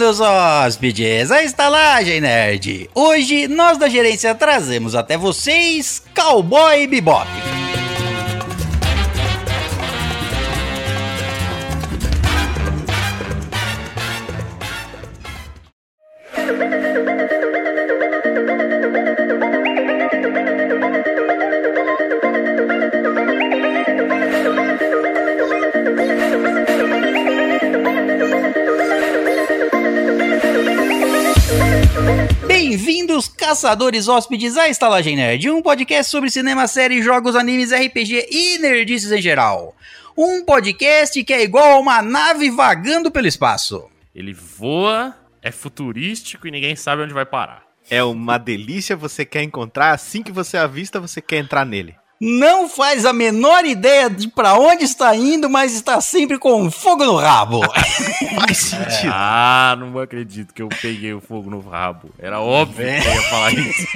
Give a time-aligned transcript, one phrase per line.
[0.00, 2.88] Bem-vindos, hóspedes, à Estalagem Nerd.
[2.94, 7.28] Hoje, nós da gerência trazemos até vocês Cowboy Bebop.
[33.60, 39.12] Caçadores hóspedes, à Estalagem Nerd, um podcast sobre cinema, séries, jogos, animes, RPG e nerdices
[39.12, 39.76] em geral.
[40.16, 43.84] Um podcast que é igual a uma nave vagando pelo espaço.
[44.14, 47.64] Ele voa, é futurístico e ninguém sabe onde vai parar.
[47.90, 51.94] É uma delícia, você quer encontrar, assim que você avista, você quer entrar nele.
[52.22, 57.02] Não faz a menor ideia de pra onde está indo, mas está sempre com fogo
[57.02, 57.62] no rabo.
[58.36, 59.10] Faz sentido.
[59.10, 62.10] Ah, não acredito que eu peguei o fogo no rabo.
[62.18, 63.86] Era óbvio que eu ia falar isso.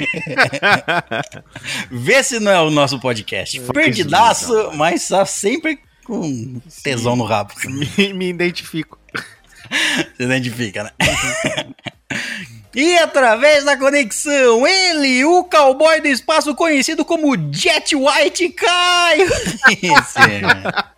[1.90, 3.60] Vê se não é o nosso podcast.
[3.60, 7.52] Perdidaço, mas está sempre com tesão no rabo.
[7.66, 8.98] Me, me identifico.
[10.16, 10.90] Você identifica, né?
[12.74, 19.28] E através da conexão, ele, o cowboy do espaço conhecido como Jet White Caio.
[19.70, 20.18] Esse.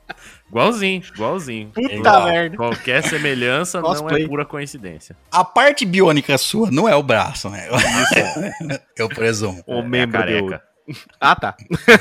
[0.48, 1.70] Igualzinho, igualzinho.
[1.74, 2.24] Puta Igual.
[2.24, 2.56] merda.
[2.56, 5.16] Qualquer semelhança não é pura coincidência.
[5.30, 7.68] A parte biônica sua não é o braço, né?
[8.96, 9.62] Eu presumo.
[9.66, 10.62] O É membro a de careca.
[11.20, 11.56] Ah, tá.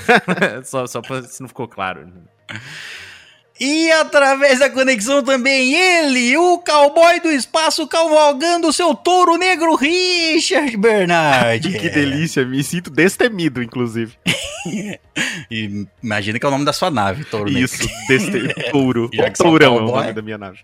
[0.63, 2.07] só, só pra se não ficou claro.
[3.59, 10.75] E através da conexão também ele, o cowboy do espaço cavalgando seu touro negro Richard
[10.75, 11.71] Bernard.
[11.79, 14.13] Que delícia, me sinto destemido, inclusive.
[16.03, 17.63] Imagina que é o nome da sua nave, touro negro.
[17.63, 18.53] Isso, deste...
[18.71, 19.09] touro.
[19.13, 20.59] Já é Tourão é o nome da minha nave.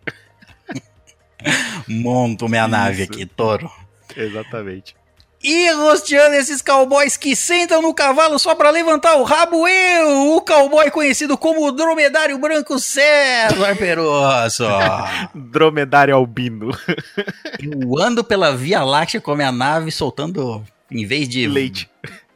[1.88, 3.14] Monto minha nave Isso.
[3.14, 3.72] aqui, touro.
[4.16, 4.96] Exatamente.
[5.44, 10.42] E rosteando esses cowboys que sentam no cavalo só pra levantar o rabo, eu, o
[10.42, 14.64] cowboy conhecido como o dromedário branco César Perosso.
[15.34, 16.70] Dromedário albino.
[17.60, 21.48] Eu ando pela Via Láctea com a minha nave soltando, em vez de...
[21.48, 21.90] Leite.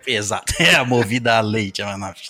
[0.07, 2.22] Exato, é movida a leite a minha nave.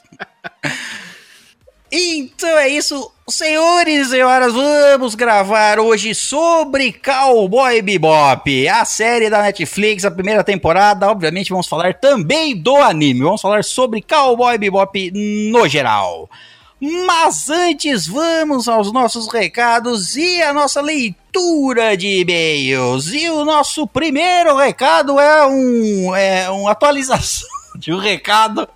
[1.97, 9.41] Então é isso, senhores e senhoras, vamos gravar hoje sobre Cowboy Bebop, a série da
[9.41, 11.09] Netflix, a primeira temporada.
[11.09, 15.09] Obviamente vamos falar também do anime, vamos falar sobre Cowboy Bebop
[15.49, 16.29] no geral.
[16.81, 23.13] Mas antes, vamos aos nossos recados e a nossa leitura de e-mails.
[23.13, 28.67] E o nosso primeiro recado é um é uma atualização de um recado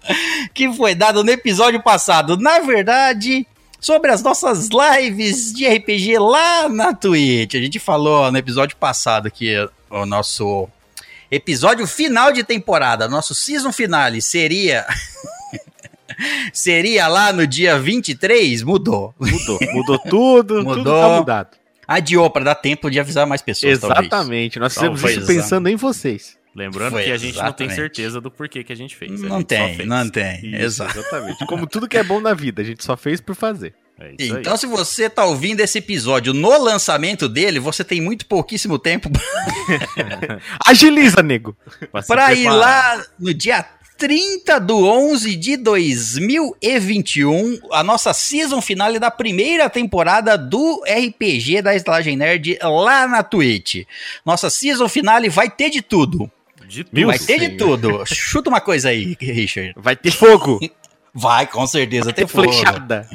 [0.54, 2.38] que foi dado no episódio passado.
[2.38, 3.46] Na verdade,
[3.80, 7.56] sobre as nossas lives de RPG lá na Twitch.
[7.56, 9.56] A gente falou no episódio passado que
[9.90, 10.68] o nosso
[11.32, 14.86] episódio final de temporada, nosso season finale seria
[16.52, 19.14] seria lá no dia 23, mudou.
[19.20, 19.60] Mudou.
[19.74, 20.58] Mudou tudo.
[20.58, 21.02] Tudo Mudou.
[21.02, 21.60] tá mudado.
[21.88, 24.02] Adiou para dar tempo de avisar mais pessoas, talvez.
[24.02, 24.60] Exatamente.
[24.60, 26.38] Nós fizemos Talvez, isso pensando em vocês.
[26.56, 27.76] Lembrando Foi que a gente não tem exatamente.
[27.76, 29.24] certeza do porquê que a gente fez.
[29.24, 29.88] a Não gente só tem, fez.
[29.88, 30.36] não tem.
[30.46, 31.00] Isso, Exato.
[31.00, 31.46] Exatamente.
[31.46, 33.74] Como tudo que é bom na vida, a gente só fez por fazer.
[34.00, 34.42] É isso aí.
[34.42, 39.10] Então, se você tá ouvindo esse episódio no lançamento dele, você tem muito pouquíssimo tempo
[40.66, 41.56] Agiliza, nego.
[42.08, 43.66] Para ir lá no dia
[43.98, 51.76] 30 do 11 de 2021, a nossa season finale da primeira temporada do RPG da
[51.76, 53.86] Estalagem Nerd lá na Twitch.
[54.26, 56.32] Nossa season finale vai ter de tudo.
[56.70, 57.06] De tudo.
[57.08, 58.04] Vai ter de tudo.
[58.06, 59.74] Chuta uma coisa aí, Richard.
[59.76, 60.60] Vai ter fogo.
[61.14, 62.06] Vai, com certeza.
[62.06, 62.52] Vai ter fogo.
[62.54, 63.10] flechada.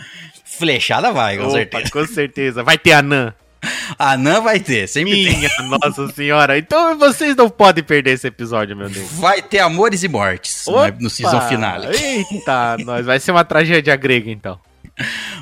[0.44, 1.90] Flechada vai, com Opa, certeza.
[1.90, 2.62] com certeza.
[2.62, 3.32] Vai ter anã.
[3.98, 5.38] A Nan vai ter, sempre tem.
[5.38, 5.50] Minha
[5.80, 6.58] nossa senhora.
[6.58, 9.08] Então vocês não podem perder esse episódio, meu Deus.
[9.12, 11.48] Vai ter amores e mortes no- no season Opa!
[11.48, 11.86] finale.
[11.96, 13.06] Eita, nós.
[13.06, 14.58] Vai ser uma tragédia grega, então.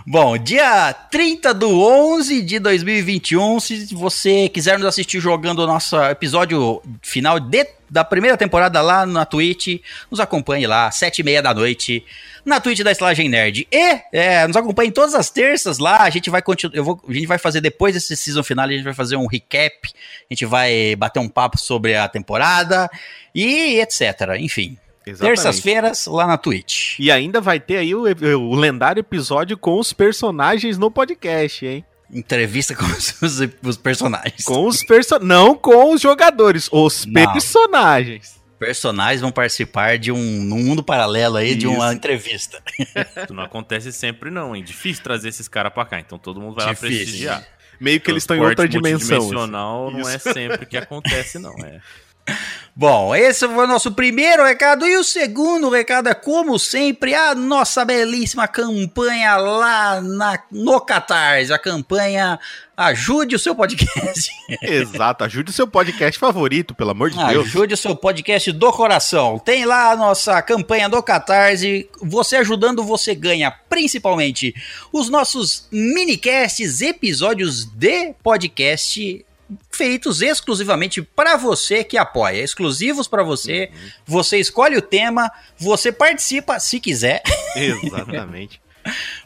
[0.06, 6.00] Bom, dia 30 do 11 de 2021, se você quiser nos assistir jogando o nosso
[6.04, 11.42] episódio final de- da primeira temporada lá na Twitch, nos acompanhe lá, sete e meia
[11.42, 12.02] da noite,
[12.42, 13.68] na Twitch da Estalagem Nerd.
[13.70, 17.26] E é, nos acompanhe todas as terças lá, a gente vai continuar, vou, a gente
[17.26, 20.96] vai fazer depois desse season final, a gente vai fazer um recap, a gente vai
[20.96, 22.90] bater um papo sobre a temporada
[23.34, 24.00] e etc,
[24.38, 24.78] enfim.
[25.04, 26.98] Terças-feiras lá na Twitch.
[26.98, 28.02] E ainda vai ter aí o,
[28.38, 31.84] o lendário episódio com os personagens no podcast, hein?
[32.10, 33.14] Entrevista com os,
[33.62, 34.44] os personagens.
[34.44, 35.28] Com os personagens.
[35.28, 37.32] Não com os jogadores, os Não.
[37.32, 38.40] personagens.
[38.58, 41.94] personagens vão participar de um num mundo paralelo aí de uma Isso.
[41.94, 42.62] entrevista.
[43.24, 44.62] Isso não acontece sempre, não, hein?
[44.62, 46.88] Difícil trazer esses caras pra cá, então todo mundo vai Difícil.
[46.88, 47.46] lá prestigiar.
[47.80, 49.16] Meio que eles estão em outra dimensão.
[49.18, 49.26] assim.
[49.28, 51.54] dimensional não é sempre que acontece, não.
[51.58, 51.80] É.
[52.74, 54.86] Bom, esse foi o nosso primeiro recado.
[54.86, 61.52] E o segundo recado é, como sempre, a nossa belíssima campanha lá na, no Catarse.
[61.52, 62.38] A campanha
[62.82, 64.32] Ajude o seu podcast.
[64.62, 67.46] Exato, ajude o seu podcast favorito, pelo amor de Deus.
[67.46, 69.38] Ajude o seu podcast do coração.
[69.38, 71.88] Tem lá a nossa campanha do Catarse.
[72.00, 74.54] Você ajudando, você ganha principalmente
[74.90, 79.24] os nossos minicasts, episódios de podcast
[79.70, 83.70] feitos exclusivamente para você que apoia, exclusivos para você.
[83.72, 83.90] Uhum.
[84.06, 87.22] Você escolhe o tema, você participa se quiser.
[87.56, 88.60] Exatamente.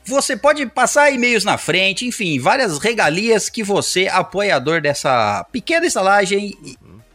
[0.04, 6.54] Você pode passar e-mails na frente, enfim, várias regalias que você, apoiador dessa pequena estalagem,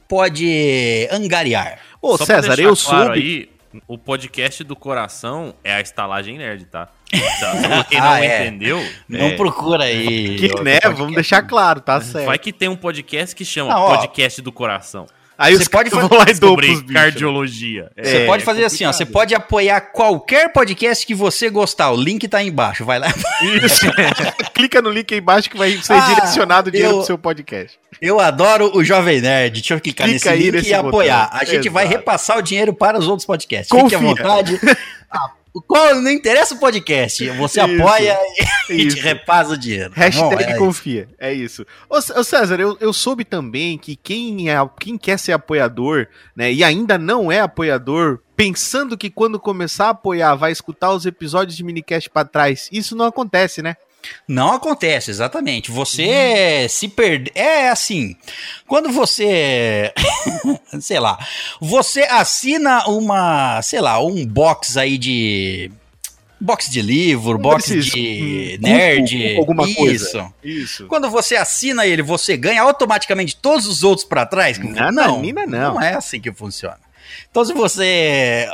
[0.08, 1.80] pode angariar.
[2.02, 3.20] Ô, Só César, eu claro soube.
[3.20, 3.50] Aí,
[3.88, 6.90] o podcast do coração é a estalagem nerd, tá?
[7.14, 8.48] Então, quem não ah, é.
[8.48, 8.86] entendeu.
[9.08, 9.36] Não é...
[9.36, 10.38] procura aí.
[10.38, 10.80] Que, né?
[10.96, 12.26] Vamos deixar claro, tá certo.
[12.26, 15.06] Vai que tem um podcast que chama não, Podcast do Coração.
[15.42, 17.92] Aí você pode fazer lá sobre cardiologia.
[18.00, 18.94] Você é, pode fazer é assim, ó.
[18.94, 21.90] Você pode apoiar qualquer podcast que você gostar.
[21.90, 22.86] O link tá aí embaixo.
[22.86, 23.08] Vai lá.
[23.42, 23.88] Isso.
[24.54, 27.18] Clica no link aí embaixo que vai ser ah, direcionado o dinheiro eu, pro seu
[27.18, 27.80] podcast.
[28.00, 29.62] Eu adoro o Jovem Nerd.
[29.62, 31.24] Deixa eu clicar Clica nesse link e apoiar.
[31.24, 31.40] Botão.
[31.40, 31.72] A gente Exato.
[31.72, 33.70] vai repassar o dinheiro para os outros podcasts.
[33.70, 33.98] Confia.
[33.98, 34.60] Fique à vontade.
[35.68, 37.28] Qual, não interessa o podcast.
[37.32, 38.18] Você isso, apoia
[38.70, 39.90] e te repassa o dinheiro.
[39.90, 41.02] Tá Hashtag é confia.
[41.02, 41.16] Isso.
[41.20, 41.66] É isso.
[41.90, 46.52] Ô, ô César, eu, eu soube também que quem, é, quem quer ser apoiador, né,
[46.52, 51.58] e ainda não é apoiador, pensando que quando começar a apoiar vai escutar os episódios
[51.58, 53.76] de minicast para trás, isso não acontece, né?
[54.28, 55.72] Não acontece, exatamente.
[55.72, 56.70] Você hum.
[56.70, 57.32] se perde.
[57.36, 58.16] É assim.
[58.68, 59.94] Quando você.
[60.80, 61.18] sei lá.
[61.60, 63.62] Você assina uma.
[63.62, 65.72] Sei lá, um box aí de.
[66.40, 69.38] Box de livro, um box de um nerd.
[69.38, 69.76] alguma isso.
[69.78, 70.34] coisa.
[70.44, 70.88] Isso.
[70.88, 74.58] Quando você assina ele, você ganha automaticamente todos os outros para trás?
[74.58, 75.22] Não, não.
[75.74, 76.80] Não é assim que funciona.
[77.30, 78.48] Então, se você.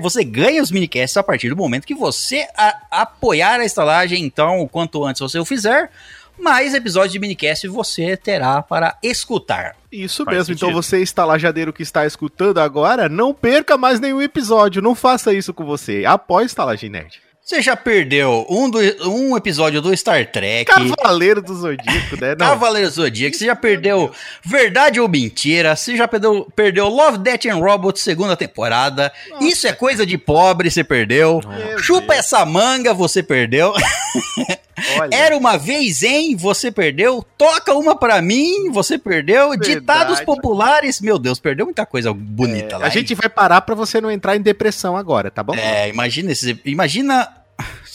[0.00, 4.24] Você ganha os minicasts a partir do momento que você a, apoiar a estalagem.
[4.24, 5.90] Então, quanto antes você o fizer,
[6.38, 9.76] mais episódios de minicast você terá para escutar.
[9.90, 10.54] Isso Faz mesmo.
[10.54, 10.70] Então, sentido.
[10.70, 14.82] Então, você, estalajadeiro que está escutando agora, não perca mais nenhum episódio.
[14.82, 16.04] Não faça isso com você.
[16.04, 17.25] Apoie Estalagem Nerd.
[17.46, 20.64] Você já perdeu um, do, um episódio do Star Trek.
[20.64, 22.30] Cavaleiro do Zodíaco, né?
[22.30, 22.38] Não.
[22.38, 23.36] Cavaleiro do Zodíaco.
[23.36, 24.10] Você já perdeu
[24.44, 25.76] Verdade ou Mentira.
[25.76, 29.12] Você já perdeu, perdeu Love, Death and Robots, segunda temporada.
[29.30, 29.44] Nossa.
[29.44, 31.40] Isso é coisa de pobre, você perdeu.
[31.46, 32.18] Meu Chupa Deus.
[32.18, 33.72] essa manga, você perdeu.
[35.10, 37.24] Era uma vez em, você perdeu.
[37.36, 39.50] Toca uma pra mim, você perdeu.
[39.50, 39.74] Verdade.
[39.74, 42.86] Ditados populares, meu Deus, perdeu muita coisa bonita é, lá.
[42.86, 45.54] A gente vai parar pra você não entrar em depressão agora, tá bom?
[45.54, 47.28] É, imagina esses, imagina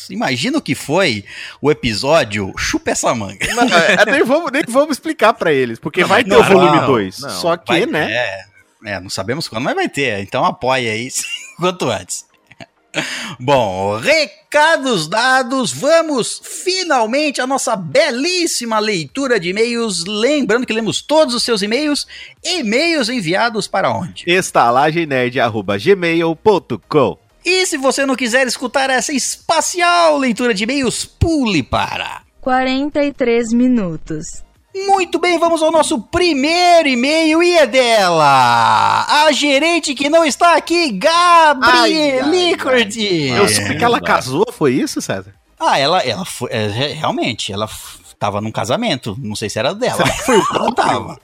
[0.10, 1.24] Imagina o que foi
[1.62, 3.48] o episódio Chupa essa manga.
[3.56, 6.44] Não, é, nem, vamos, nem vamos explicar para eles, porque não, vai ter não, o
[6.44, 7.16] volume 2.
[7.16, 8.12] Só que, vai, né?
[8.12, 8.46] É,
[8.86, 10.20] é, não sabemos quando, mas vai ter.
[10.20, 11.10] Então apoia aí
[11.58, 12.26] quanto antes.
[13.40, 20.06] Bom, recados dados, vamos finalmente à nossa belíssima leitura de e-mails.
[20.06, 22.06] Lembrando que lemos todos os seus e-mails.
[22.44, 24.24] E-mails enviados para onde?
[24.28, 33.52] estalagemnerd.gmail.com e se você não quiser escutar essa espacial leitura de e-mails, pule para 43
[33.52, 34.44] minutos.
[34.74, 40.56] Muito bem, vamos ao nosso primeiro e-mail e é dela, a gerente que não está
[40.56, 43.28] aqui, Gabriele Corti.
[43.28, 45.34] Eu soube que ela casou, foi isso, César?
[45.60, 47.70] Ah, ela, ela foi, é, realmente, ela
[48.06, 50.06] estava num casamento, não sei se era dela.
[50.08, 51.20] Foi o ela tava.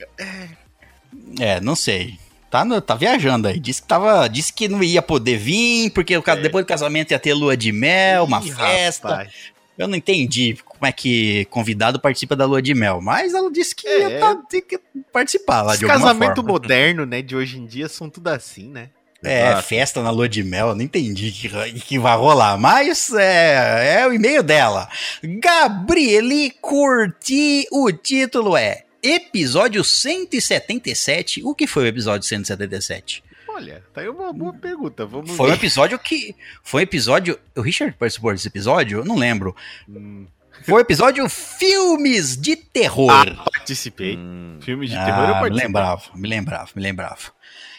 [1.39, 2.17] É, não sei
[2.49, 3.59] tá, no, tá viajando aí.
[3.59, 6.35] Disse que, tava, disse que não ia poder vir, porque é.
[6.37, 9.09] depois do casamento ia ter lua de mel, uma Ih, festa.
[9.09, 9.56] Rapaz.
[9.77, 13.75] Eu não entendi como é que convidado participa da lua de mel, mas ela disse
[13.75, 13.99] que é.
[13.99, 14.79] ia tá, que
[15.13, 18.89] participar lá de alguma casamento moderno, né, de hoje em dia são tudo assim, né?
[19.23, 19.67] É, Exato.
[19.67, 21.49] festa na lua de mel, eu não entendi que,
[21.81, 24.87] que vai rolar, mas é, é o e-mail dela.
[25.23, 31.43] Gabriele Curti, o título é episódio 177.
[31.43, 33.23] O que foi o episódio 177?
[33.57, 35.03] Olha, tá aí uma boa pergunta.
[35.03, 35.53] Vamos foi ver.
[35.53, 36.35] um episódio que.
[36.61, 37.39] Foi um episódio.
[37.55, 38.99] O Richard participou desse episódio?
[38.99, 39.55] Eu não lembro.
[39.89, 40.27] Hum.
[40.61, 43.09] Foi o um episódio Filmes de Terror.
[43.11, 44.15] Ah, participei.
[44.15, 44.59] Hum.
[44.61, 45.57] Filmes de ah, terror eu participei.
[45.57, 47.17] Me lembrava, me lembrava, me lembrava.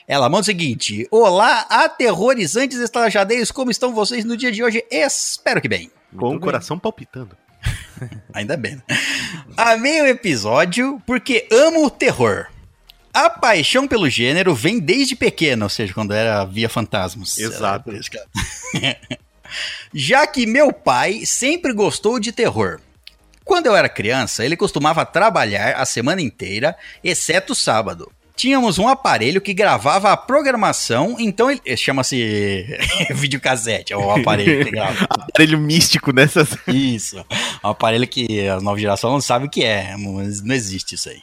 [0.09, 4.85] Ela manda o seguinte: Olá, aterrorizantes estalajadeiros, como estão vocês no dia de hoje?
[4.91, 5.93] Espero que bem.
[6.17, 7.37] Com o coração palpitando.
[8.35, 8.75] Ainda bem.
[8.77, 8.83] Né?
[9.57, 12.49] Amei o episódio porque amo o terror.
[13.19, 17.37] A paixão pelo gênero vem desde pequeno, ou seja, quando era via fantasmas.
[17.37, 17.91] Exato.
[19.93, 22.79] Já que meu pai sempre gostou de terror.
[23.45, 28.09] Quando eu era criança, ele costumava trabalhar a semana inteira, exceto sábado.
[28.37, 32.65] Tínhamos um aparelho que gravava a programação, então ele chama-se
[33.11, 35.07] videocassete, é o aparelho que grava.
[35.11, 36.57] Aparelho místico nessas.
[36.69, 37.17] Isso.
[37.65, 41.09] Um aparelho que a nova geração não sabe o que é, mas não existe isso
[41.09, 41.21] aí.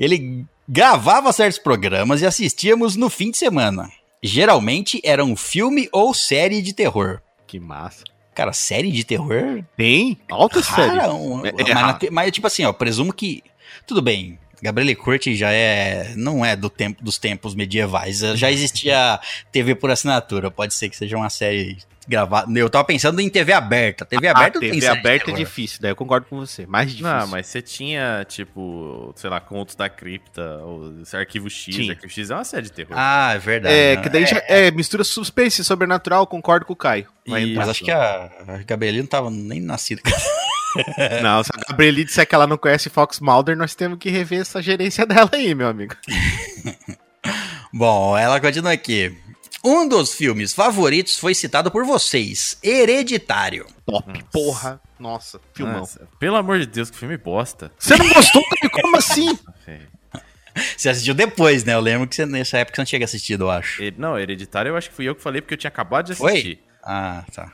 [0.00, 3.90] Ele gravava certos programas e assistíamos no fim de semana.
[4.22, 7.20] Geralmente era um filme ou série de terror.
[7.46, 8.02] Que massa.
[8.34, 9.62] Cara, série de terror?
[9.76, 10.18] Tem?
[10.30, 10.98] Alta série.
[11.08, 11.98] Um- É- é mas, na raro.
[11.98, 13.42] te- mas, tipo assim, ó, presumo que.
[13.86, 14.38] Tudo bem.
[14.62, 16.12] Gabriele Curti já é.
[16.16, 18.18] Não é do tempo dos tempos medievais.
[18.34, 19.20] Já existia
[19.52, 20.50] TV por assinatura.
[20.50, 22.58] Pode ser que seja uma série gravada.
[22.58, 24.04] Eu tava pensando em TV aberta.
[24.04, 26.66] TV aberta Ah, não tem TV de aberta é difícil, daí eu concordo com você.
[26.66, 27.10] Mais difícil.
[27.10, 31.74] Não, mas você tinha, tipo, sei lá, Contos da Cripta, ou esse Arquivo X.
[31.74, 31.92] Tinha.
[31.92, 32.92] Arquivo X é uma série de terror.
[32.96, 33.74] Ah, é verdade.
[33.74, 34.02] É, né?
[34.02, 37.08] que daí já é mistura suspense e sobrenatural, concordo com o Caio.
[37.26, 37.56] Isso.
[37.56, 40.02] Mas acho que a, a Gabriele não tava nem nascida.
[41.22, 44.40] Não, se a Gabrieli disser que ela não conhece Fox Mulder, nós temos que rever
[44.40, 45.94] essa gerência dela aí, meu amigo.
[47.72, 49.16] Bom, ela continua aqui.
[49.68, 53.66] Um dos filmes favoritos foi citado por vocês: Hereditário.
[53.84, 54.80] Top, porra.
[54.96, 55.80] Nossa, filmão.
[55.80, 57.72] Nossa, pelo amor de Deus, que filme bosta.
[57.76, 58.44] Você não gostou?
[58.80, 59.36] Como assim?
[60.76, 61.74] Você assistiu depois, né?
[61.74, 63.82] Eu lembro que você, nessa época você não tinha assistido, eu acho.
[63.98, 66.30] Não, Hereditário eu acho que fui eu que falei porque eu tinha acabado de Foi?
[66.32, 66.60] assistir.
[66.80, 67.52] Ah, tá.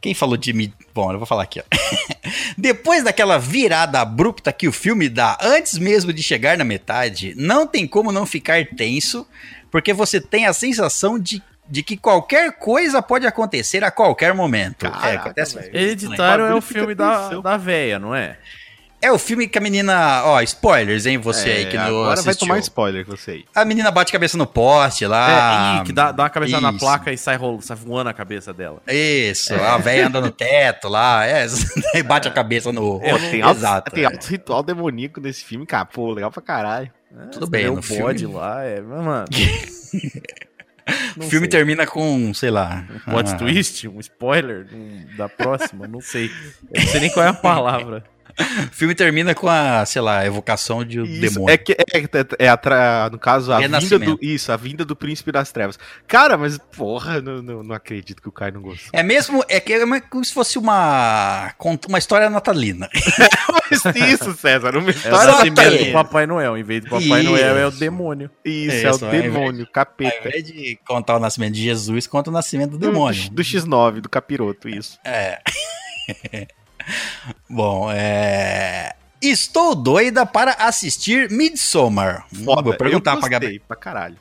[0.00, 0.72] Quem falou de mim?
[0.94, 1.64] Bom, eu vou falar aqui, ó.
[2.56, 7.66] Depois daquela virada abrupta que o filme dá antes mesmo de chegar na metade, não
[7.66, 9.28] tem como não ficar tenso,
[9.70, 14.90] porque você tem a sensação de, de que qualquer coisa pode acontecer a qualquer momento.
[14.90, 15.76] Caraca, é, acontece velho.
[15.76, 18.36] Hereditário é o filme da, da véia, não é?
[19.02, 20.22] É o filme que a menina.
[20.26, 21.16] Ó, spoilers, hein?
[21.16, 22.48] Você aí que não É, agora vai assistiu.
[22.48, 23.44] tomar spoiler você aí.
[23.54, 25.78] A menina bate a cabeça no poste lá.
[25.78, 26.80] é, ih, que dá, dá uma cabeçada na isso.
[26.80, 28.82] placa e sai, rolo, sai voando a cabeça dela.
[28.86, 31.46] Isso, a velha anda no teto lá, é,
[31.96, 33.00] e bate a cabeça no.
[33.00, 33.90] Pô, tem altos, Exato.
[33.90, 34.06] tem é.
[34.06, 35.86] altos ritual demoníaco nesse filme, cara.
[35.86, 36.92] Pô, legal pra caralho.
[37.32, 38.82] Tudo bem, Tem no o filme- bode lá, é.
[38.82, 39.24] Mano.
[41.16, 42.84] O filme termina com, sei lá.
[43.04, 46.30] Plot ah, twist, um spoiler um, da próxima, não sei.
[46.72, 48.04] Eu não sei nem qual é a palavra.
[48.38, 51.52] O filme termina com a, sei lá, a evocação de um Isso, demônio.
[51.52, 51.76] é que é,
[52.46, 55.78] é, a tra- no caso a vinda do isso, a vinda do príncipe das trevas.
[56.06, 58.90] Cara, mas porra, não, não, não acredito que o Caio não gostou.
[58.92, 62.88] É mesmo, é que é como se fosse uma cont- uma história natalina.
[63.70, 66.56] Mas isso, César, uma É o história nascimento que- do Papai Noel.
[66.58, 67.30] Em vez do Papai Isso.
[67.30, 68.30] Noel é o demônio.
[68.44, 70.28] Isso, Isso, é o ao invés- demônio, Ao capeta.
[70.28, 73.22] invés de contar o nascimento de Jesus, conta o nascimento do demônio.
[73.30, 74.98] Do, do X9, do capiroto, isso.
[75.04, 75.38] É.
[77.48, 78.94] Bom, é.
[79.22, 82.26] Estou doida para assistir Midsommar.
[82.32, 84.16] Vou perguntar eu pra pra caralho.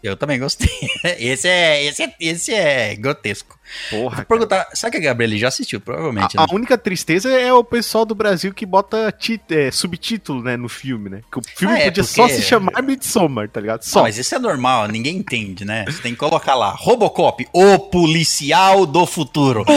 [0.00, 0.68] Eu também gostei.
[1.18, 3.58] Esse é, esse é, esse é grotesco.
[3.88, 6.36] Porra, Vou perguntar, sabe que a Gabriele já assistiu, provavelmente.
[6.36, 6.46] A, né?
[6.50, 9.12] a única tristeza é o pessoal do Brasil que bota
[9.48, 11.22] é, subtítulo, né, no filme, né?
[11.32, 13.80] Que o filme Ah, é, podia porque- só se chamar Midsommar, tá ligado?
[13.80, 14.02] Ah, Só.
[14.02, 15.86] mas isso é normal, ninguém entende, né?
[15.88, 19.64] Você tem que colocar lá, Robocop, o policial do futuro.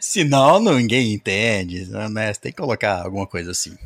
[0.00, 2.32] Senão ninguém entende, né?
[2.32, 3.76] Você tem que colocar alguma coisa assim.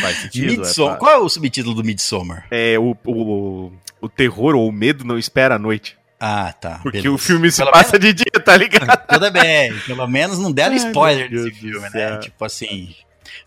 [0.00, 0.58] Faz sentido.
[0.58, 0.96] Midsommar.
[0.96, 2.46] é, Qual é o subtítulo do Midsommar?
[2.50, 5.98] É, o, o, o terror ou o medo não espera a noite.
[6.18, 6.80] Ah, tá.
[6.82, 7.14] Porque beleza.
[7.14, 8.94] o filme se Pelo passa de dia, tá ligado?
[9.08, 12.18] Tudo bem, pelo menos não deram Ai, spoiler desse filme, né?
[12.18, 12.94] Tipo assim,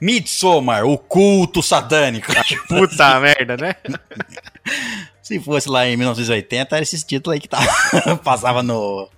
[0.01, 2.31] Midsommar, o culto satânico.
[2.67, 3.75] Puta merda, né?
[5.23, 7.65] Se fosse lá em 1980, era esse título aí que tava,
[8.21, 9.09] passava no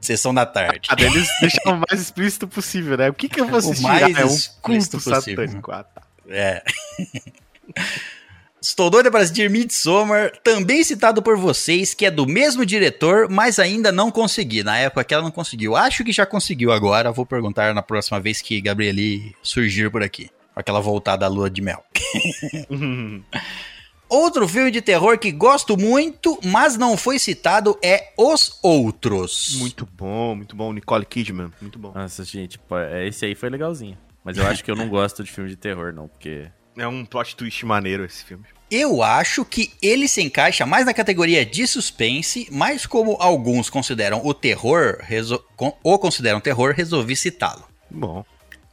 [0.00, 0.88] Sessão da Tarde.
[0.88, 3.10] Ah, eles deixaram o mais explícito possível, né?
[3.10, 3.82] O que que eu vou assistir?
[3.82, 5.20] mais Ah, é um culto possível.
[5.20, 5.70] satânico.
[5.70, 6.02] Ah, tá.
[6.30, 6.62] É.
[8.62, 13.58] Estou doida para assistir Midsommar, também citado por vocês, que é do mesmo diretor, mas
[13.58, 14.62] ainda não consegui.
[14.62, 15.76] Na época que ela não conseguiu.
[15.76, 17.12] Acho que já conseguiu agora.
[17.12, 20.30] Vou perguntar na próxima vez que Gabrieli surgir por aqui.
[20.56, 21.84] Aquela voltar da lua de mel.
[24.12, 29.56] Outro filme de terror que gosto muito, mas não foi citado, é Os Outros.
[29.56, 30.70] muito bom, muito bom.
[30.70, 31.92] Nicole Kidman, muito bom.
[31.94, 33.96] Nossa, gente, é, esse aí foi legalzinho.
[34.22, 36.46] Mas eu acho que eu não gosto de filme de terror, não, porque.
[36.76, 38.44] É um plot twist maneiro esse filme.
[38.70, 44.20] Eu acho que ele se encaixa mais na categoria de suspense, mas como alguns consideram
[44.22, 44.98] o terror,
[45.82, 47.64] ou consideram terror, resolvi citá-lo.
[47.90, 48.22] Bom.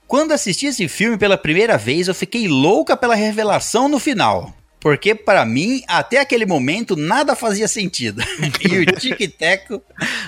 [0.06, 4.54] Quando assisti esse filme pela primeira vez, eu fiquei louca pela revelação no final.
[4.80, 8.22] Porque para mim, até aquele momento, nada fazia sentido.
[8.68, 9.82] e o Tic Teco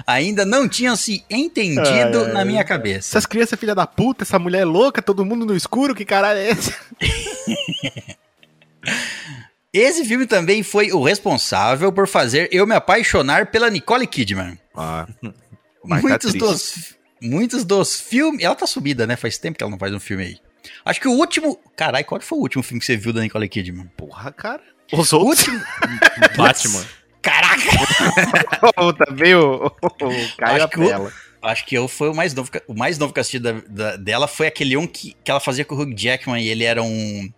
[0.05, 3.12] ainda não tinham se entendido Ai, ai, na minha cabeça.
[3.12, 6.39] Essas crianças filha da puta, essa mulher é louca, todo mundo no escuro, que caralho
[6.39, 6.75] é esse?
[9.74, 14.60] Esse filme também foi o responsável por fazer eu me apaixonar pela Nicole Kidman.
[14.75, 15.08] Ah,
[15.84, 18.43] Muitos dos, muitos dos filmes.
[18.43, 19.15] Ela tá subida, né?
[19.15, 20.38] Faz tempo que ela não faz um filme aí.
[20.85, 21.59] Acho que o último.
[21.75, 23.87] Caralho, qual foi o último filme que você viu da Nicole Kidman?
[23.97, 24.61] Porra, cara.
[24.93, 25.47] Os outros?
[26.37, 26.83] Batman.
[27.21, 27.61] Caraca!
[29.05, 29.71] Também o, o
[30.37, 31.11] Caio Acho que o-
[31.43, 32.51] Acho que eu foi o mais novo.
[32.51, 35.31] que- O mais novo que eu assisti da, da- dela foi aquele um que, que
[35.31, 37.31] ela fazia com o Hugh Jackman e ele era um.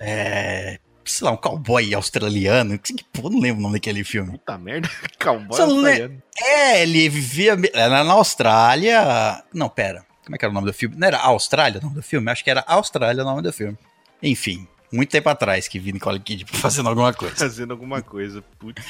[0.00, 2.78] É, sei lá, um cowboy australiano.
[2.78, 4.32] Que, porra, não lembro o nome daquele filme.
[4.32, 4.88] Puta merda.
[5.22, 6.22] Cowboy Só australiano.
[6.40, 7.56] É, ele vivia.
[7.74, 9.42] Era na Austrália.
[9.52, 10.04] Não, pera.
[10.32, 10.96] Como é que era o nome do filme?
[10.96, 12.30] Não era Austrália o nome do filme?
[12.30, 13.76] Acho que era Austrália o nome do filme.
[14.22, 17.36] Enfim, muito tempo atrás que vi Nicole Kidman fazendo alguma coisa.
[17.36, 18.42] Fazendo alguma coisa.
[18.58, 18.82] Putz.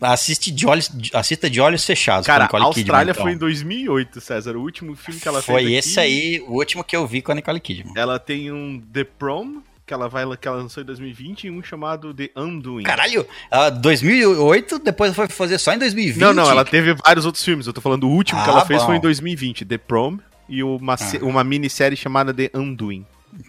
[0.00, 2.24] Assiste de olhos, assista de olhos fechados.
[2.26, 3.48] com Cara, a Nicole Austrália Kidman, foi em então.
[3.48, 4.56] 2008, César.
[4.56, 7.20] O último filme que ela Foi fez esse aqui, aí, o último que eu vi
[7.22, 7.94] com a Nicole Kidman.
[7.96, 11.60] Ela tem um The Prom, que ela, vai, que ela lançou em 2020, e um
[11.60, 12.84] chamado The Undoing.
[12.84, 16.20] Caralho, ela, 2008, depois foi fazer só em 2020.
[16.20, 17.66] Não, não, ela teve vários outros filmes.
[17.66, 18.86] Eu tô falando o último que Ah, ela fez bom.
[18.86, 20.18] foi em 2020, The Prom,
[20.48, 21.18] e uma, Ah.
[21.22, 23.04] uma minissérie chamada The Undoing.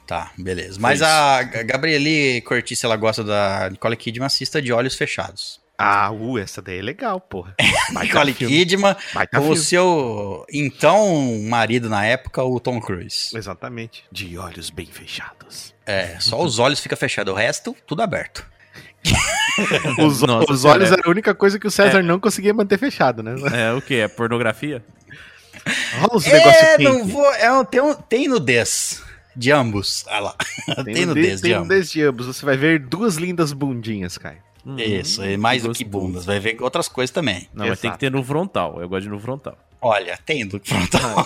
[0.06, 0.78] Tá, beleza.
[0.80, 1.10] Mas isso.
[1.10, 5.60] a Gabriele Cortice, ela gosta da Nicole Kidman, assista de olhos fechados.
[5.82, 7.56] Ah, uh, essa daí é legal, porra.
[8.02, 9.62] Nicole Kidman, Baita com o filme.
[9.66, 13.36] seu então marido na época, o Tom Cruise.
[13.36, 14.04] Exatamente.
[14.12, 15.74] De olhos bem fechados.
[15.86, 18.46] É, só os olhos ficam fechados, o resto, tudo aberto.
[20.06, 22.78] Os, Nossa, os olhos é- era a única coisa que o César não conseguia manter
[22.78, 23.34] fechado, né?
[23.54, 23.96] É o que?
[23.96, 24.84] É pornografia?
[26.00, 27.26] Rola uns negócios É, não vou.
[27.34, 29.02] É, tem, um- tem nudez
[29.36, 30.04] de ambos.
[30.08, 30.36] Olha lá.
[30.84, 31.68] Tem, nudez de tem ambos.
[31.68, 32.26] nudez de ambos.
[32.28, 34.38] Você vai ver duas lindas bundinhas, Caio.
[34.78, 36.26] Isso, é mais do que bundas.
[36.26, 37.48] Vai ver outras coisas também.
[37.54, 38.00] Não, mas tem que Exato.
[38.00, 38.82] ter no frontal.
[38.82, 39.58] Eu gosto de no frontal.
[39.82, 41.26] Olha, tem do frontal.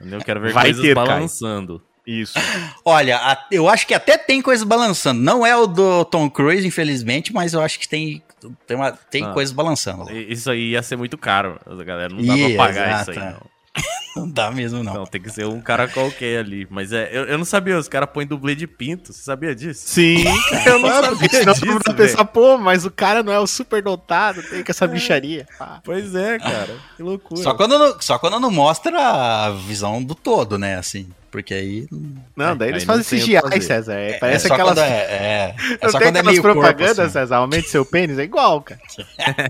[0.00, 1.06] Eu quero ver Vai coisas ter, Caio.
[1.06, 1.82] balançando.
[2.06, 2.34] Isso.
[2.84, 5.20] Olha, a- eu acho que até tem coisas balançando.
[5.20, 8.22] Não é o do Tom Cruise, infelizmente, mas eu acho que tem,
[8.66, 9.32] tem, uma, tem Ah.
[9.32, 10.04] coisas balançando.
[10.04, 10.12] lá.
[10.12, 12.12] Isso aí ia ser muito caro, galera.
[12.14, 13.30] Não dá pra pagar exato, isso aí, é.
[13.32, 13.56] não.
[14.16, 14.94] Não dá mesmo, não.
[14.94, 16.66] Não, tem que ser um cara qualquer ali.
[16.70, 19.12] Mas é, eu, eu não sabia, os caras põem dublê de pinto.
[19.12, 19.82] Você sabia disso?
[19.86, 20.64] Sim, cara.
[20.72, 21.94] Eu não sabia porque senão disso, velho.
[21.94, 25.46] pensar, pô, mas o cara não é o super dotado, tem com essa bicharia.
[25.58, 25.82] Pá.
[25.84, 26.74] Pois é, cara.
[26.96, 27.42] Que loucura.
[27.42, 30.76] Só quando, não, só quando não mostra a visão do todo, né?
[30.78, 31.10] Assim.
[31.36, 31.86] Porque aí.
[32.34, 33.60] Não, daí Aí eles não fazem CGI.
[33.60, 33.92] César.
[33.92, 34.72] É, é parece só aquelas.
[34.72, 37.10] quando é, é, é Não só tem quando é meio corpo, assim.
[37.10, 37.36] César.
[37.36, 38.80] Aumente seu pênis, é igual, cara.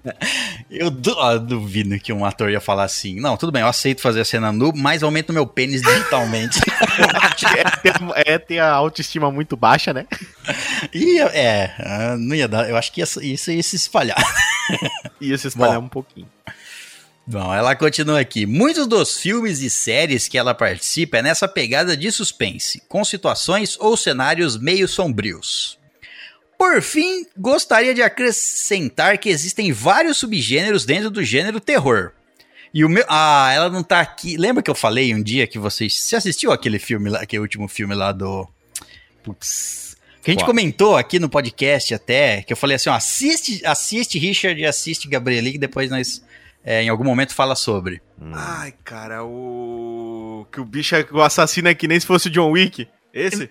[0.69, 3.21] Eu duvido que um ator ia falar assim.
[3.21, 6.59] Não, tudo bem, eu aceito fazer a cena nu, mas aumento meu pênis digitalmente.
[7.57, 7.95] é, ter,
[8.33, 10.07] é ter a autoestima muito baixa, né?
[10.93, 12.69] e é, ah, não ia dar.
[12.69, 14.21] Eu acho que ia, isso ia se espalhar.
[15.21, 15.87] Ia se espalhar Bom.
[15.87, 16.27] um pouquinho.
[17.27, 18.47] Bom, ela continua aqui.
[18.47, 23.77] Muitos dos filmes e séries que ela participa é nessa pegada de suspense, com situações
[23.81, 25.77] ou cenários meio sombrios.
[26.57, 32.13] Por fim, gostaria de acrescentar que existem vários subgêneros dentro do gênero terror.
[32.73, 33.05] E o meu.
[33.09, 34.37] Ah, ela não tá aqui.
[34.37, 35.99] Lembra que eu falei um dia que vocês.
[35.99, 38.49] Você assistiu aquele filme lá, aquele último filme lá do.
[39.23, 39.97] Putz.
[40.23, 40.49] Que a gente Qual?
[40.49, 45.07] comentou aqui no podcast até, que eu falei assim, ó, assiste, assiste Richard e assiste
[45.07, 46.21] Gabrieli, que depois nós,
[46.69, 48.03] é, em algum momento, fala sobre.
[48.21, 48.33] Hum.
[48.35, 50.45] Ai, cara, o.
[50.51, 52.89] Que o bicho é o assassino é que nem se fosse o John Wick.
[53.15, 53.49] Esse?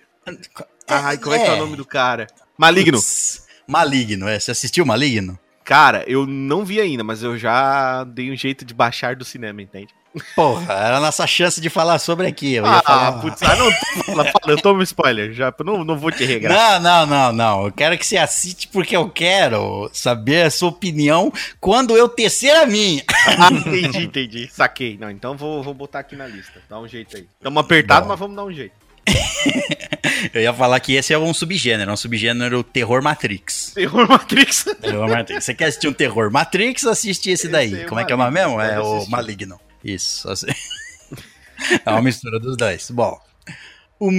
[0.86, 2.26] Ai, como é, que é o nome do cara?
[2.58, 2.98] Maligno.
[2.98, 4.38] Putz, Maligno, é.
[4.38, 5.38] Você assistiu Maligno?
[5.64, 9.62] Cara, eu não vi ainda, mas eu já dei um jeito de baixar do cinema,
[9.62, 9.94] entende?
[10.34, 12.54] Porra, era a nossa chance de falar sobre aqui.
[12.54, 13.12] Eu ah, falar.
[13.20, 13.70] putz, ah, não,
[14.04, 16.80] fala, fala, eu tomo spoiler, já, não, não vou te regrar.
[16.80, 17.66] Não, não, não, não.
[17.66, 22.56] Eu quero que você assiste porque eu quero saber a sua opinião quando eu tecer
[22.56, 23.02] a minha.
[23.38, 24.96] Ah, entendi, entendi, saquei.
[24.98, 27.26] Não, então vou, vou botar aqui na lista, dá um jeito aí.
[27.42, 28.08] Tamo apertado, Bom.
[28.08, 28.74] mas vamos dar um jeito.
[30.32, 33.72] Eu ia falar que esse é um subgênero, é um subgênero terror Matrix.
[33.74, 34.64] Terror Matrix.
[34.80, 35.44] Terror Matrix.
[35.44, 37.72] Você quer assistir um terror Matrix, assiste esse daí.
[37.72, 38.60] Esse é Como é que é o nome mesmo?
[38.60, 39.06] É o.
[39.08, 39.60] Maligno.
[39.94, 40.28] Isso.
[40.30, 40.46] assim.
[41.86, 42.90] É uma mistura dos dois.
[42.90, 43.18] Bom,
[43.98, 44.10] o,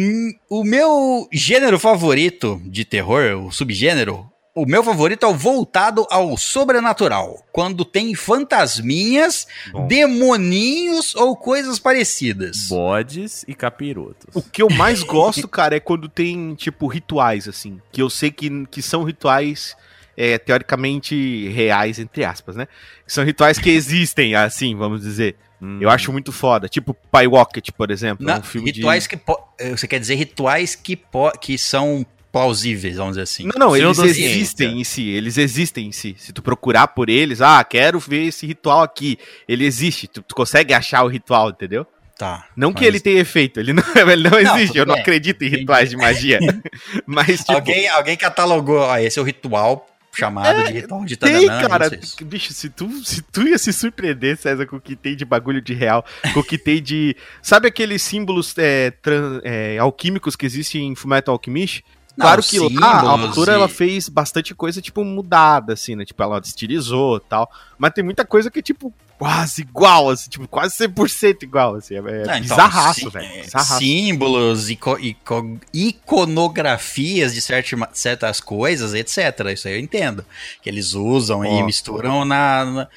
[0.49, 6.35] o meu gênero favorito de terror, o subgênero, o meu favorito é o voltado ao
[6.35, 7.45] sobrenatural.
[7.51, 9.85] Quando tem fantasminhas, Bom.
[9.85, 12.67] demoninhos ou coisas parecidas.
[12.67, 14.35] Bodes e capirotos.
[14.35, 17.79] O que eu mais gosto, cara, é quando tem, tipo, rituais, assim.
[17.91, 19.77] Que eu sei que, que são rituais,
[20.17, 22.67] é, teoricamente, reais, entre aspas, né?
[23.05, 25.35] Que são rituais que existem, assim, vamos dizer.
[25.61, 25.77] Hum.
[25.79, 26.67] Eu acho muito foda.
[26.67, 28.27] Tipo, Pie Rocket, por exemplo.
[28.27, 29.09] é Não, um filme rituais de...
[29.09, 33.43] que po- eh, você quer dizer rituais que, po- que são plausíveis, vamos dizer assim.
[33.45, 35.07] Não, não, eles existem em si.
[35.09, 36.15] Eles existem em si.
[36.19, 39.17] Se tu procurar por eles, ah, quero ver esse ritual aqui.
[39.47, 40.07] Ele existe.
[40.07, 41.87] Tu, tu consegue achar o ritual, entendeu?
[42.17, 42.45] Tá.
[42.55, 43.59] Não que mas- ele tenha efeito.
[43.59, 44.67] Ele não, ele não existe.
[44.67, 45.01] tudo eu não bem.
[45.01, 46.39] acredito em rituais de magia.
[47.05, 47.53] Mas, tipo...
[47.53, 51.67] Alguém, alguém catalogou, ó, esse é o ritual chamado de ritual de Tem, Tananã.
[51.67, 51.89] cara.
[51.89, 52.25] não sei.
[52.27, 55.61] Bicho, se tu, se tu ia se surpreender, César, com o que tem de bagulho
[55.61, 56.03] de real,
[56.33, 57.15] com o que tem de.
[57.41, 61.83] Sabe aqueles símbolos é, tran- é, alquímicos que existem em Fullmetal Alchemist?
[62.17, 65.95] Não, Claro que lá a símbolos autora e- ela fez bastante coisa, tipo, mudada, assim,
[65.95, 66.03] né?
[66.03, 67.47] Tipo, ela estilizou e tal.
[67.77, 71.95] Mas tem muita coisa que é, tipo, quase igual, assim, tipo, quase 100% igual, assim.
[71.95, 73.25] É, é Ah, então, bizarraço, velho.
[73.25, 73.43] é.
[73.63, 79.17] Símbolos, ico- ico- iconografias de certi- certas coisas, etc.
[79.53, 80.25] Isso aí eu entendo.
[80.61, 81.65] Que eles usam e Ó.
[81.65, 82.87] misturam na, na-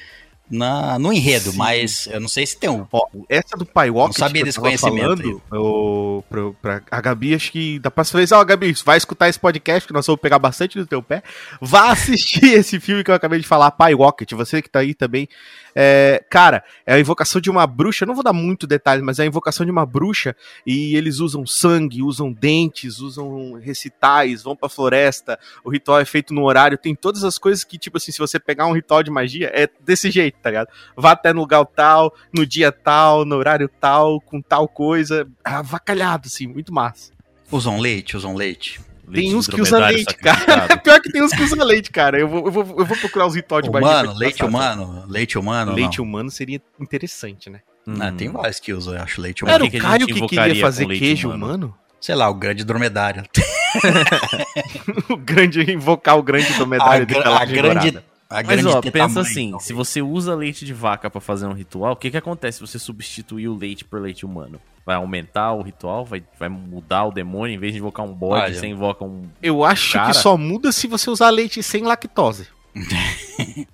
[0.51, 1.57] na- no enredo, Sim.
[1.57, 2.85] mas eu não sei se tem um.
[3.29, 6.25] Essa do Pai Walker Não sabia desse conhecimento falando, eu,
[6.61, 9.93] pra, a Gabi, acho que da próxima vez, ó, Gabi, vai escutar esse podcast, que
[9.93, 11.23] nós vamos pegar bastante do teu pé.
[11.59, 14.93] Vá assistir esse filme que eu acabei de falar, Pai Walker, você que tá aí
[14.93, 15.27] também.
[15.73, 19.23] É, cara, é a invocação de uma bruxa, não vou dar muito detalhe, mas é
[19.23, 20.35] a invocação de uma bruxa,
[20.67, 26.33] e eles usam sangue, usam dentes, usam recitais, vão pra floresta, o ritual é feito
[26.33, 29.09] no horário, tem todas as coisas que, tipo assim, se você pegar um ritual de
[29.09, 30.67] magia, é desse jeito, tá ligado?
[30.95, 36.27] Vá até no lugar tal, no dia tal, no horário tal, com tal coisa, avacalhado,
[36.27, 37.11] assim, muito massa.
[37.51, 38.79] Usam leite, usam leite.
[39.13, 40.39] Tem Leite uns que usam dromedário leite, cara.
[40.39, 40.79] sacrificado.
[40.83, 42.17] Pior que tem uns que usam leite, cara.
[42.17, 45.05] Eu vou, eu vou, eu vou procurar os rituais de Humano, te leite passar, humano,
[45.09, 45.73] leite humano.
[45.73, 46.05] Leite não.
[46.05, 47.59] humano seria interessante, né?
[47.87, 48.15] Ah, Hum.
[48.15, 49.55] tem vários que usam, eu acho, leite humano.
[49.55, 51.45] Era o que a Caio que queria fazer queijo humano?
[51.45, 51.77] humano?
[51.99, 53.23] Sei lá, o grande dromedário.
[55.09, 57.99] o grande, invocar o grande A, domedário de gra- a grande.
[58.31, 59.67] A Mas grande ó, pensa mãe, assim, talvez.
[59.67, 62.61] se você usa leite de vaca pra fazer um ritual, o que que acontece se
[62.67, 64.59] você substituir o leite por leite humano?
[64.85, 66.05] Vai aumentar o ritual?
[66.05, 67.53] Vai, vai mudar o demônio?
[67.53, 68.53] Em vez de invocar um bode, Olha.
[68.55, 69.29] você invoca um...
[69.43, 70.07] Eu acho Cara.
[70.11, 72.47] que só muda se você usar leite sem lactose.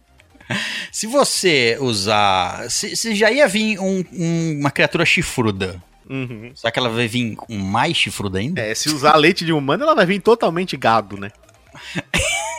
[0.91, 2.69] Se você usar.
[2.71, 6.51] Se, se já ia vir um- um- uma criatura chifruda, Uhum.
[6.55, 8.61] será que ela vai vir com mais chifruda ainda?
[8.61, 11.31] É, se usar leite de humano, ela vai vir totalmente gado, né?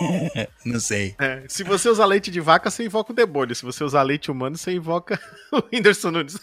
[0.64, 1.14] Não sei.
[1.18, 3.54] É, se você usar leite de vaca, você invoca o demônio.
[3.54, 5.20] Se você usar leite humano, você invoca
[5.52, 6.38] o Whindersson Nunes.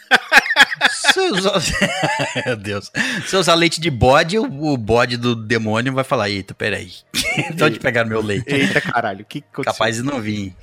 [0.89, 1.61] Se usar...
[2.45, 2.91] Meu Deus.
[3.25, 6.91] Se usar leite de bode, o, bode do demônio vai falar: Eita, peraí.
[7.49, 8.53] Então de pegar meu leite.
[8.53, 9.73] Eita caralho, que que aconteceu?
[9.73, 10.55] Capaz de não vir.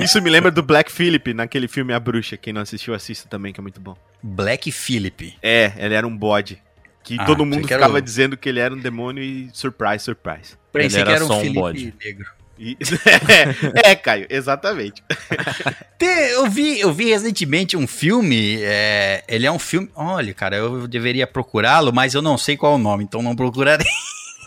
[0.00, 2.36] Isso me lembra do Black Phillip, naquele filme A Bruxa.
[2.36, 3.96] Quem não assistiu, assista também, que é muito bom.
[4.22, 5.36] Black Phillip.
[5.42, 6.62] É, ele era um bode.
[7.06, 10.02] Que Ah, todo mundo era ficava o- dizendo que ele era um demônio e surprise,
[10.02, 10.54] surprise.
[10.72, 11.94] Pensei era que era um só um Felipe bode.
[12.04, 12.26] negro.
[12.58, 12.76] E-
[13.84, 15.04] é, Caio, exatamente.
[15.96, 18.58] Te- Eu vi, eu vi recentemente um filme.
[18.60, 19.88] é, ele é um filme.
[19.94, 23.36] Olha, cara, eu deveria procurá-lo, mas eu não sei qual é o nome, então não
[23.36, 23.86] procurarei.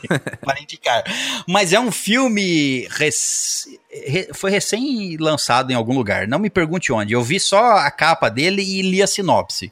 [0.43, 1.03] para indicar.
[1.47, 2.87] Mas é um filme.
[2.91, 3.13] rec-
[4.07, 6.27] re- foi recém lançado em algum lugar.
[6.27, 7.13] Não me pergunte onde.
[7.13, 9.71] Eu vi só a capa dele e li a sinopse.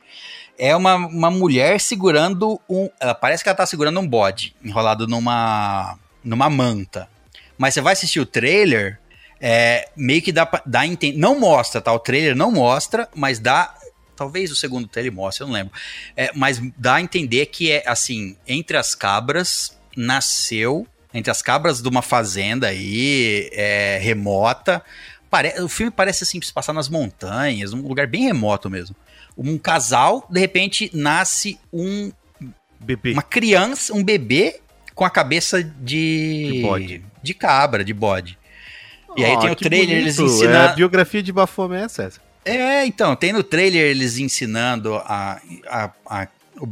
[0.57, 2.89] É uma, uma mulher segurando um.
[2.99, 5.97] Ela parece que ela tá segurando um bode, enrolado numa.
[6.23, 7.07] numa manta.
[7.57, 8.99] Mas você vai assistir o trailer.
[9.39, 10.81] É, meio que dá, dá
[11.15, 11.93] Não mostra, tá?
[11.93, 13.73] O trailer não mostra, mas dá.
[14.15, 15.73] Talvez o segundo trailer mostre, eu não lembro.
[16.15, 20.87] É, mas dá a entender que é assim: entre as cabras nasceu.
[21.13, 24.83] Entre as cabras de uma fazenda aí, é, remota.
[25.29, 28.95] Pare- o filme parece assim se passar nas montanhas, um lugar bem remoto mesmo.
[29.37, 32.11] Um casal, de repente, nasce um
[32.79, 33.11] Bebê.
[33.13, 34.59] uma criança, um bebê
[34.95, 37.05] com a cabeça de De bode.
[37.21, 38.37] de cabra, de bode.
[39.15, 40.33] E aí Ó, tem o trailer, eles bonito.
[40.35, 40.53] ensinam.
[40.53, 42.21] É a biografia de Bafomé, César.
[42.45, 46.27] É, então, tem no trailer eles ensinando a, a, a-
[46.59, 46.67] o,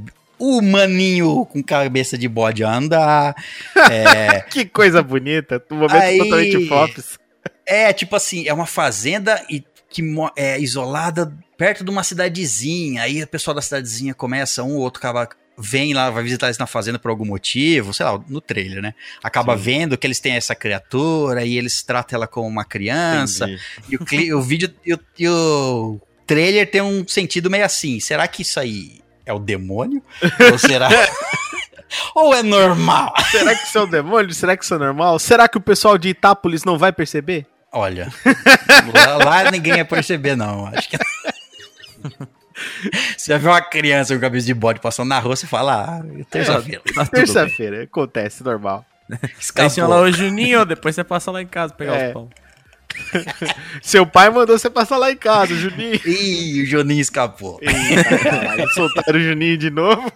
[0.58, 3.36] o maninho com cabeça de bode a andar.
[3.92, 5.62] É, Que coisa bonita.
[5.72, 7.20] Um momento Aí- totalmente flops.
[7.66, 10.02] é tipo assim, é uma fazenda e que
[10.36, 13.04] é isolada perto de uma cidadezinha.
[13.04, 15.30] Aí o pessoal da cidadezinha começa, um ou outro acaba.
[15.58, 18.94] Vem lá, vai visitar eles na fazenda por algum motivo, sei lá, no trailer, né?
[19.24, 19.64] Acaba Sim.
[19.64, 23.46] vendo que eles têm essa criatura e eles tratam ela como uma criança.
[23.46, 23.62] Entendi.
[23.90, 28.02] E o, cli- o vídeo e o, e o trailer tem um sentido meio assim.
[28.02, 30.04] Será que isso aí é o demônio?
[30.52, 30.90] Ou será.
[32.14, 33.14] Ou é normal?
[33.32, 34.34] Será que isso é um demônio?
[34.34, 35.18] Será que isso é normal?
[35.20, 37.46] Será que o pessoal de Itápolis não vai perceber?
[37.72, 38.12] Olha,
[38.94, 40.68] lá, lá ninguém ia perceber, não.
[40.68, 40.98] Acho que.
[43.18, 46.24] Você vai ver uma criança com cabeça de bode passando na rua, você fala, ah,
[46.30, 46.82] terça-feira.
[46.82, 47.26] Tá tudo bem.
[47.26, 48.86] Terça-feira, acontece, normal.
[49.12, 49.70] Aí Escapou.
[49.70, 52.08] você lá, ô Juninho, depois você passa lá em casa pegar É.
[52.08, 52.30] os pão.
[53.84, 56.00] Seu pai mandou você passar lá em casa, Juninho.
[56.06, 57.60] Ih, o Joninho escapou.
[57.62, 60.10] Eita, caralho, soltaram o Juninho de novo.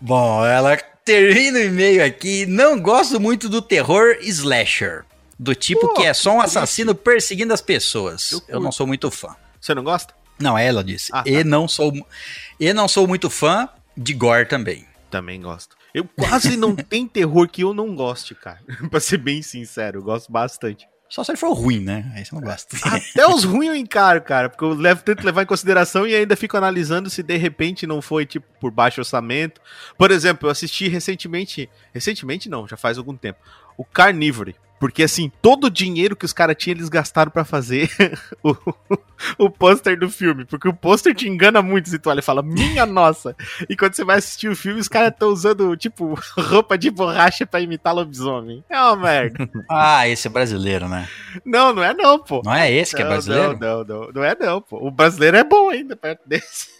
[0.00, 2.46] Bom, ela termina o e-mail aqui.
[2.46, 5.04] Não gosto muito do terror slasher.
[5.38, 8.32] Do tipo que é só um assassino perseguindo as pessoas.
[8.32, 9.36] Eu Eu, não sou muito fã.
[9.60, 10.14] Você não gosta?
[10.38, 11.10] Não, ela disse.
[11.12, 11.30] Ah, tá.
[11.30, 11.92] E não sou
[12.58, 14.86] e não sou muito fã de gore também.
[15.10, 15.76] Também gosto.
[15.94, 18.60] Eu quase não tem terror que eu não goste, cara.
[18.90, 20.86] pra ser bem sincero, eu gosto bastante.
[21.08, 22.10] Só se ele for ruim, né?
[22.14, 22.76] Aí você não gosta.
[22.82, 26.34] Até os ruins eu encaro, cara, porque eu levo, tento levar em consideração e ainda
[26.34, 29.60] fico analisando se de repente não foi, tipo, por baixo orçamento.
[29.96, 33.38] Por exemplo, eu assisti recentemente, recentemente não, já faz algum tempo,
[33.76, 34.56] o Carnivore.
[34.78, 37.90] Porque, assim, todo o dinheiro que os caras tinham, eles gastaram pra fazer
[38.44, 38.54] o,
[39.38, 40.44] o pôster do filme.
[40.44, 43.34] Porque o pôster te engana muito se tu olha e fala, minha nossa.
[43.68, 47.46] E quando você vai assistir o filme, os caras estão usando, tipo, roupa de borracha
[47.46, 48.62] pra imitar lobisomem.
[48.68, 49.48] É uma merda.
[49.70, 51.08] ah, esse é brasileiro, né?
[51.44, 52.42] Não, não é não, pô.
[52.44, 53.58] Não é esse que é Não, brasileiro?
[53.58, 54.12] Não, não, não.
[54.12, 54.76] Não é não, pô.
[54.86, 56.75] O brasileiro é bom ainda, perto desse.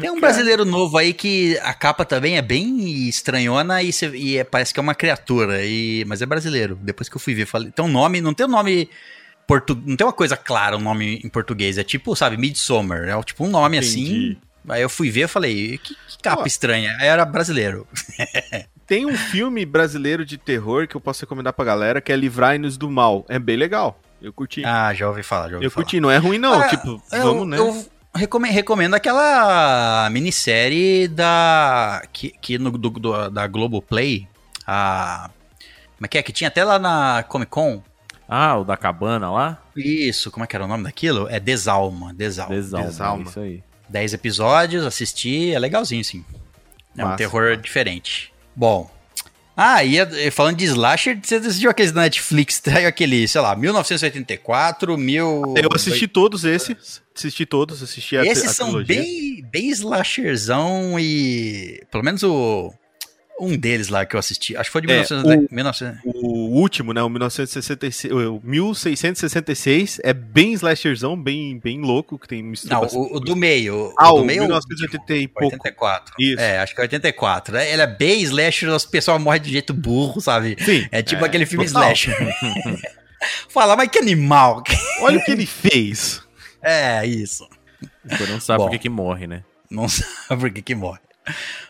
[0.00, 4.38] Tem um brasileiro novo aí que a capa também é bem estranhona e, cê- e
[4.38, 6.76] é- parece que é uma criatura, e, mas é brasileiro.
[6.80, 8.88] Depois que eu fui ver, falei, tem um nome, não tem um nome
[9.46, 13.22] portu, não tem uma coisa clara, um nome em português, é tipo, sabe, Midsommar, é
[13.22, 13.92] tipo um nome Entendi.
[13.92, 14.36] assim.
[14.68, 16.96] Aí eu fui ver, eu falei, que, que capa estranha.
[17.00, 17.86] Aí era brasileiro.
[18.86, 22.76] Tem um filme brasileiro de terror que eu posso recomendar pra galera, que é Livrai-nos
[22.76, 23.24] do Mal.
[23.28, 24.00] É bem legal.
[24.20, 24.62] Eu curti.
[24.64, 25.84] Ah, já ouvi falar, já ouvi eu falar.
[25.84, 27.58] curti, não é ruim não, Ah, tipo, eu, vamos, né?
[27.58, 32.02] Eu recome- recomendo aquela minissérie da.
[32.12, 34.28] que, que no, do, do- da Globoplay.
[34.66, 35.30] A.
[35.96, 36.22] Como é que é?
[36.22, 37.82] Que tinha até lá na Comic Con.
[38.28, 39.62] Ah, o da cabana lá?
[39.76, 41.28] Isso, como é que era o nome daquilo?
[41.28, 42.14] É Desalma.
[42.14, 42.54] Desalma.
[42.54, 43.24] Desalma, Desalma.
[43.28, 43.62] isso aí.
[43.88, 46.24] 10 episódios, assisti, é legalzinho, sim.
[46.96, 47.60] É um Massa, terror massa.
[47.62, 48.32] diferente.
[48.56, 48.90] Bom.
[49.56, 53.54] Ah, e e falando de slasher, você assistiu aqueles da Netflix, tem aquele, sei lá,
[53.54, 55.54] 1984, mil...
[55.56, 58.96] Eu assisti todos esses, assisti todos, assisti a, Esses a são trilogia.
[59.02, 61.82] bem, bem slasherzão e.
[61.90, 62.72] Pelo menos o.
[63.42, 64.56] Um deles lá que eu assisti.
[64.56, 70.12] Acho que foi de É, 1900, 1900 O último, né, o 1966, o 1666 é
[70.12, 73.92] bem slasherzão, bem, bem louco, que tem mistura Não, o, o do meio.
[73.98, 74.42] Ah, o do o meio.
[74.42, 75.56] 1980 e pouco.
[75.56, 76.14] 84.
[76.20, 76.40] Isso.
[76.40, 77.54] É, acho que é 84.
[77.54, 77.72] né?
[77.72, 80.56] Ele é bem slasher, os pessoal morrem de jeito burro, sabe?
[80.64, 80.86] Sim.
[80.92, 81.82] É tipo aquele filme total.
[81.82, 82.16] slasher.
[83.48, 84.62] Fala, mas que animal.
[85.00, 86.22] Olha o que ele fez.
[86.62, 87.48] É, isso.
[88.04, 88.64] Você não sabe Bom.
[88.66, 89.42] por que que morre, né?
[89.70, 91.00] Não sabe por que que morre.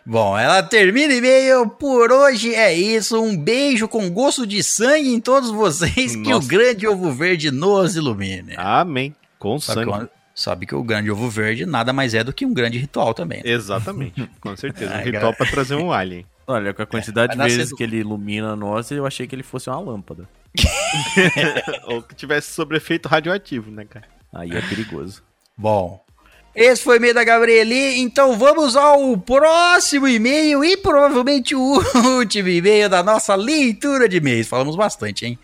[0.04, 1.68] Bom, ela termina e-mail.
[1.68, 3.20] Por hoje é isso.
[3.22, 6.16] Um beijo com gosto de sangue em todos vocês.
[6.16, 6.48] Que o Nossa.
[6.48, 8.54] grande ovo verde nos ilumine.
[8.56, 9.14] Amém.
[9.38, 10.06] Com Sabe sangue.
[10.06, 13.12] que, sabe que o grande ovo verde nada mais é do que um grande ritual
[13.14, 13.42] também.
[13.44, 13.50] né?
[13.50, 14.94] Exatamente, com certeza.
[14.98, 16.24] Um ritual pra trazer um alien.
[16.46, 19.34] Olha, com a quantidade vai de nascer vezes que ele ilumina nós, eu achei que
[19.34, 20.28] ele fosse uma lâmpada.
[21.86, 24.06] Ou que tivesse sobre efeito radioativo, né, cara?
[24.32, 25.22] Aí é perigoso.
[25.56, 26.02] Bom,
[26.54, 28.00] esse foi o e-mail da Gabrieli.
[28.00, 31.82] Então vamos ao próximo e-mail e provavelmente o
[32.18, 34.48] último e-mail da nossa leitura de e-mails.
[34.48, 35.38] Falamos bastante, hein?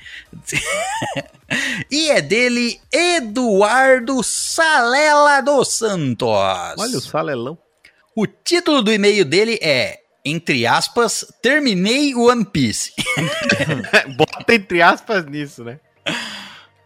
[1.91, 6.29] e é dele, Eduardo Salela dos Santos.
[6.29, 7.59] Olha o salelão.
[8.15, 12.93] O título do e-mail dele é, entre aspas, Terminei o One Piece.
[14.17, 15.79] Bota entre aspas nisso, né?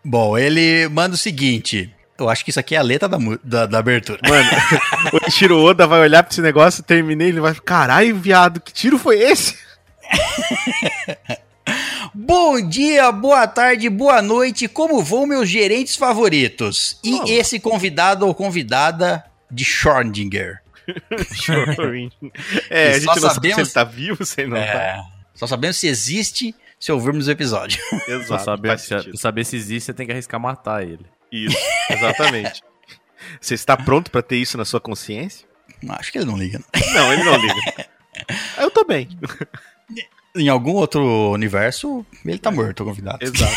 [0.04, 1.92] Bom, ele manda o seguinte.
[2.24, 4.18] Eu acho que isso aqui é a letra da, da, da abertura.
[4.28, 4.48] Mano,
[5.12, 8.72] o Ishiro Oda vai olhar pra esse negócio, terminei, ele vai ficar, caralho, viado, que
[8.72, 9.56] tiro foi esse?
[12.14, 14.68] Bom dia, boa tarde, boa noite.
[14.68, 16.98] Como vão meus gerentes favoritos?
[17.02, 17.24] E Olá.
[17.28, 20.60] esse convidado ou convidada de Schrödinger.
[22.68, 24.56] é, E a gente só não sabe se sabemos- ele tá vivo, se ele não
[24.58, 24.62] tá.
[24.62, 25.00] É,
[25.34, 27.80] só sabemos se existe se ouvirmos o episódio.
[28.04, 31.06] Pra Exato, saber, faz se, saber se existe, você tem que arriscar matar ele.
[31.32, 31.56] Isso,
[31.90, 32.62] exatamente.
[33.40, 35.46] Você está pronto pra ter isso na sua consciência?
[35.88, 36.60] Acho que ele não liga.
[36.94, 37.86] Não, ele não liga.
[38.58, 39.08] Eu tô bem.
[40.36, 43.24] Em algum outro universo, ele tá morto, convidado.
[43.24, 43.52] Exato.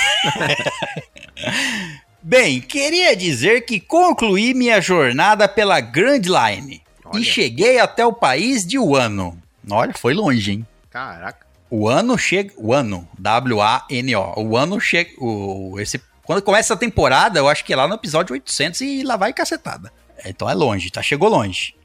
[2.22, 7.20] Bem, queria dizer que concluí minha jornada pela Grand Line Olha.
[7.20, 9.40] e cheguei até o país de Wano.
[9.70, 10.68] Olha, foi longe, hein?
[10.90, 11.46] Caraca.
[11.70, 12.52] O ano chega.
[12.58, 13.08] O ano.
[13.20, 14.42] W-A-N-O.
[14.42, 15.12] O ano chega.
[15.20, 19.04] O, esse, quando começa a temporada, eu acho que é lá no episódio 800 e
[19.04, 19.92] lá vai cacetada.
[20.26, 21.02] Então é longe, tá?
[21.02, 21.76] Chegou longe.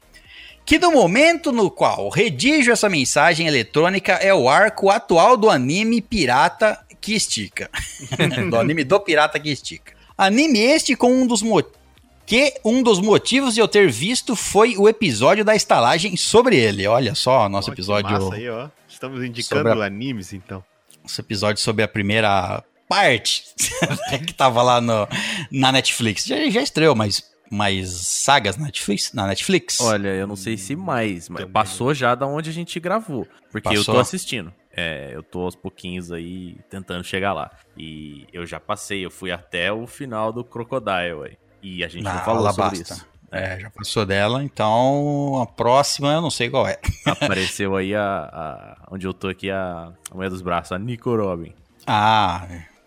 [0.65, 6.01] Que no momento no qual redijo essa mensagem eletrônica é o arco atual do anime
[6.01, 7.69] Pirata que Estica.
[8.49, 9.93] do anime do Pirata que Estica.
[10.17, 11.63] Anime este com um dos mo-
[12.25, 16.85] que um dos motivos de eu ter visto foi o episódio da estalagem sobre ele.
[16.87, 18.69] Olha só, nosso que episódio massa aí, ó.
[18.87, 20.63] Estamos indicando a- animes, então.
[21.03, 23.45] esse episódio sobre a primeira parte
[24.27, 25.07] que tava lá no,
[25.49, 26.25] na Netflix.
[26.25, 29.79] Já, já estreou mais, mais sagas na Netflix, na Netflix?
[29.79, 31.53] Olha, eu não sei se mais, mas Também.
[31.53, 33.25] passou já da onde a gente gravou.
[33.49, 33.95] Porque eu Passou?
[33.95, 34.53] tô assistindo.
[34.75, 37.49] É, eu tô aos pouquinhos aí tentando chegar lá.
[37.77, 41.37] E eu já passei, eu fui até o final do Crocodile aí.
[41.61, 43.05] E a gente Ah, não falou sobre isso.
[43.31, 46.77] É, já passou dela, então a próxima eu não sei qual é.
[47.07, 51.15] Apareceu aí a, a- Onde eu tô aqui, a, a mulher dos braços, a Nico
[51.15, 51.53] Robin.
[51.87, 52.45] Ah,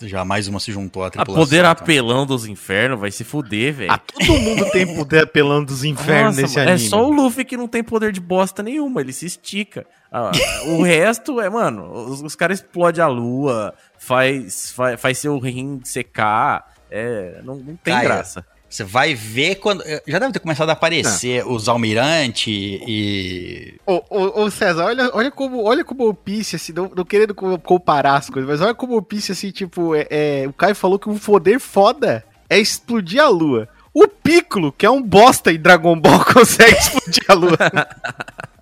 [0.08, 1.44] já mais uma se juntou à A tripulação.
[1.44, 1.70] poder então.
[1.70, 3.92] apelão dos infernos vai se fuder, velho.
[3.92, 6.86] Ah, todo mundo tem poder apelando dos infernos Nossa, nesse mano, anime.
[6.86, 9.86] É só o Luffy que não tem poder de bosta nenhuma, ele se estica.
[10.10, 10.30] Ah,
[10.66, 15.80] o resto é, mano, os, os caras explodem a lua, faz, faz, faz seu rim
[15.84, 18.46] secar, é, não, não tem Caio, graça.
[18.74, 19.84] Você vai ver quando.
[20.04, 23.74] Já deve ter começado a aparecer os almirante e.
[23.86, 27.36] Ô, ô, ô, César, olha, olha como olha como o Pice, assim, não, não querendo
[27.36, 30.74] co- comparar as coisas, mas olha como o Pice, assim, tipo, é, é, o Caio
[30.74, 33.68] falou que um poder foda é explodir a lua.
[33.94, 37.56] O Piccolo, que é um bosta em Dragon Ball, consegue explodir a lua.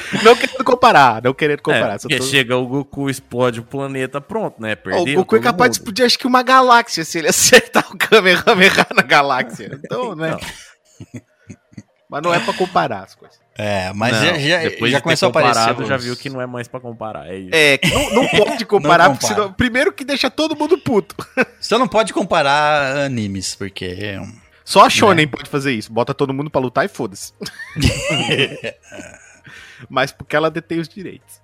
[0.22, 1.94] não querendo comparar, não querendo comparar.
[1.94, 4.74] É, porque tô- chega o Goku, explode o planeta, pronto, né?
[4.74, 5.02] Perdeu.
[5.02, 5.82] o Goku é capaz de mundo.
[5.82, 9.70] explodir, acho que uma galáxia, se ele acertar o Kamehameha na galáxia.
[9.84, 10.36] Então, né?
[12.10, 13.40] Mas não é pra comparar as coisas.
[13.56, 15.60] É, mas Não, já, já, depois já de começou a aparecer.
[15.60, 17.50] comparado, já os- viu que não é mais pra comparar, é isso.
[17.52, 19.42] É, não, não pode comparar, Não porque compara.
[19.44, 21.14] senão, primeiro que deixa todo mundo puto.
[21.60, 24.18] Você não pode comparar animes, porque.
[24.64, 25.92] Só a Shonen pode fazer isso.
[25.92, 27.32] Bota todo mundo pra lutar e foda-se.
[29.88, 31.40] Mas porque ela detém os direitos.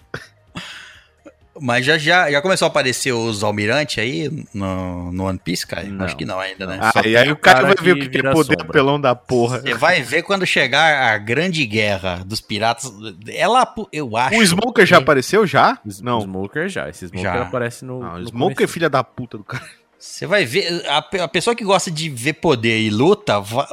[1.61, 5.83] Mas já, já, já começou a aparecer os almirantes aí no, no One Piece, cara?
[5.83, 6.05] Não.
[6.05, 6.79] Acho que não ainda, né?
[6.81, 8.72] Ah, Só e aí o o cara cara vai ver o que é poder sombra.
[8.72, 9.59] pelão da porra.
[9.61, 12.92] Você vai ver quando chegar a grande guerra dos piratas.
[13.27, 14.38] Ela, eu acho.
[14.38, 15.81] O Smoker já que- apareceu já?
[15.85, 16.20] O Não.
[16.20, 17.42] Smoker já, esse Smoker Já.
[17.42, 17.98] aparece no.
[17.98, 18.72] Não, o no Smoker é começo.
[18.72, 19.64] filha da puta do cara.
[19.98, 20.87] Você vai ver.
[20.88, 23.68] A, a pessoa que gosta de ver poder e luta, va-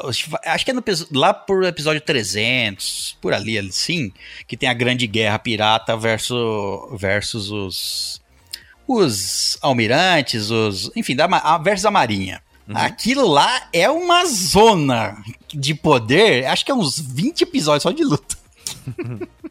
[0.46, 4.12] acho que é no, lá por episódio 300, por ali, assim,
[4.48, 6.38] que tem a grande guerra pirata versus,
[7.00, 8.22] versus os.
[8.88, 10.92] Os almirantes, os.
[10.96, 12.42] Enfim, da, a- versus a marinha.
[12.68, 12.76] Uhum.
[12.78, 15.16] Aquilo lá é uma zona
[15.54, 18.36] de poder, acho que é uns 20 episódios só de luta.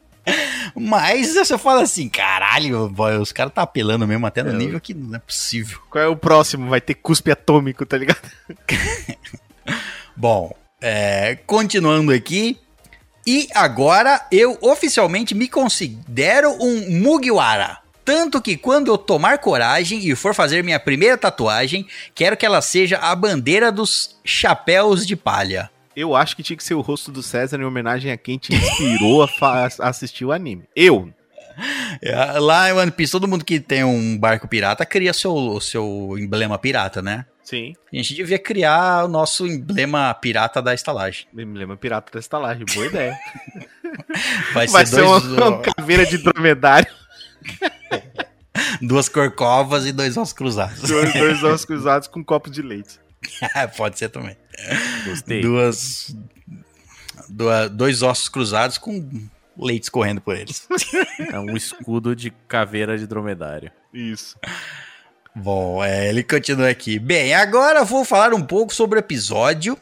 [0.74, 4.80] Mas você fala assim, caralho, boy, os caras tá apelando mesmo até no É, nível
[4.80, 5.78] que não é possível.
[5.90, 6.68] Qual é o próximo?
[6.68, 8.20] Vai ter cuspe atômico, tá ligado?
[10.16, 12.58] Bom, é, continuando aqui.
[13.26, 17.78] E agora eu oficialmente me considero um Mugiwara.
[18.04, 22.60] Tanto que quando eu tomar coragem e for fazer minha primeira tatuagem, quero que ela
[22.60, 25.70] seja a bandeira dos chapéus de palha.
[25.96, 28.54] Eu acho que tinha que ser o rosto do César em homenagem a quem te
[28.54, 30.64] inspirou a, assistir o anime.
[30.74, 31.12] Eu.
[32.02, 35.60] É, Lá em One Piece, todo mundo que tem um barco pirata cria seu, o
[35.60, 37.26] seu emblema pirata, né?
[37.44, 37.74] Sim.
[37.92, 41.26] A gente devia criar o nosso emblema pirata da estalagem.
[41.32, 42.64] Me lembra Pirata da Estalagem.
[42.74, 43.18] Boa ideia.
[44.54, 46.90] Vai, Vai ser, ser uma, dois, uma caveira de dromedário.
[48.80, 50.88] duas corcovas e dois ossos cruzados.
[50.88, 52.98] Dois, dois ossos cruzados com um copo de leite.
[53.76, 54.36] Pode ser também.
[55.06, 55.40] Gostei.
[55.42, 56.14] Duas,
[57.28, 60.66] dua- dois ossos cruzados com leite escorrendo por eles.
[61.32, 63.70] É um escudo de caveira de dromedário.
[63.92, 64.36] Isso.
[65.34, 66.98] Bom, é, ele continua aqui.
[66.98, 69.76] Bem, agora eu vou falar um pouco sobre o episódio,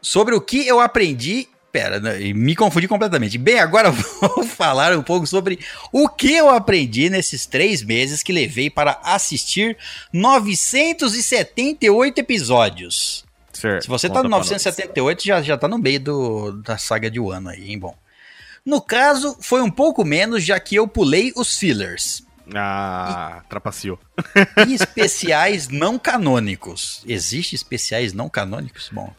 [0.00, 1.48] sobre o que eu aprendi.
[1.72, 1.98] Pera,
[2.34, 3.38] me confundi completamente.
[3.38, 5.58] Bem, agora eu vou falar um pouco sobre
[5.90, 9.78] o que eu aprendi nesses três meses que levei para assistir
[10.12, 13.24] 978 episódios.
[13.54, 13.84] Certo.
[13.84, 17.18] Se você tá no pra 978, já, já tá no meio do, da saga de
[17.18, 17.78] Wano aí, hein?
[17.78, 17.96] Bom.
[18.64, 22.22] No caso, foi um pouco menos, já que eu pulei os fillers.
[22.54, 23.98] Ah, trapaceou.
[24.68, 27.02] E especiais não canônicos.
[27.06, 28.90] Existe especiais não canônicos?
[28.92, 29.12] Bom.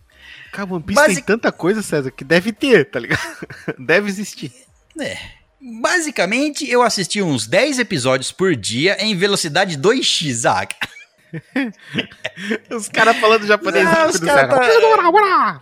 [0.53, 3.19] Cara, One Piece Basic- tem tanta coisa, César, que deve ter, tá ligado?
[3.77, 4.51] Deve existir.
[4.99, 5.17] É.
[5.81, 10.45] Basicamente, eu assisti uns 10 episódios por dia em velocidade 2x.
[10.45, 10.67] Ah,
[12.75, 13.83] Os caras falando japonês.
[13.85, 14.47] Não, os cara César.
[14.49, 15.61] tá-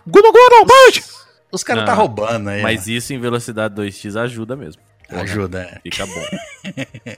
[1.50, 2.62] os caras tá roubando aí.
[2.62, 4.82] Mas isso em velocidade 2x ajuda mesmo.
[5.10, 5.20] né?
[5.22, 5.62] ajuda.
[5.62, 5.80] é.
[5.90, 6.24] Fica bom.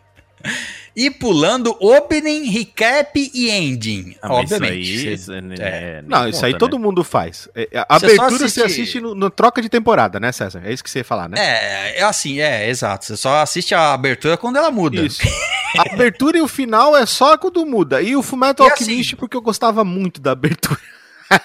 [0.96, 4.14] E pulando opening, recap e ending.
[4.22, 4.80] Ah, obviamente.
[4.80, 5.40] Isso aí, isso, é, é.
[5.40, 6.84] né, Não, isso aí conta, todo né?
[6.86, 7.48] mundo faz.
[7.54, 10.62] É, A Você abertura você assiste- assiste no, troca de temporada, né, César?
[10.64, 11.36] É isso que você ia falar, né?
[11.38, 13.06] É, é assim, é, exato.
[13.06, 15.00] Você só assiste a abertura quando ela muda.
[15.02, 15.20] Isso.
[15.76, 18.00] A abertura e o final é só quando muda.
[18.00, 20.78] E o Fullmetal E assim- Alchemist porque eu gostava muito da abertura.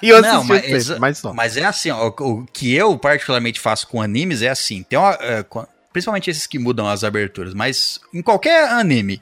[0.04, 4.44] Eu Não, mas, mas mas é assim, ó, o, que eu particularmente faço com animes
[4.44, 5.66] é assim, tem uma, é, com-
[6.00, 9.22] principalmente esses que mudam as aberturas, mas em qualquer anime,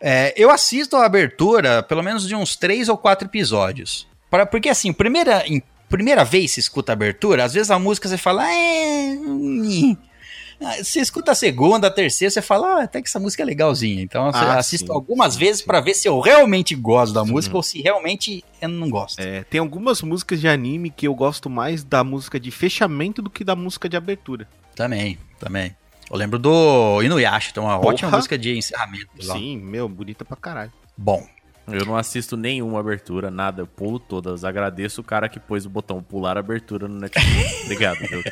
[0.00, 4.06] é, eu assisto a abertura pelo menos de uns três ou quatro episódios.
[4.30, 8.08] Pra- porque assim, primeira, em primeira vez você escuta a abertura, às vezes a música
[8.08, 9.16] você fala, é,
[10.60, 13.46] Ah, Você escuta a segunda, a terceira, você fala, ah, até que essa música é
[13.46, 14.00] legalzinha.
[14.00, 15.66] Então você Ah, assiste sim, algumas sim, vezes sim.
[15.66, 19.18] pra ver se eu realmente gosto da música ou se realmente eu não gosto.
[19.18, 23.28] É, tem algumas músicas de anime que eu gosto mais da música de fechamento do
[23.28, 24.48] que da música de abertura.
[24.76, 25.74] Também, também.
[26.10, 27.94] Eu lembro do Inuyasha, tem uma Porra.
[27.94, 29.08] ótima música de encerramento.
[29.22, 29.34] lá.
[29.34, 30.72] Sim, meu, bonita pra caralho.
[30.96, 31.26] Bom,
[31.66, 34.44] Eu não assisto nenhuma abertura, nada, eu pulo todas.
[34.44, 37.62] Agradeço o cara que pôs o botão pular abertura no Netflix.
[37.64, 38.22] Obrigado, viu?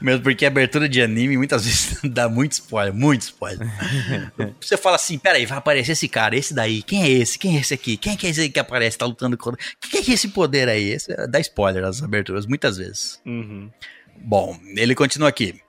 [0.00, 3.68] mesmo porque a abertura de anime muitas vezes dá muito spoiler, muito spoiler.
[4.60, 7.38] Você fala assim, peraí, vai aparecer esse cara, esse daí, quem é esse?
[7.38, 7.96] Quem é esse aqui?
[7.96, 9.60] Quem é é esse aí que aparece, tá lutando contra...
[9.90, 10.90] Quem é que é esse poder aí?
[10.90, 13.20] Esse, dá spoiler as aberturas, muitas vezes.
[13.26, 13.68] Uhum.
[14.16, 15.60] Bom, ele continua aqui.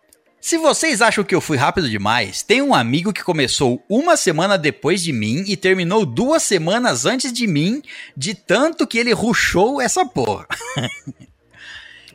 [0.42, 4.58] Se vocês acham que eu fui rápido demais, tem um amigo que começou uma semana
[4.58, 7.82] depois de mim e terminou duas semanas antes de mim,
[8.18, 10.48] de tanto que ele rushou essa porra.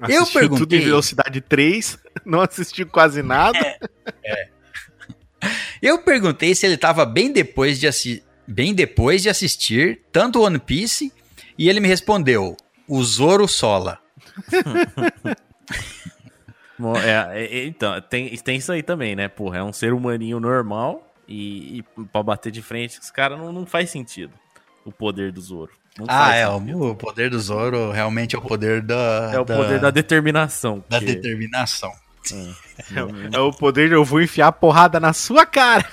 [0.08, 3.78] Eu Assistiu perguntei- tudo em velocidade 3, não assistiu quase nada.
[5.80, 10.58] Eu perguntei se ele tava bem depois de, assi bem depois de assistir tanto One
[10.58, 11.10] Piece
[11.56, 12.54] e ele me respondeu:
[12.86, 13.98] o Zoro Sola.
[16.78, 19.28] Bom, é, é, então, tem, tem isso aí também, né?
[19.28, 23.38] Porra, é um ser humaninho normal e, e pra bater de frente com os caras
[23.38, 24.32] não, não faz sentido
[24.84, 25.72] o poder do Zoro.
[25.98, 26.82] Não Ah, é, sentido.
[26.90, 29.30] o, poder do Zoro realmente é o poder da.
[29.32, 30.84] É o poder da determinação.
[30.88, 31.92] da que- determinação.
[33.32, 35.86] É o poder de eu vou enfiar porrada na sua cara.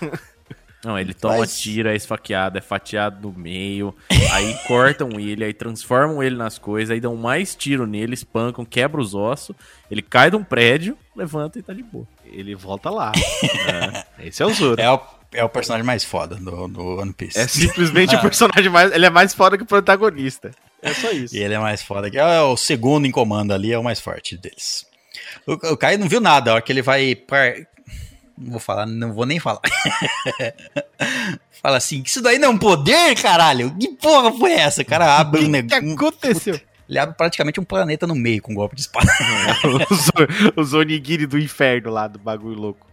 [0.83, 3.95] Não, ele toma Mas- tiro, é esfaqueado, é fatiado no meio,
[4.33, 8.99] aí cortam ele, aí transformam ele nas coisas, aí dão mais tiro nele, espancam, quebra
[8.99, 9.55] os ossos,
[9.89, 12.05] ele cai de um prédio, levanta e tá de boa.
[12.25, 13.11] Ele volta lá.
[14.19, 14.27] É.
[14.27, 14.81] Esse é o Zoro.
[14.81, 14.99] É, É o,
[15.33, 17.47] é o personagem mais foda do, do One Piece.
[17.47, 18.91] simplesmente o personagem mais.
[18.91, 20.51] Ele é mais foda que o protagonista.
[20.81, 21.35] É só isso.
[21.35, 22.09] E ele é mais foda.
[22.11, 24.85] que É o segundo em comando ali, é o mais forte deles.
[25.47, 27.15] O, o Caio não viu nada, a hora que ele vai.
[27.15, 27.55] par-
[28.37, 29.61] Não vou falar, não vou nem falar.
[31.61, 33.73] Fala assim, isso daí não é um poder, caralho?
[33.77, 34.81] Que porra foi essa?
[34.81, 35.93] O cara abre um O que negócio.
[35.93, 36.59] aconteceu?
[36.89, 39.07] Ele abre praticamente um planeta no meio com um golpe de espada.
[39.89, 40.11] o, Zo-
[40.57, 42.85] o Zonigiri do inferno lá, do bagulho louco.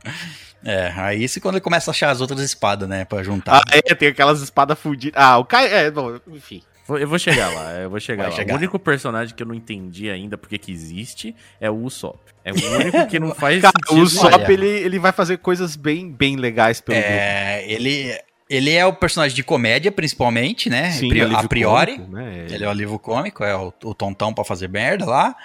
[0.65, 3.05] É, aí isso quando ele começa a achar as outras espadas, né?
[3.05, 3.57] Pra juntar.
[3.57, 5.21] Ah, é, tem aquelas espadas fudidas.
[5.21, 5.67] Ah, o Kai.
[5.73, 6.63] É, bom, enfim.
[6.99, 8.37] Eu vou chegar lá, eu vou chegar Vai lá.
[8.37, 8.55] chegar.
[8.55, 12.19] O único personagem que eu não entendi ainda porque que existe é o Usopp.
[12.45, 13.99] É o único que não faz Cara, sentido.
[14.01, 17.13] o Usopp, ele, ele vai fazer coisas bem, bem legais pelo grupo.
[17.13, 18.19] É, ele,
[18.49, 20.91] ele é o personagem de comédia, principalmente, né?
[20.91, 21.97] Sim, Pri- a priori.
[21.97, 22.47] cômico, né?
[22.51, 25.37] Ele é o alívio cômico, é o, o tontão pra fazer merda lá.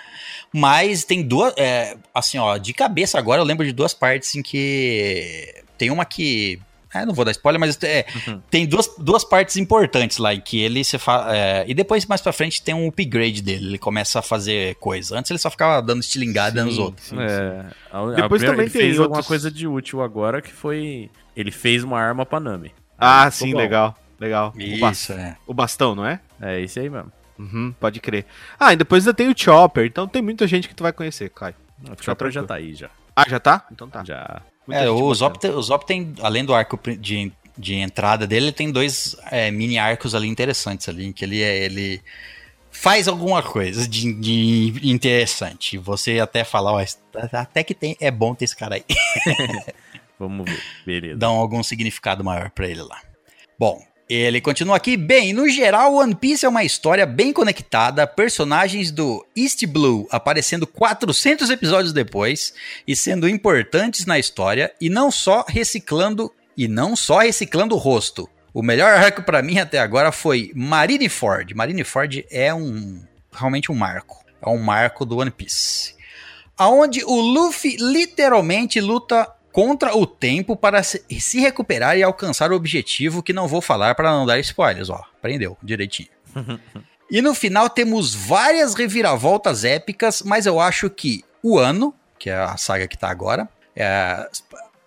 [0.54, 1.54] Mas tem duas.
[1.58, 5.54] é, assim, ó, de cabeça agora eu lembro de duas partes em que.
[5.78, 6.60] Tem uma que.
[7.02, 8.42] É, não vou dar spoiler, mas é, Uhum.
[8.50, 11.28] tem duas, duas partes importantes lá em que ele se fa...
[11.36, 13.66] é, e depois mais pra frente tem um upgrade dele.
[13.68, 15.18] Ele começa a fazer coisa.
[15.18, 17.08] Antes ele só ficava dando estilingada nos outros.
[17.08, 17.22] sim, sim.
[17.22, 20.52] É, a- a Depois primeira- também ele fez alguma outros- coisa de útil agora que
[20.54, 21.10] foi.
[21.36, 22.72] Ele fez uma arma pra Nami.
[22.98, 23.60] Ah, Ficou sim, bom.
[23.60, 23.96] legal.
[24.20, 24.54] Legal.
[24.56, 25.36] O, bas- Isso, é.
[25.46, 26.22] o bastão, não é?
[26.42, 27.12] É esse aí mesmo.
[27.38, 28.26] Uhum, pode crer.
[28.58, 31.30] Ah, e depois ainda tem o Chopper, então tem muita gente que tu vai conhecer,
[31.30, 31.54] Kai.
[31.84, 32.48] O Chopper já tranquilo.
[32.48, 32.90] tá aí, já.
[33.14, 33.66] Ah, já tá?
[33.70, 34.04] Então tá.
[34.06, 34.42] Já.
[34.70, 35.14] É, o.
[35.14, 39.16] Zop, tem- o Zop tem, além do arco de, de entrada dele, ele tem dois
[39.32, 42.02] é, mini arcos ali interessantes ali, em que ele, é- ele
[42.72, 45.78] faz alguma coisa de, de interessante.
[45.78, 46.86] Você até fala, ó,
[47.32, 48.86] até que tem, é bom ter esse cara aí.
[50.20, 50.62] Vamos ver.
[50.86, 51.18] Beleza.
[51.18, 53.02] Dão algum significado maior pra ele lá.
[53.60, 54.96] Bom, ele continua aqui.
[54.96, 60.68] Bem, no geral, One Piece é uma história bem conectada, personagens do East Blue aparecendo
[60.68, 62.54] 400 episódios depois
[62.88, 68.30] e sendo importantes na história e não só reciclando e não só reciclando o rosto.
[68.54, 71.54] O melhor arco pra mim até agora foi Marineford.
[71.54, 73.04] Marineford é um
[73.34, 74.24] realmente um marco.
[74.42, 75.96] É um marco do One Piece.
[76.58, 83.24] Aonde o Luffy literalmente luta contra o tempo para se recuperar e alcançar o objetivo
[83.24, 85.02] que não vou falar para não dar spoilers, ó.
[85.18, 86.10] Aprendeu direitinho.
[87.10, 92.36] e no final temos várias reviravoltas épicas, mas eu acho que o ano, que é
[92.36, 94.30] a saga que tá agora, é a,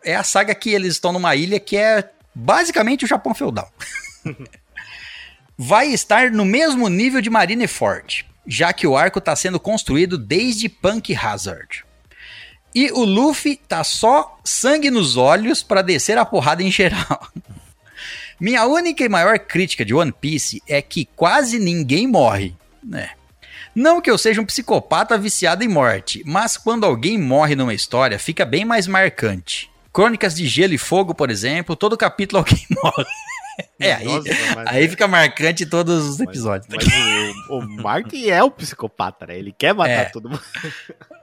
[0.05, 3.73] é a saga que eles estão numa ilha que é basicamente o Japão feudal.
[5.57, 10.69] Vai estar no mesmo nível de Marineford, já que o arco está sendo construído desde
[10.69, 11.88] Punk Hazard.
[12.75, 17.27] E o Luffy tá só sangue nos olhos pra descer a porrada em geral.
[18.41, 23.11] Minha única e maior crítica de One Piece é que quase ninguém morre, né?
[23.75, 28.19] Não que eu seja um psicopata viciado em morte, mas quando alguém morre numa história,
[28.19, 29.71] fica bem mais marcante.
[29.93, 33.05] Crônicas de Gelo e Fogo, por exemplo, todo capítulo alguém morre.
[33.81, 36.69] É, aí, Nossa, mas- aí fica marcante todos os mas- episódios.
[36.73, 36.87] Mas,
[37.51, 39.37] o, o Mark é o psicopata, né?
[39.39, 40.05] Ele quer matar É.
[40.07, 40.43] todo mundo.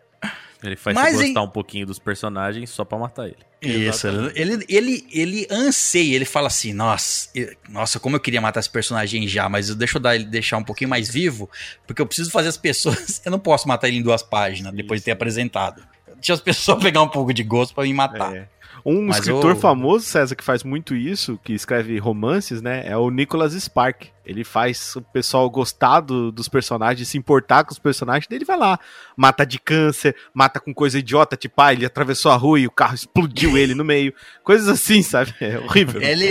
[0.66, 3.38] Ele faz Mas você em- gostar um pouquinho dos personagens só pra matar ele.
[3.62, 7.30] Isso, ele, ele, ele anseia, ele fala assim, nossa,
[7.68, 10.58] nossa, como eu queria matar esse personagem já, mas eu- deixa eu dar ele deixar
[10.58, 11.50] um pouquinho mais vivo,
[11.88, 15.02] porque eu preciso fazer as pessoas, eu não posso matar ele em duas páginas depois
[15.02, 15.82] de ter apresentado.
[16.16, 18.36] Deixa as pessoas pegar um pouco de gosto pra me matar.
[18.36, 18.48] É.
[18.86, 22.84] Um Mas escritor o- famoso, César, que faz muito isso, que escreve romances, né?
[22.86, 24.04] É o Nicholas Spark.
[24.24, 28.46] Ele faz o pessoal gostar do- dos personagens, se importar com os personagens, daí ele
[28.46, 28.80] vai lá,
[29.18, 32.72] mata de câncer, mata com coisa idiota, tipo, ah, ele atravessou a rua e o
[32.72, 34.14] carro explodiu ele no meio.
[34.44, 35.34] Coisas assim, sabe?
[35.42, 36.02] É horrível.
[36.02, 36.28] Ele,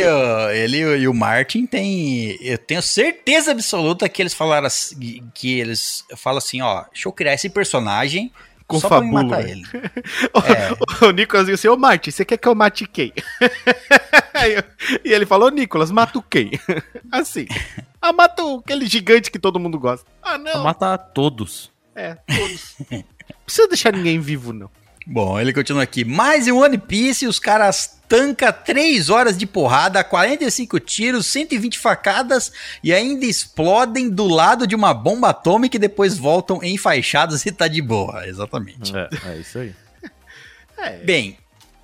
[0.54, 2.36] ele e o Martin tem.
[2.40, 7.12] Eu tenho certeza absoluta que eles falaram assim, que eles falam assim, ó, deixa eu
[7.12, 8.32] criar esse personagem
[8.66, 9.62] Com só pra matar ele.
[10.44, 11.06] É.
[11.06, 13.12] O Nicolas disse assim, ô Martin, você quer que eu mate quem?
[15.04, 16.50] E ele falou, Nicolas, mato quem?
[17.10, 17.46] Assim.
[18.02, 20.06] Ah, mato aquele gigante que todo mundo gosta.
[20.22, 20.62] Ah, não.
[20.62, 21.70] matar todos.
[21.94, 22.74] É, todos.
[22.90, 23.04] Não
[23.44, 24.68] precisa deixar ninguém vivo, não.
[25.06, 26.04] Bom, ele continua aqui.
[26.04, 32.52] Mais em One Piece, os caras tanca 3 horas de porrada, 45 tiros, 120 facadas
[32.82, 37.68] e ainda explodem do lado de uma bomba atômica e depois voltam enfaixados e tá
[37.68, 38.26] de boa.
[38.26, 38.96] Exatamente.
[38.96, 39.74] É, é isso aí.
[40.76, 41.38] É, Bem,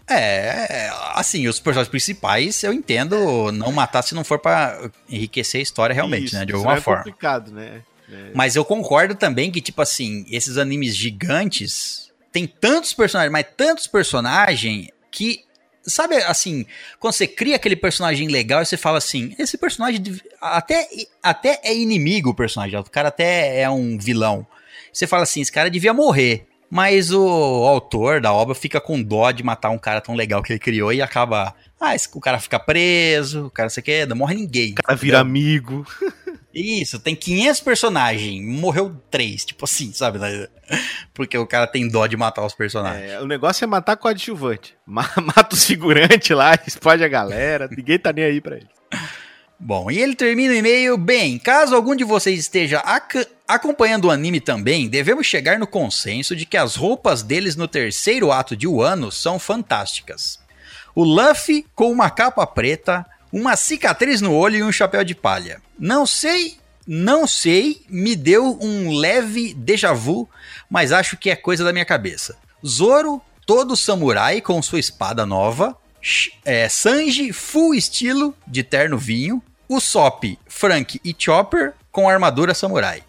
[0.09, 5.63] é, assim, os personagens principais eu entendo não matar se não for pra enriquecer a
[5.63, 6.45] história realmente, isso, né?
[6.45, 7.05] De isso alguma é forma.
[7.05, 7.83] complicado, né?
[8.13, 8.31] É.
[8.35, 13.87] Mas eu concordo também que, tipo assim, esses animes gigantes tem tantos personagens, mas tantos
[13.87, 15.45] personagens que.
[15.83, 16.67] Sabe assim,
[16.99, 20.01] quando você cria aquele personagem legal e você fala assim, esse personagem
[20.39, 20.87] até,
[21.23, 24.47] até é inimigo o personagem, o cara até é um vilão.
[24.93, 26.47] Você fala assim, esse cara devia morrer.
[26.71, 27.21] Mas o
[27.67, 30.93] autor da obra fica com dó de matar um cara tão legal que ele criou
[30.93, 31.55] e acaba.
[31.81, 34.73] Ah, esse- o cara fica preso, o cara você quer, não morre ninguém.
[34.73, 35.85] O cara vira amigo.
[36.55, 40.19] Isso, tem 500 personagens, morreu três, tipo assim, sabe?
[41.15, 43.09] Porque o cara tem dó de matar os personagens.
[43.11, 44.75] É, o negócio é matar coadjuvante.
[44.85, 48.69] Ma- Mata os figurantes lá, explode a galera, ninguém tá nem aí pra ele.
[49.63, 54.11] Bom, e ele termina o e-mail, bem, caso algum de vocês esteja ac- acompanhando o
[54.11, 58.67] anime também, devemos chegar no consenso de que as roupas deles no terceiro ato de
[58.67, 60.41] Wano são fantásticas.
[60.95, 65.61] O Luffy com uma capa preta, uma cicatriz no olho e um chapéu de palha.
[65.79, 66.57] Não sei,
[66.87, 70.27] não sei, me deu um leve déjà vu,
[70.71, 72.39] mas acho que é coisa da minha cabeça.
[72.67, 75.77] Zoro, todo samurai com sua espada nova.
[76.47, 79.43] É, Sanji, full estilo de terno vinho.
[79.71, 83.05] O Sop, Frank e Chopper com armadura samurai.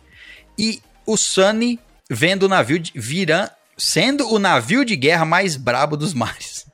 [0.56, 5.98] E o Sunny vendo o navio de, viran, sendo o navio de guerra mais brabo
[5.98, 6.68] dos mares.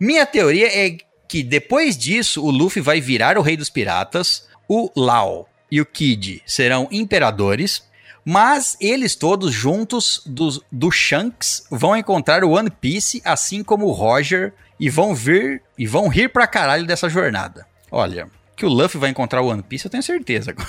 [0.00, 0.96] Minha teoria é
[1.28, 5.86] que depois disso o Luffy vai virar o rei dos piratas, o Lau e o
[5.86, 7.82] Kid serão imperadores,
[8.24, 13.92] mas eles todos juntos do, do Shanks vão encontrar o One Piece, assim como o
[13.92, 17.66] Roger, e vão vir e vão rir pra caralho dessa jornada.
[17.90, 20.68] Olha, que o Luffy vai encontrar o One Piece, eu tenho certeza agora.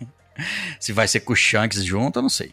[0.80, 2.52] Se vai ser com o Shanks junto, eu não sei.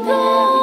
[0.03, 0.60] Então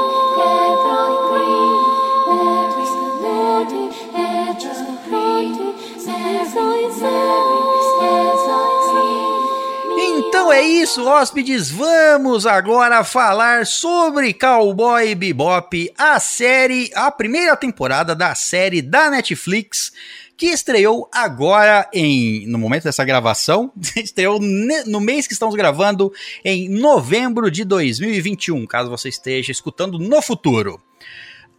[10.58, 11.70] é isso, hóspedes.
[11.70, 19.92] Vamos agora falar sobre Cowboy Bebop, a série, a primeira temporada da série da Netflix,
[20.36, 26.12] que estreou agora em, no momento dessa gravação, estreou no mês que estamos gravando,
[26.44, 30.82] em novembro de 2021, caso você esteja escutando no futuro.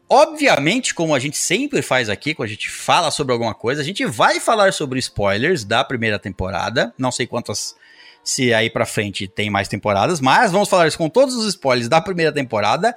[0.10, 3.86] Obviamente, como a gente sempre faz aqui, quando a gente fala sobre alguma coisa, a
[3.86, 6.94] gente vai falar sobre spoilers da primeira temporada.
[6.98, 7.76] Não sei quantas,
[8.24, 11.90] se aí pra frente tem mais temporadas, mas vamos falar isso com todos os spoilers
[11.90, 12.96] da primeira temporada.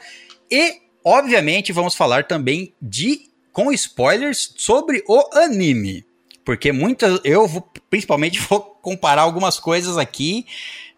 [0.50, 6.04] E, obviamente, vamos falar também de com spoilers sobre o anime.
[6.44, 7.20] Porque muitas.
[7.24, 10.44] Eu vou, principalmente vou comparar algumas coisas aqui.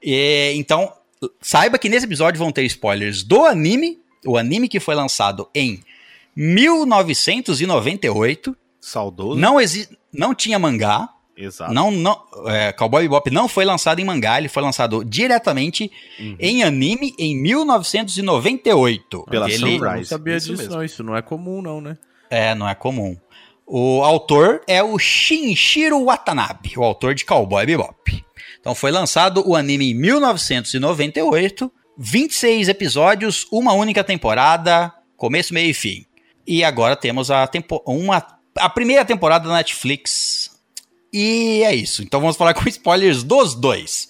[0.03, 0.93] E, então,
[1.41, 4.01] saiba que nesse episódio vão ter spoilers do anime.
[4.27, 5.83] O anime que foi lançado em
[6.35, 8.57] 1998.
[8.81, 9.39] Saudoso.
[9.39, 11.11] Não, exi não tinha mangá.
[11.37, 11.73] Exato.
[11.75, 12.17] Não, não,
[12.47, 16.37] é, Cowboy Bebop não foi lançado em mangá, ele foi lançado diretamente Uhum.
[16.39, 19.25] em anime em 1998.
[19.29, 19.85] Pela ele, Sunrise.
[19.85, 20.77] Eu não sabia isso disso, mesmo.
[20.77, 20.85] não.
[20.85, 21.97] Isso não é comum, não, né?
[22.31, 23.17] É, não é comum.
[23.67, 28.25] O autor é o Shinichiro Watanabe, o autor de Cowboy Bebop.
[28.61, 35.75] Então foi lançado o anime em 1998, 26 episódios, uma única temporada, começo, meio e
[35.75, 36.05] fim.
[36.47, 38.23] E agora temos a, tempo, uma,
[38.57, 40.44] a primeira temporada da Netflix.
[41.15, 42.03] E é isso.
[42.03, 44.09] Então vamos falar com spoilers dos dois.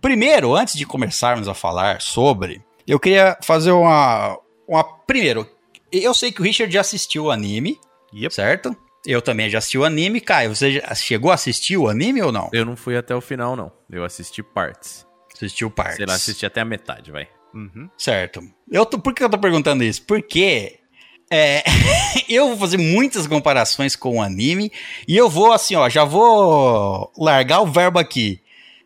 [0.00, 4.38] Primeiro, antes de começarmos a falar sobre, eu queria fazer uma.
[4.66, 5.46] uma primeiro,
[5.92, 7.78] eu sei que o Richard já assistiu o anime,
[8.14, 8.34] Yep.
[8.34, 8.76] certo?
[9.06, 10.20] Eu também já assisti o anime.
[10.20, 12.48] Caio, você já chegou a assistir o anime ou não?
[12.52, 13.70] Eu não fui até o final, não.
[13.90, 15.06] Eu assisti partes.
[15.34, 15.96] Assistiu partes.
[15.96, 17.28] Sei lá, assisti até a metade, vai.
[17.54, 17.88] Uhum.
[17.96, 18.40] Certo.
[18.70, 20.02] Eu tô, por que eu tô perguntando isso?
[20.02, 20.80] Porque
[21.30, 21.62] é,
[22.28, 24.70] eu vou fazer muitas comparações com o anime
[25.06, 28.40] e eu vou assim, ó, já vou largar o verbo aqui.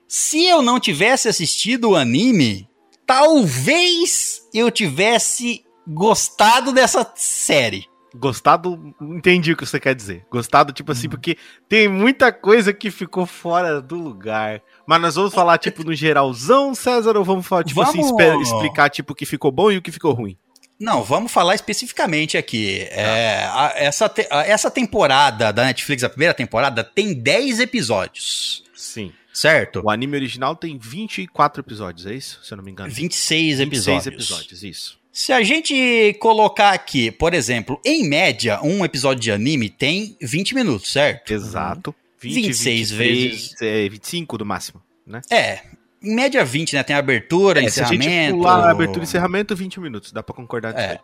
[0.09, 2.69] Se eu não tivesse assistido o anime,
[3.07, 7.87] talvez eu tivesse gostado dessa série.
[8.13, 10.27] Gostado, entendi o que você quer dizer.
[10.29, 11.37] Gostado, tipo assim, porque
[11.69, 14.61] tem muita coisa que ficou fora do lugar.
[14.85, 18.43] Mas nós vamos falar, tipo, no geralzão, César, ou vamos falar, tipo assim, Vamos- espe-
[18.43, 20.37] explicar, tipo, o que ficou bom e o que ficou ruim?
[20.81, 22.87] Não, vamos falar especificamente aqui.
[22.91, 28.65] É, a- essa, te- a- essa temporada da Netflix, a primeira temporada, tem 10 episódios,
[28.75, 29.13] Sim.
[29.33, 29.83] certo?
[29.85, 32.41] O anime original tem 24 episódios, é isso?
[32.43, 32.91] Se eu não me engano.
[32.91, 34.05] 26 episódios.
[34.05, 34.99] 26 episódios, isso.
[35.13, 40.55] Se a gente colocar aqui, por exemplo, em média, um episódio de anime tem 20
[40.55, 41.33] minutos, certo?
[41.33, 41.95] Exato.
[42.21, 43.55] 26 vezes.
[43.61, 45.21] É, 25 do máximo, né?
[45.31, 45.61] É,
[46.03, 46.83] em média 20, né?
[46.83, 48.39] Tem abertura, É, se a gente encerramento.
[48.39, 50.13] pular abertura e encerramento, 20 minutos.
[50.13, 50.73] Dá pra concordar É.
[50.75, 50.99] disso aí.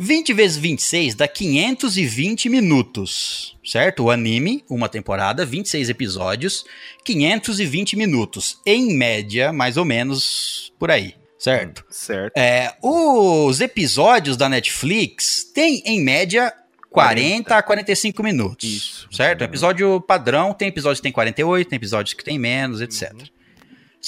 [0.00, 4.04] 20 vezes 26 dá 520 minutos, certo?
[4.04, 6.64] O anime, uma temporada, 26 episódios,
[7.04, 8.58] 520 minutos.
[8.64, 11.84] Em média, mais ou menos por aí, certo?
[11.90, 12.36] Certo.
[12.36, 16.52] É, os episódios da Netflix têm, em média,
[16.90, 18.68] 40 a 45 minutos.
[18.70, 19.08] Isso.
[19.10, 19.42] Certo?
[19.42, 23.12] Episódio padrão, tem episódios que tem 48, tem episódios que tem menos, etc.
[23.14, 23.24] Uhum.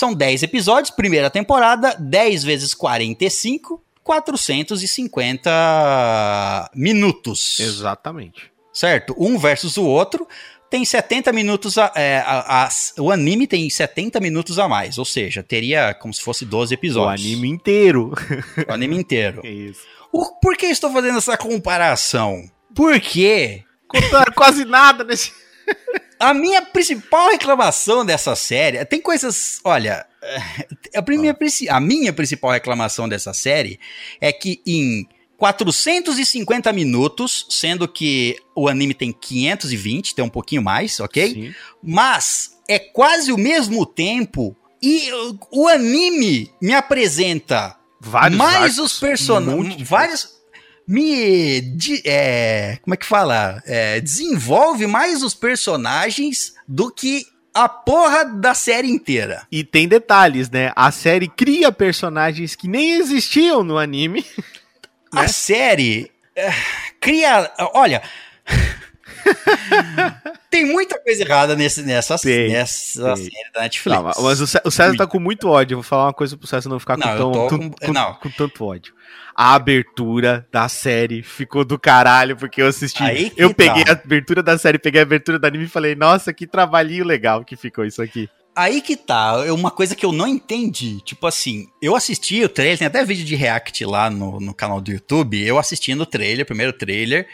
[0.00, 7.60] São 10 episódios, primeira temporada, 10 vezes 45, 450 minutos.
[7.60, 8.50] Exatamente.
[8.72, 9.14] Certo?
[9.18, 10.26] Um versus o outro.
[10.70, 11.76] Tem 70 minutos.
[11.76, 14.96] A, é, a- a- o anime tem 70 minutos a mais.
[14.96, 17.26] Ou seja, teria como se fosse 12 O episódios.
[17.26, 18.14] anime inteiro.
[18.66, 19.42] O anime inteiro.
[19.44, 19.82] É isso.
[20.10, 22.50] O- por que estou fazendo essa comparação?
[22.74, 25.30] Porque Contaram quase nada nesse.
[26.20, 28.84] a minha principal reclamação dessa série.
[28.84, 29.58] Tem coisas.
[29.64, 30.06] Olha.
[30.22, 33.80] eh, A minha, princi- a minha principal reclamação dessa série
[34.20, 35.08] é que em
[35.38, 41.32] 450 minutos, sendo que o anime tem 520, tem um pouquinho mais, ok?
[41.32, 41.54] Sim.
[41.82, 45.10] Mas é quase o mesmo tempo e
[45.50, 49.76] o, anime me apresenta Vários mais arcos, os um personagens.
[49.76, 50.39] de vários.
[50.90, 51.60] Me.
[51.60, 53.62] de- é, como é que fala?
[53.64, 57.24] É, desenvolve mais os personagens do que
[57.54, 59.46] a porra da série inteira.
[59.52, 60.72] E tem detalhes, né?
[60.74, 64.24] A série cria personagens que nem existiam no anime.
[65.12, 66.52] A série é,
[67.00, 67.50] cria.
[67.74, 68.00] Olha.
[70.50, 73.24] tem muita coisa errada nesse, nessa, Tem, nessa tem.
[73.24, 73.98] série da Netflix.
[74.02, 75.74] Não, mas o Cé- o César tá com muito ódio.
[75.74, 77.92] Eu vou falar uma coisa pro César não ficar com, Não, tô tão- com- com-
[77.92, 78.14] não.
[78.14, 78.92] com tanto ódio.
[79.34, 83.32] A abertura da série ficou do caralho, porque eu assisti.
[83.36, 83.92] Eu peguei tá.
[83.92, 87.44] a abertura da série, peguei a abertura do anime e falei, nossa, que trabalhinho legal
[87.44, 88.28] que ficou isso aqui.
[88.54, 91.00] Aí que tá, é uma coisa que eu não entendi.
[91.02, 94.80] Tipo assim, eu assisti o trailer, tem até vídeo de react lá no, no canal
[94.80, 97.28] do YouTube, eu assistindo o trailer, primeiro trailer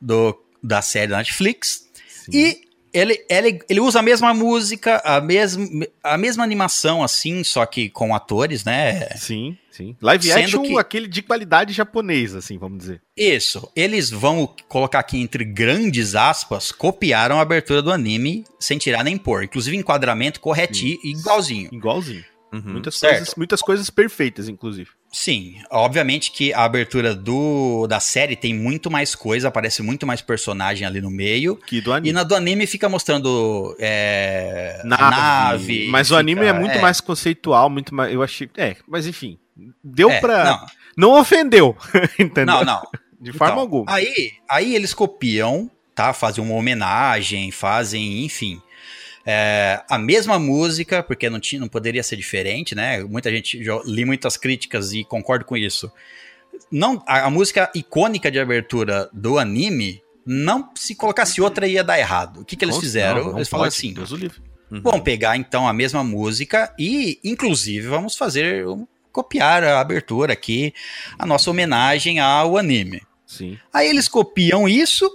[0.00, 1.86] do, da série da Netflix.
[2.32, 5.66] E ele, ele, ele usa a mesma música, a mesma,
[6.02, 9.08] a mesma animação, assim, só que com atores, né?
[9.16, 9.96] Sim, sim.
[10.00, 13.02] Live Sendo action, que- aquele de qualidade japonesa, assim, vamos dizer.
[13.16, 13.70] Isso.
[13.76, 19.16] Eles vão colocar aqui entre grandes aspas, copiaram a abertura do anime sem tirar nem
[19.18, 19.44] pôr.
[19.44, 21.68] Inclusive enquadramento corretinho, igualzinho.
[21.72, 22.24] Igualzinho.
[22.52, 22.62] Uhum.
[22.64, 23.16] Muitas, certo.
[23.16, 24.88] coisas, muitas coisas perfeitas, inclusive.
[25.18, 30.20] Sim, obviamente que a abertura do, da série tem muito mais coisa, aparece muito mais
[30.20, 31.56] personagem ali no meio.
[31.56, 32.12] Que do E anime.
[32.12, 35.88] na do anime fica mostrando é, Nave, nave.
[35.88, 38.12] Mas o fica- anime é muito mais conceitual, muito mais.
[38.12, 38.50] Eu achei.
[38.58, 39.38] É, mas enfim.
[39.82, 40.44] Deu é, pra.
[40.44, 40.66] Não,
[41.12, 41.74] Não, ofendeu.
[42.20, 42.54] entendeu?
[42.56, 42.82] não, não.
[43.18, 43.90] De forma Então, alguma.
[43.90, 46.12] Aí, aí eles copiam, tá?
[46.12, 48.60] Fazem uma homenagem, fazem, enfim.
[49.26, 53.02] É, a mesma música, porque não, tinha, não poderia ser diferente, né?
[53.02, 55.90] Muita gente, já li muitas críticas e concordo com isso.
[56.70, 61.98] não, a, a música icônica de abertura do anime, não se colocasse outra ia dar
[61.98, 62.40] errado.
[62.40, 63.24] O que, que eles fizeram?
[63.24, 64.40] não, não eles falaram pode, assim: Deus o livre.
[64.70, 64.80] Uhum.
[64.82, 68.66] vamos pegar então a mesma música e, inclusive, vamos fazer.
[68.66, 70.74] um- copiar a abertura aqui,
[71.18, 73.00] a nossa homenagem ao anime.
[73.26, 73.58] Sim.
[73.72, 75.10] Aí eles copiam isso,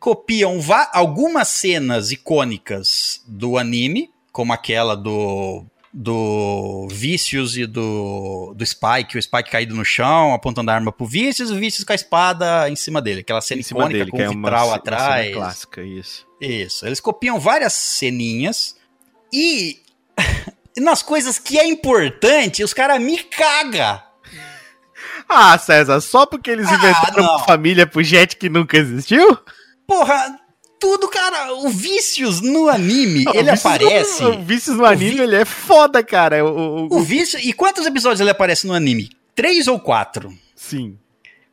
[0.00, 0.58] copiam
[0.94, 5.64] algumas cenas icônicas do anime, como aquela do
[5.96, 11.06] do Vicious e do, do Spike, o Spike caído no chão, apontando a arma pro
[11.06, 14.28] Vicious, o Vicious com a espada em cima dele, aquela cena icônica dele, com é
[14.28, 15.26] o uma, vitral uma atrás.
[15.26, 16.26] cena clássica, isso.
[16.40, 18.74] Isso, eles copiam várias ceninhas
[19.32, 19.78] e
[20.78, 24.02] nas coisas que é importante, os caras me cagam.
[25.28, 27.36] Ah, César, só porque eles Ah, inventaram não.
[27.36, 29.38] uma família pro Jet que nunca existiu?
[29.86, 30.40] Porra,
[30.84, 34.22] tudo, cara, o Vicious no anime, ele O Vícios aparece.
[34.22, 36.44] No, o Vícios no anime, Vi- ele é foda, cara.
[36.44, 39.08] O, o- O Vicious, e quantos episódios ele aparece no anime?
[39.34, 40.32] Três ou quatro?
[40.54, 40.98] Sim.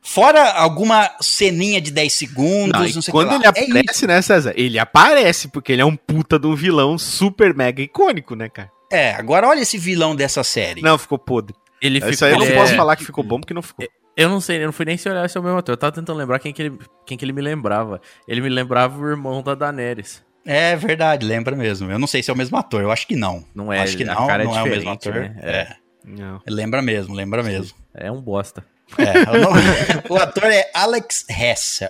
[0.02, 3.52] Fora alguma ceninha de 10 segundos, Não, não, sei o quando que ele lá.
[3.56, 4.52] É aparece, né, César?
[4.56, 8.70] Ele aparece, porque ele é um puta de um vilão super mega icônico, né, cara?
[8.90, 10.82] É, agora olha esse vilão dessa série.
[10.82, 11.54] Não, ficou podre.
[11.80, 13.86] Ele Isso aí eu não ele posso é- falar que ficou bom, porque não ficou.
[14.16, 15.72] Eu não sei, eu não fui nem se olhar se é o mesmo ator.
[15.72, 18.00] Eu tava tentando lembrar quem que ele, quem que ele me lembrava.
[18.28, 20.22] Ele me lembrava o irmão da Daenerys.
[20.44, 21.90] É verdade, lembra mesmo.
[21.90, 23.44] Eu não sei se é o mesmo ator, eu acho que não.
[23.54, 25.14] Não é, acho que não, cara é não é o mesmo ator.
[25.14, 25.34] né?
[25.40, 25.76] É.
[26.04, 26.40] Não.
[26.48, 27.76] lembra mesmo, lembra mesmo.
[27.94, 28.64] É um bosta.
[28.98, 29.60] É, o, nome-
[30.10, 31.88] o ator é Alex Hassel.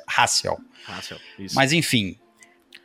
[0.86, 1.18] Hassel.
[1.38, 1.54] Isso.
[1.56, 2.16] Mas enfim.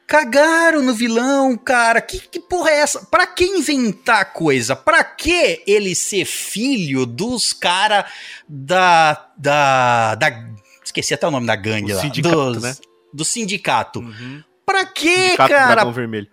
[0.08, 2.00] Cagaram no vilão, cara.
[2.00, 3.06] Que, que porra é essa?
[3.06, 4.74] Pra que inventar coisa?
[4.74, 8.06] Pra que ele ser filho dos cara
[8.48, 10.16] da, da.
[10.16, 10.48] da.
[10.84, 12.02] Esqueci até o nome da gangue O lá.
[12.02, 12.76] sindicato, dos- né?
[13.14, 14.00] Do sindicato.
[14.00, 14.42] Uhum.
[14.66, 15.72] Pra que, Sindicato cara?
[15.76, 16.28] Dragão Vermelho.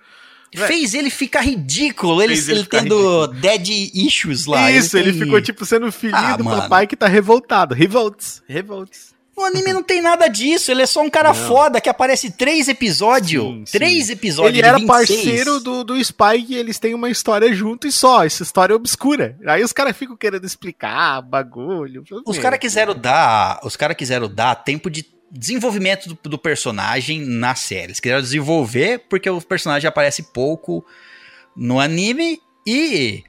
[0.56, 2.22] Fez ele ficar ridículo.
[2.22, 4.70] Ele, ele ele tendo dead issues lá.
[4.70, 6.62] Isso, ele, tem- ficou tipo sendo filhinho Ah, do mano.
[6.62, 7.74] papai que tá revoltado.
[7.74, 8.40] Revolts.
[8.46, 9.13] Revolts.
[9.36, 10.70] O anime não tem nada disso.
[10.70, 11.48] Ele é só um cara Não.
[11.48, 13.44] foda que aparece três episódios.
[13.44, 13.78] Sim, sim.
[13.78, 14.52] três episódios.
[14.54, 15.20] Ele de era 26.
[15.20, 18.24] parceiro do, do Spike e eles têm uma história junto e só.
[18.24, 19.36] Essa história é obscura.
[19.46, 22.04] Aí os caras ficam querendo explicar bagulho.
[22.26, 27.54] Os caras quiseram dar, os cara quiseram dar tempo de desenvolvimento do, do personagem na
[27.54, 27.86] série.
[27.86, 30.84] Eles quiseram desenvolver porque o personagem aparece pouco
[31.56, 33.24] no anime e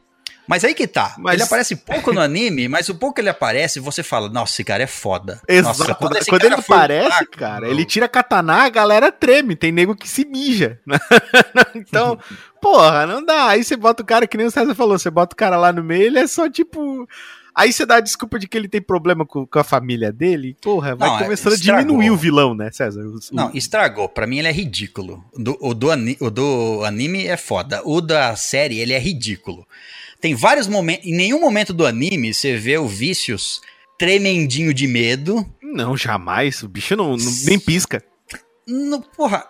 [0.48, 1.16] mas aí que tá.
[1.18, 4.54] Mas- Ele aparece pouco no anime, mas o pouco que ele aparece, você fala, nossa,
[4.54, 5.42] esse cara é foda.
[5.48, 5.80] Exato.
[5.80, 9.56] Nossa, quando quando ele aparece, fraco, cara, ele tira katana, a galera treme.
[9.56, 10.80] Tem nego que se mija.
[11.74, 12.18] então,
[12.62, 13.48] porra, não dá.
[13.50, 15.72] Aí você bota o cara, que nem o César falou, você bota o cara lá
[15.72, 17.08] no meio, ele é só tipo.
[17.58, 20.58] Aí você dá a desculpa de que ele tem problema com, com a família dele.
[20.62, 23.02] Porra, vai Não, é, começando a diminuir o vilão, né, César?
[23.02, 24.10] O- Não, estragou.
[24.10, 25.24] Pra mim ele é ridículo.
[25.38, 25.88] Do- o, do
[26.20, 27.82] o do anime é foda.
[27.86, 29.66] O da série, ele é ridículo.
[30.22, 31.06] Tem vários momentos.
[31.06, 33.62] Em nenhum momento do anime você vê o Vicious
[33.98, 35.46] tremendinho de medo.
[35.62, 36.64] Não, jamais.
[36.64, 38.04] O bicho não, não- nem pisca.
[38.68, 39.46] No- porra.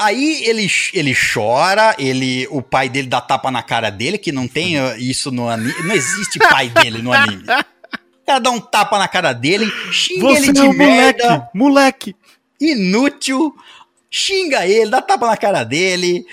[0.00, 4.48] Aí ele, ele chora, ele, o pai dele dá tapa na cara dele, que não
[4.48, 5.72] tem uh, isso no anime.
[5.84, 7.42] Não existe pai dele no anime.
[7.42, 11.28] O cara dá um tapa na cara dele, xinga Você ele de é um merda.
[11.54, 12.16] moleque, moleque.
[12.60, 13.54] inútil,
[14.12, 16.24] xinga ele, dá tapa na cara dele,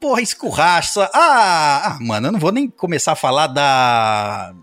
[0.00, 1.10] porra, escurraça.
[1.12, 4.54] Ah, ah, mano, eu não vou nem começar a falar da.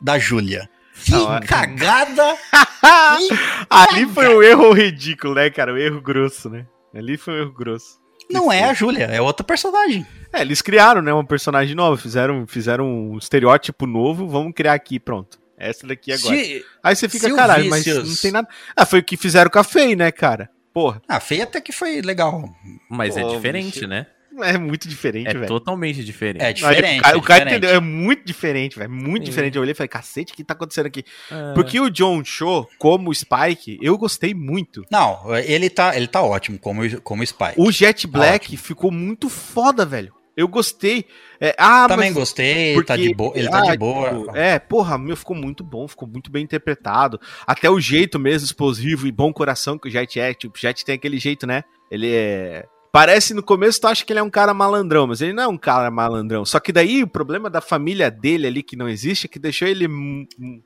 [0.00, 0.68] da Júlia.
[1.04, 2.36] Que Não, é- cagada!
[3.18, 3.38] que-
[3.70, 5.72] Ali foi um erro ridículo, né, cara?
[5.72, 6.66] Um erro grosso, né?
[6.94, 7.98] Ali foi um erro grosso.
[8.30, 10.04] Não é a Júlia, é outro personagem.
[10.32, 14.98] É, eles criaram, né, uma personagem nova, fizeram, fizeram um estereótipo novo, vamos criar aqui,
[14.98, 15.38] pronto.
[15.56, 16.36] Essa daqui agora.
[16.36, 18.48] Se- Aí você fica, caralho, mas não tem nada.
[18.74, 20.50] Ah, foi o que fizeram com a Fei, né, cara?
[20.76, 22.54] Porra, Ah, feia até que foi legal.
[22.90, 23.86] Mas é Pô, diferente, bicho.
[23.86, 24.04] né?
[24.42, 25.46] é muito diferente, É velho.
[25.46, 26.42] totalmente diferente.
[26.42, 26.98] É Aí diferente.
[26.98, 27.56] o cara, é o cara diferente.
[27.64, 28.90] entendeu, é muito diferente, velho.
[28.90, 29.30] Muito Sim.
[29.30, 29.56] diferente.
[29.56, 31.02] Eu olhei e falei, cacete, o que tá acontecendo aqui?
[31.30, 31.54] É.
[31.54, 34.84] Porque o John Cho, como Spike, eu gostei muito.
[34.92, 37.54] Não, ele tá, ele tá ótimo como, como Spy.
[37.56, 40.12] O Jet Black ficou muito foda, velho.
[40.36, 41.06] Eu gostei.
[41.40, 44.08] É, ah, Também mas gostei, porque- tá de boa, ele tá ah, de boa.
[44.10, 47.18] tipo, é, porra, meu, ficou muito bom, ficou muito bem interpretado.
[47.46, 50.34] Até o jeito mesmo explosivo e bom coração que o Jet é.
[50.34, 51.64] Tipo, o Jet tem aquele jeito, né?
[51.90, 52.66] Ele é.
[52.92, 55.48] Parece no começo, tu acha que ele é um cara malandrão, mas ele não é
[55.48, 56.46] um cara malandrão.
[56.46, 59.68] Só que daí o problema da família dele ali, que não existe, é que deixou
[59.68, 60.62] ele mu- mu-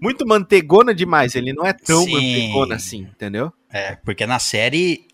[0.00, 1.34] muito mantegona demais.
[1.34, 2.12] Ele não é tão Sim.
[2.12, 3.52] mantegona assim, entendeu?
[3.72, 5.06] É, porque na série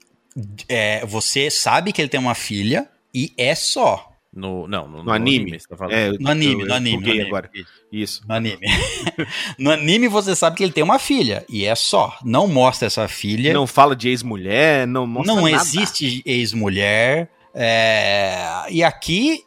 [0.69, 4.09] é, você sabe que ele tem uma filha e é só.
[4.35, 5.61] No, não, no, No anime.
[5.61, 5.93] você tá falando.
[5.93, 7.27] É, eu- No anime, eu- no eu anime, no anime.
[7.27, 7.51] agora.
[7.93, 8.23] Isso.
[8.27, 8.59] No anime.
[9.59, 12.17] no anime você sabe que ele tem uma filha e é só.
[12.25, 13.53] Não mostra essa filha.
[13.53, 15.57] Não fala de ex-mulher, não mostra não nada.
[15.57, 17.29] existe ex-mulher.
[17.55, 19.45] é, E aqui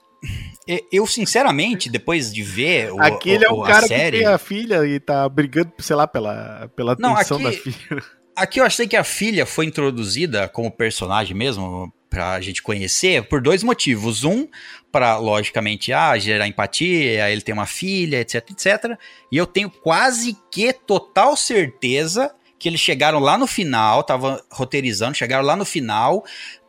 [0.92, 4.84] Eu, sinceramente, depois de ver o, Aquele é o- cara série, que tem a filha
[4.86, 8.04] e tá brigando, sei lá, pela, pela Não, atenção aqui- da filha.
[8.36, 13.42] Aqui eu achei que a filha foi introduzida como personagem mesmo, pra gente conhecer, por
[13.42, 14.24] dois motivos.
[14.24, 14.48] Um,
[14.92, 18.98] para logicamente, ah, gerar empatia, ele tem uma filha, etc, etc.
[19.30, 25.14] E eu tenho quase que total certeza que eles chegaram lá no final, tava roteirizando,
[25.18, 26.24] chegaram lá no final,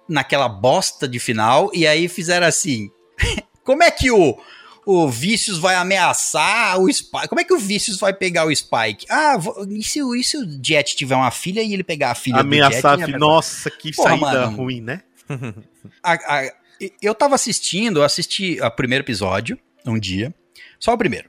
[0.08, 2.90] naquela bosta de final, e aí fizeram assim.
[3.62, 4.36] Como é que o,
[4.84, 7.28] o Vicious vai ameaçar o Spike?
[7.28, 9.06] Como é que o Vicious vai pegar o Spike?
[9.08, 9.36] Ah,
[9.70, 12.40] e se, o- e se o Jet tiver uma filha e ele pegar a filha
[12.40, 13.06] Ameaçar a do Jet?
[13.06, 13.18] filha.
[13.18, 14.56] Nossa, que Porra, saída mano.
[14.56, 15.02] ruim, né?
[16.02, 16.52] A- a-
[17.00, 20.34] eu tava assistindo, eu assisti o primeiro episódio, um dia,
[20.78, 21.28] só o primeiro.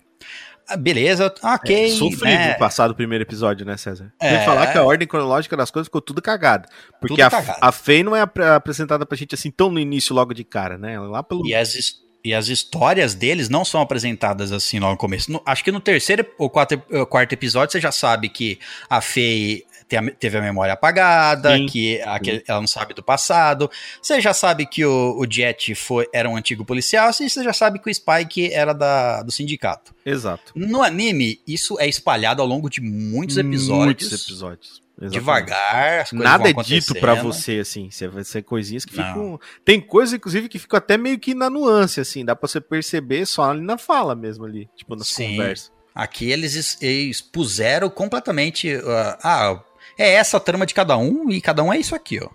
[0.69, 1.85] Ah, Beleza, ok.
[1.85, 2.53] É, sofrível né?
[2.55, 4.11] passar do primeiro episódio, né, César?
[4.19, 4.29] É.
[4.31, 6.67] Tem que falar que a ordem cronológica das coisas ficou tudo cagada.
[6.99, 7.59] Porque Tudo a, cagado.
[7.61, 10.77] a Faye não é ap- apresentada pra gente assim tão no início, logo de cara,
[10.77, 10.99] né?
[10.99, 11.47] Lá pelo.
[11.47, 11.95] E as, his-
[12.25, 15.31] e as histórias deles não são apresentadas assim logo no começo.
[15.31, 18.99] No- acho que no terceiro ou quarto, eh, quarto episódio você já sabe que a
[18.99, 23.69] Faye tem a- teve a memória apagada, Sim, que aquele- ela não sabe do passado.
[24.01, 27.53] Você já sabe que o, o Jet foi, era um antigo policial, e você já
[27.53, 29.93] sabe que o Spike era da, do sindicato.
[30.05, 30.51] Exato.
[30.55, 33.85] No anime, isso é espalhado ao longo de muitos episódios.
[33.85, 34.87] Muitos episódios.
[34.99, 35.13] Exatamente.
[35.19, 37.33] Devagar, as coisas Nada é dito pra acontecendo.
[37.33, 37.91] você, assim.
[37.91, 39.05] Você vai ser coisinhas que Não.
[39.05, 39.39] ficam.
[39.63, 42.25] Tem coisas, inclusive, que ficam até meio que na nuance, assim.
[42.25, 44.67] Dá pra você perceber só ali na fala mesmo, ali.
[44.75, 45.33] Tipo, nas Sim.
[45.37, 45.71] conversas.
[45.93, 48.73] Aqui eles es- expuseram completamente.
[48.75, 48.81] uh,
[49.23, 49.59] ah,
[49.97, 52.29] é essa a trama de cada um e cada um é isso aqui, ó.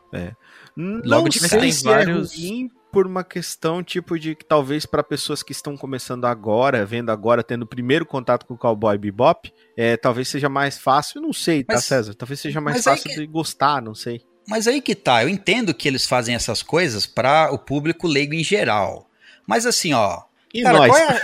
[0.77, 1.61] Não Logo de cara.
[1.61, 5.77] Tem se vários- é por uma questão, tipo, de que talvez para pessoas que estão
[5.79, 10.49] começando agora, vendo agora, tendo o primeiro contato com o Cowboy Bebop, é, talvez seja
[10.51, 12.13] mais fácil, não sei, tá, Mas- César?
[12.15, 14.21] Talvez seja mais fácil que- de gostar, não sei.
[14.47, 18.35] Mas aí que tá, eu entendo que eles fazem essas coisas para o público leigo
[18.35, 19.09] em geral.
[19.47, 20.23] Mas assim, ó.
[20.53, 20.95] E cara, nós?
[20.95, 21.21] é-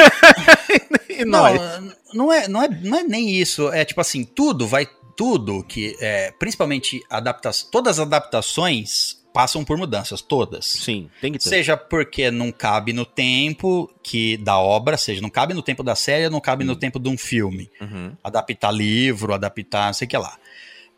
[1.21, 1.95] E não, nós?
[2.15, 3.71] não, é, não, é, não é nem isso.
[3.73, 4.87] É tipo assim, tudo vai.
[5.19, 5.97] Tudo que.
[5.99, 7.03] É, principalmente
[7.73, 10.65] todas as adaptações passam por mudanças, todas.
[10.65, 11.49] Sim, tem que ter.
[11.49, 15.97] Seja porque não cabe no tempo que da obra, seja, não cabe no tempo da
[15.97, 17.69] série, não cabe no tempo de um filme.
[17.81, 18.13] Uhum.
[18.23, 20.39] Adaptar livro, adaptar não sei o que lá.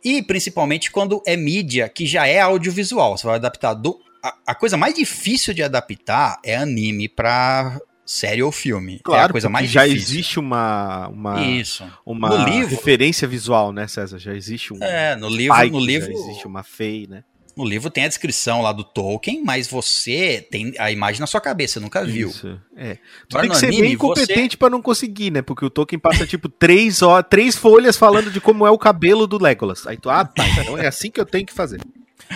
[0.04, 3.16] E principalmente quando é mídia que já é audiovisual.
[3.16, 3.98] Você vai adaptar do.
[4.22, 7.80] A, a coisa mais difícil de adaptar é anime pra
[8.10, 8.94] série ou filme.
[8.94, 10.08] é a Claro, coisa mais já difícil.
[10.14, 11.84] existe uma, uma, Isso.
[12.04, 14.18] uma No livro- referência visual, né, César?
[14.18, 17.24] Já existe um É, no livro, Spike, no livro, já existe uma Faye, né?
[17.56, 21.42] no livro tem a descrição lá do Tolkien, mas você tem a imagem na sua
[21.42, 22.30] cabeça, você nunca viu.
[22.30, 22.96] Isso, é.
[23.28, 25.42] Tu tem que ser anime, bem competente pra não conseguir, né?
[25.42, 29.26] Porque o Tolkien passa, tipo, três, ó, três folhas falando de como é o cabelo
[29.26, 29.86] do Legolas.
[29.86, 31.80] Aí tu, ah, tá, então é assim que eu tenho que fazer.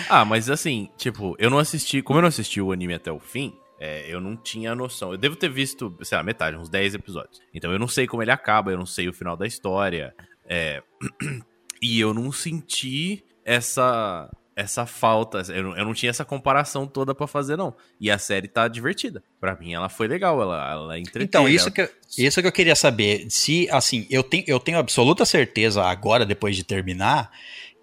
[0.09, 2.03] Ah, mas assim, tipo, eu não assisti.
[2.03, 3.51] Como eu não assisti o anime até o fim,
[3.85, 5.11] é, eu não tinha noção.
[5.11, 7.39] Eu devo ter visto, sei lá, metade, uns 10 episódios.
[7.53, 10.13] Então eu não sei como ele acaba, eu não sei o final da história.
[10.47, 10.81] é,
[11.81, 15.41] e eu não senti essa essa falta.
[15.53, 17.75] Eu não, eu não tinha essa comparação toda pra fazer, não.
[17.99, 19.21] E a série tá divertida.
[19.37, 21.25] Pra mim, ela foi legal, ela, ela entreteve.
[21.25, 23.25] Então, isso ela- que, eu, isso que eu queria saber.
[23.29, 27.29] Se, assim, eu tenho, eu tenho absoluta certeza agora, depois de terminar,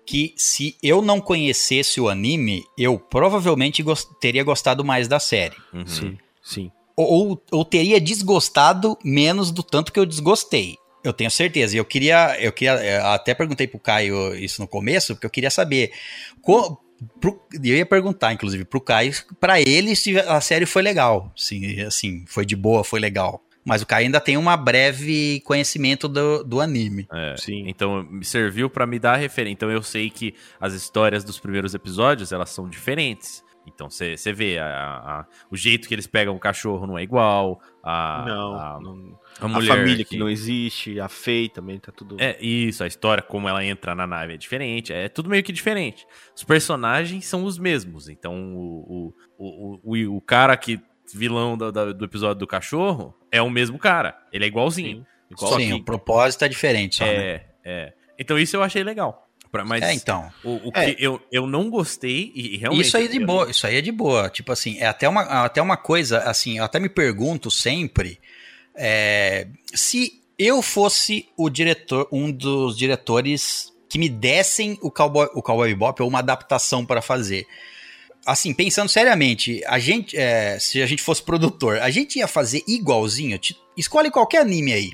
[0.07, 5.57] que se eu não conhecesse o anime, eu provavelmente gos- teria gostado mais da série.
[5.73, 5.87] Uhum.
[5.87, 6.73] Sim, sim.
[6.97, 10.77] Ou, ou teria desgostado menos do tanto que eu desgostei.
[11.03, 11.75] Eu tenho certeza.
[11.75, 12.75] E eu queria, eu queria.
[12.75, 15.91] eu Até perguntei pro Caio isso no começo, porque eu queria saber.
[16.43, 16.79] co-
[17.21, 21.33] pro- eu ia perguntar, inclusive, pro Caio, pra ele, se a série foi legal.
[21.37, 23.43] Se, assim, foi de boa, foi legal.
[23.65, 27.07] Mas o Caio ainda tem uma breve conhecimento do, do anime.
[27.13, 27.65] É, Sim.
[27.69, 29.53] Então me serviu pra me dar referência.
[29.55, 33.45] Então eu sei que as histórias dos primeiros episódios elas são diferentes.
[33.65, 37.61] Então você vê a- a- o jeito que eles pegam o cachorro não é igual.
[37.85, 40.17] A, não, a, não- a a família que...
[40.19, 42.17] não existe, a Faye também tá tudo...
[42.19, 45.53] É isso, a história como ela entra na nave é diferente, é tudo meio que
[45.53, 46.05] diferente.
[46.37, 50.81] Os personagens são os mesmos, então o, o, o, o, o cara que
[51.13, 55.07] vilão do, do episódio do cachorro é o mesmo cara, ele é igualzinho.
[55.37, 57.13] Só Sim, que- o propósito é diferente só, né?
[57.13, 57.93] É, é.
[58.19, 59.29] Então isso eu achei legal.
[59.51, 60.31] Pra- Mas É, então.
[60.45, 60.95] o, o É.
[60.95, 62.87] que eu, eu não gostei e realmente...
[62.87, 64.29] Isso aí é de eu- boa, isso aí é de boa.
[64.31, 68.19] Tipo assim, é até uma, até uma coisa, assim, eu até me pergunto sempre
[68.75, 75.43] é, se eu fosse o diretor, um dos diretores que me dessem o Cowboy, o
[75.43, 77.47] Cowboy Bebop ou uma adaptação para fazer.
[78.25, 82.63] Assim, pensando seriamente, a gente, é, se a gente fosse produtor, a gente ia fazer
[82.69, 83.37] igualzinho.
[83.39, 84.93] Ti- Escolhe qualquer anime aí.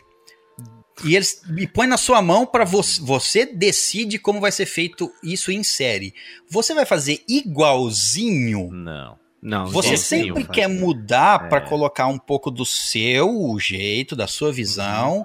[1.04, 5.12] E eles me põe na sua mão para você, você decide como vai ser feito
[5.22, 6.12] isso em série.
[6.50, 8.70] Você vai fazer igualzinho?
[8.72, 9.18] Não.
[9.40, 11.68] Não, Você sempre quer mudar pra É.
[11.68, 15.24] colocar um pouco do seu jeito, da sua visão.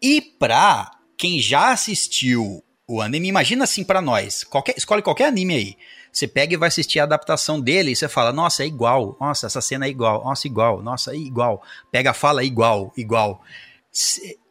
[0.00, 4.44] E pra quem já assistiu o anime, imagina assim pra nós.
[4.44, 5.76] Qualquer, escolhe qualquer anime aí.
[6.12, 9.16] Você pega e vai assistir a adaptação dele e você fala, nossa, é igual.
[9.20, 10.24] Nossa, essa cena é igual.
[10.24, 10.82] Nossa, igual.
[10.82, 11.62] Nossa, é igual.
[11.90, 13.42] Pega a fala, igual, igual.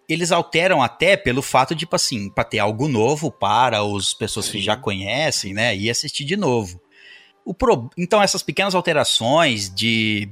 [0.07, 4.47] Eles alteram até pelo fato de, tipo assim, pra ter algo novo para as pessoas
[4.47, 4.64] que Sim.
[4.64, 5.76] já conhecem, né?
[5.76, 6.82] E assistir de novo.
[7.43, 7.89] O pro...
[7.97, 10.30] Então, essas pequenas alterações de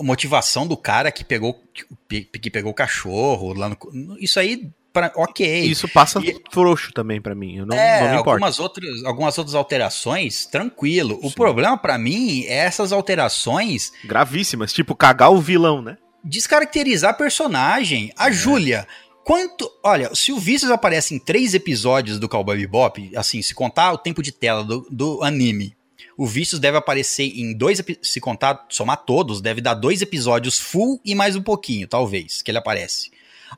[0.00, 1.60] motivação do cara que pegou
[2.08, 3.76] que que pegou o cachorro lá no...
[4.18, 5.12] Isso aí, pra...
[5.16, 5.60] ok.
[5.64, 7.56] Isso passa E- frouxo também pra mim.
[7.58, 8.30] Eu não, é, não me importo.
[8.30, 11.18] algumas outras, algumas outras alterações, tranquilo.
[11.22, 11.34] O Sim.
[11.34, 15.96] problema pra mim é essas alterações Gravíssimas, tipo cagar o vilão, né?
[16.24, 18.12] descaracterizar personagem.
[18.16, 18.86] A Júlia,
[19.24, 19.70] quanto.
[19.82, 23.98] Olha, se o Vícios aparece em três episódios do Cowboy Bebop, assim, se contar o
[23.98, 25.76] tempo de tela do, do anime,
[26.16, 27.80] o Vícios deve aparecer em dois.
[28.02, 32.50] Se contar, somar todos, deve dar dois episódios full e mais um pouquinho, talvez, que
[32.50, 33.10] ele aparece.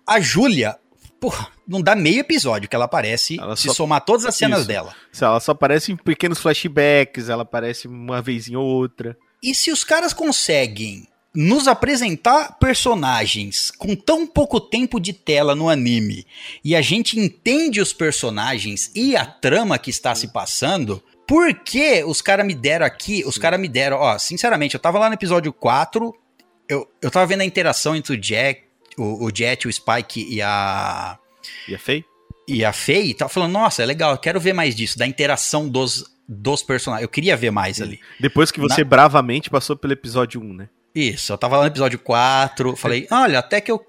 [0.06, 0.76] A Júlia.
[1.20, 4.60] Porra, não dá meio episódio que ela aparece Ela se só- somar todas as cenas
[4.60, 4.68] Isso.
[4.68, 4.94] dela.
[5.20, 9.16] Ela só aparece em pequenos flashbacks, ela aparece uma vez em outra.
[9.42, 15.68] E se os caras conseguem nos apresentar personagens com tão pouco tempo de tela no
[15.68, 16.26] anime
[16.64, 22.02] e a gente entende os personagens e a trama que está se passando, por que
[22.02, 23.22] os caras me deram aqui?
[23.24, 26.12] Os caras me deram, ó, sinceramente, eu tava lá no episódio 4,
[26.68, 28.62] eu, eu tava vendo a interação entre o Jack,
[28.98, 31.18] o, o Jet, o Spike e a
[31.68, 32.04] E é feio?
[32.48, 35.68] e a Faye, tava falando, nossa, é legal, eu quero ver mais disso, da interação
[35.68, 37.04] dos, dos personagens.
[37.04, 38.00] Eu queria ver mais ali.
[38.18, 40.68] Depois que você bravamente passou pelo episódio 1, né?
[40.92, 43.80] Isso, eu tava lá no episódio 4, falei, olha, até que eu.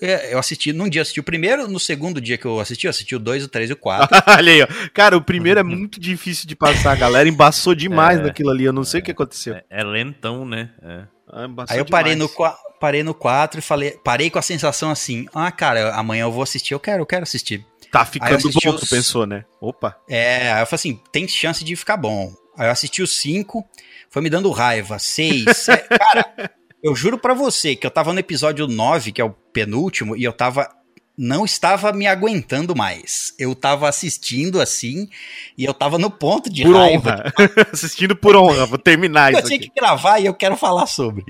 [0.00, 2.86] é, Eu assisti, num dia eu assisti o primeiro, no segundo dia que eu assisti,
[2.86, 4.06] eu assisti o 2, o 3 e o 4.
[4.38, 4.68] Olha aí, ó.
[4.92, 6.92] Cara, o primeiro é muito difícil de passar.
[6.92, 8.62] A galera embaçou demais É, naquilo ali.
[8.62, 9.54] Eu não sei o que aconteceu.
[9.56, 10.70] É, é lentão, né?
[10.80, 11.02] É.
[11.34, 12.54] Embaçou Aí eu parei no, demais.
[12.80, 16.42] parei no 4 e falei, parei com a sensação assim, ah, cara, amanhã eu vou
[16.42, 17.66] assistir, eu quero, eu quero assistir.
[17.90, 19.44] Tá ficando bom, os- tu pensou, né?
[19.60, 19.96] Opa.
[20.08, 22.32] É, aí eu falei assim, tem chance de ficar bom.
[22.56, 23.64] Aí eu assisti o 5,
[24.10, 24.98] foi me dando raiva.
[24.98, 25.44] 6,
[25.98, 26.50] cara,
[26.82, 30.22] eu juro pra você que eu tava no episódio 9, que é o penúltimo, e
[30.24, 30.68] eu tava.
[31.16, 33.32] Não estava me aguentando mais.
[33.38, 35.08] Eu tava assistindo assim,
[35.56, 37.10] e eu tava no ponto de Por raiva.
[37.12, 37.32] honra.
[37.72, 38.66] Assistindo por honra.
[38.66, 39.68] Vou terminar Eu isso tinha aqui.
[39.70, 41.24] que gravar e eu quero falar sobre.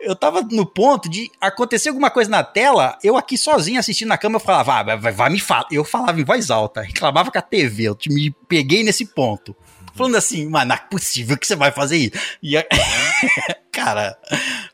[0.00, 4.16] Eu tava no ponto de acontecer alguma coisa na tela, eu aqui sozinho assistindo na
[4.16, 5.66] cama, eu falava, ah, vai, vai, vai me falar.
[5.72, 9.54] Eu falava em voz alta, reclamava com a TV, eu te- me peguei nesse ponto.
[9.94, 12.12] Falando assim, mano, não é possível que você vai fazer isso.
[12.40, 12.64] E a-
[13.72, 14.16] Cara,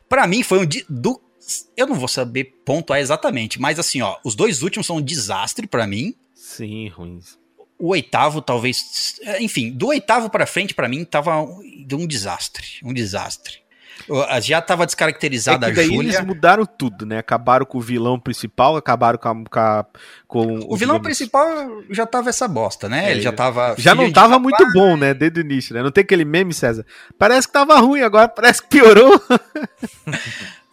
[0.07, 1.19] pra mim foi um di- do
[1.77, 5.67] eu não vou saber pontuar exatamente, mas assim, ó, os dois últimos são um desastre
[5.67, 6.13] pra mim.
[6.33, 7.37] Sim, ruins.
[7.77, 9.15] O oitavo, talvez.
[9.23, 11.59] é, Enfim, do oitavo pra frente, pra mim, tava um,
[11.93, 12.65] um desastre.
[12.83, 13.65] Um desastre.
[14.09, 16.09] Eu- Já tava descaracterizada É que daí a Júlia.
[16.17, 17.17] eles mudaram tudo, né?
[17.17, 19.29] Acabaram com o vilão principal, acabaram com,
[19.59, 19.85] a,
[20.27, 21.47] com, O vilão digamos, principal
[21.89, 23.07] já tava essa bosta, né?
[23.07, 23.73] É, Ele já tava.
[23.77, 24.43] Já não tava papai.
[24.43, 25.13] muito bom, né?
[25.13, 25.81] Desde o início, né?
[25.81, 26.85] Não tem aquele meme, César?
[27.17, 29.19] Parece que tava ruim, agora parece que piorou.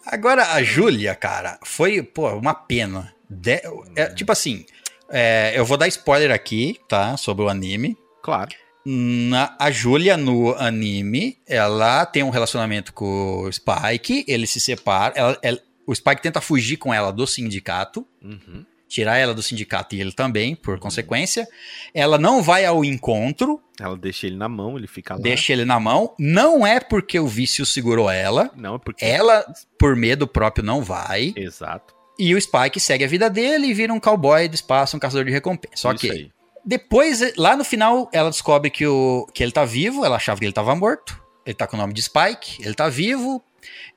[0.05, 3.13] Agora, a Júlia, cara, foi, pô, uma pena.
[3.29, 3.61] De-
[3.95, 4.65] é, tipo assim,
[5.09, 7.15] é, eu vou dar spoiler aqui, tá?
[7.17, 7.97] Sobre o anime.
[8.21, 8.51] Claro.
[8.85, 15.15] Na- a Júlia no anime, ela tem um relacionamento com o Spike, eles se separam.
[15.15, 18.65] ela- ela- o Spike tenta fugir com ela do sindicato, Uhum.
[18.93, 21.47] Tirar ela do sindicato e ele também, por consequência.
[21.93, 25.19] Ela não vai ao encontro, Ela deixa ele na mão, ele fica lá.
[25.19, 26.13] deixa ele na mão.
[26.19, 29.03] Não é porque o vício segurou ela, Não, é porque.
[29.03, 29.43] ela,
[29.79, 31.33] por medo próprio, não vai.
[31.35, 31.93] Exato.
[32.19, 35.25] E o Spike segue a vida dele e vira um cowboy do espaço, um caçador
[35.25, 35.75] de recompensa.
[35.75, 36.31] Só que aí.
[36.63, 40.45] depois, lá no final, ela descobre que, o, que ele tá vivo, ela achava que
[40.45, 41.19] ele tava morto.
[41.43, 43.43] Ele tá com o nome de Spike, ele tá vivo.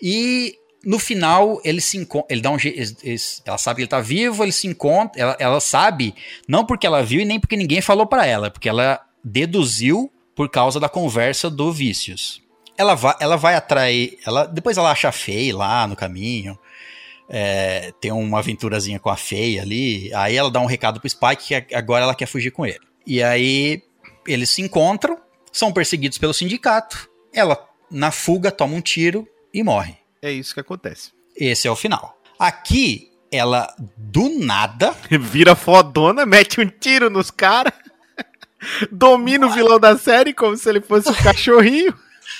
[0.00, 0.54] E
[0.86, 2.28] no final, ele se encontra.
[2.30, 2.78] Ele dá um jeito.
[3.44, 5.20] Ela sabe que ele tá vivo, ele se encontra.
[5.20, 6.14] Ela, ela sabe,
[6.46, 10.48] não porque ela viu e nem porque ninguém falou pra ela, porque ela deduziu por
[10.48, 12.40] causa da conversa do Vícios.
[12.78, 14.16] Ela vai, ela vai atrair.
[14.24, 16.56] Ela, depois ela acha a Faye lá no caminho.
[17.28, 20.14] É, tem uma aventurazinha com a Faye ali.
[20.14, 22.86] Aí ela dá um recado pro Spike que agora ela quer fugir com ele.
[23.04, 23.82] E aí
[24.24, 25.18] eles se encontram,
[25.50, 27.10] são perseguidos pelo sindicato.
[27.32, 27.58] Ela,
[27.90, 30.05] na fuga, toma um tiro e morre.
[30.22, 31.10] É isso que acontece.
[31.36, 32.18] Esse é o final.
[32.38, 37.72] Aqui, ela, do nada, Vira fodona, mete um tiro nos caras.
[38.90, 41.94] Domina o vilão da série como se ele fosse um cachorrinho.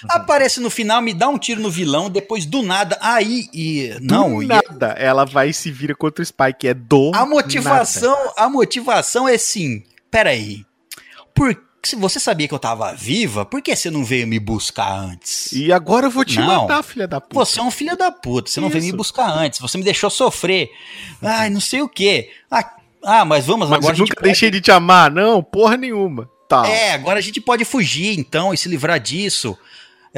[0.08, 4.36] aparece no final, me dá um tiro no vilão, depois do nada, aí e não,
[4.36, 4.88] do e nada.
[4.98, 6.68] Ela vai e se vira contra o Spike.
[6.68, 10.64] É do a motivação, a motivação é assim, peraí,
[11.34, 14.91] por se você sabia que eu tava viva, por que você não veio me buscar
[14.93, 15.53] antes?
[15.53, 16.62] E agora eu vou te Não.
[16.62, 17.34] matar, filha da puta.
[17.34, 18.97] Você é um filho da puta, você não veio me Isso.
[18.97, 20.70] buscar antes, você me deixou sofrer.
[21.22, 22.30] Ai, não sei o quê.
[22.51, 22.68] Ah,
[23.05, 26.28] ah, mas vamos, Mas agora eu nunca pode- deixei de te amar, não, porra nenhuma.
[26.49, 26.66] Tá.
[26.68, 29.57] É, agora a gente pode fugir então e se livrar disso.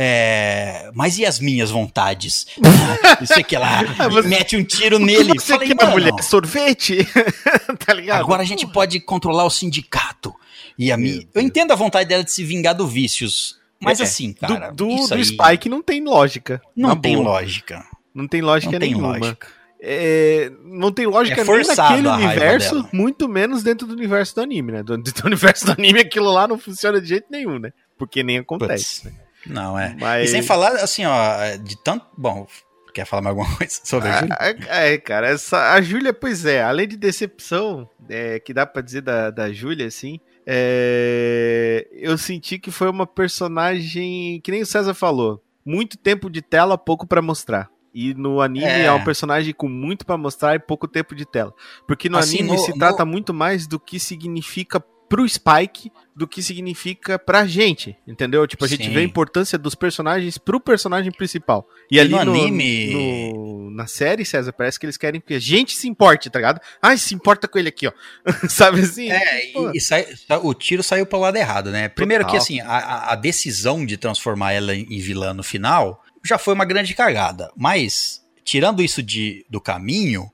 [0.00, 2.46] É, mas e as minhas vontades?
[3.20, 3.80] Isso aqui lá.
[3.98, 5.32] Ah, você- Mete um tiro nele.
[5.38, 6.12] você Falei, quer, mulher?
[6.22, 6.98] Sorvete?
[7.84, 8.20] tá ligado?
[8.20, 10.32] Agora a gente pode controlar o sindicato.
[10.78, 11.26] E a minha.
[11.34, 13.58] Eu entendo a vontade dela de se vingar do vícios.
[13.80, 14.70] Mas É, assim, cara.
[14.70, 16.60] do, do, do Spike não tem lógica.
[16.76, 17.30] não tem boa.
[17.30, 17.84] lógica.
[18.14, 19.18] Não tem lógica Não tem nenhuma.
[19.18, 19.46] lógica.
[19.80, 24.40] É, não tem lógica É nem naquele a universo, muito menos dentro do universo do
[24.40, 24.82] anime, né?
[24.82, 27.72] Do, do universo do anime, aquilo lá não funciona de jeito nenhum, né?
[27.96, 29.02] Porque nem acontece.
[29.02, 29.16] Putz.
[29.46, 29.96] Não, é.
[30.00, 30.28] Mas...
[30.28, 32.06] E sem falar, assim, ó, de tanto.
[32.16, 32.46] Bom,
[32.92, 34.36] quer falar mais alguma coisa sobre a Júlia?
[34.68, 38.82] Ah, É, cara, essa, a Júlia, pois é, além de decepção, é, que dá pra
[38.82, 40.18] dizer da, da Júlia, assim,
[40.50, 46.40] é, eu senti que foi uma personagem, que nem o César falou, muito tempo de
[46.40, 47.68] tela, pouco pra mostrar.
[47.94, 48.84] E no anime é.
[48.84, 48.92] É.
[48.92, 51.52] um personagem com muito pra mostrar e pouco tempo de tela.
[51.86, 55.90] Porque no Assim, anime no- se no- trata muito mais do que significa pro Spike
[56.14, 58.46] do que significa pra gente, entendeu?
[58.46, 58.90] Tipo, a gente Sim.
[58.92, 61.66] vê a importância dos personagens pro personagem principal.
[61.90, 65.38] E, E ali no anime- no- na série, César, parece que eles querem que a
[65.38, 66.60] gente se importe, tá ligado?
[66.82, 67.92] Ai, se importa com ele aqui, ó.
[68.48, 69.10] Sabe assim?
[69.10, 69.70] É, Pô.
[69.72, 70.06] e, e sai-
[70.42, 71.88] o tiro saiu pelo lado errado, né?
[71.88, 72.32] Primeiro Total.
[72.38, 76.54] que, assim, a- a, decisão de transformar ela em em vilã no final já foi
[76.54, 77.50] uma grande cagada.
[77.56, 80.28] Mas, tirando isso de, do caminho,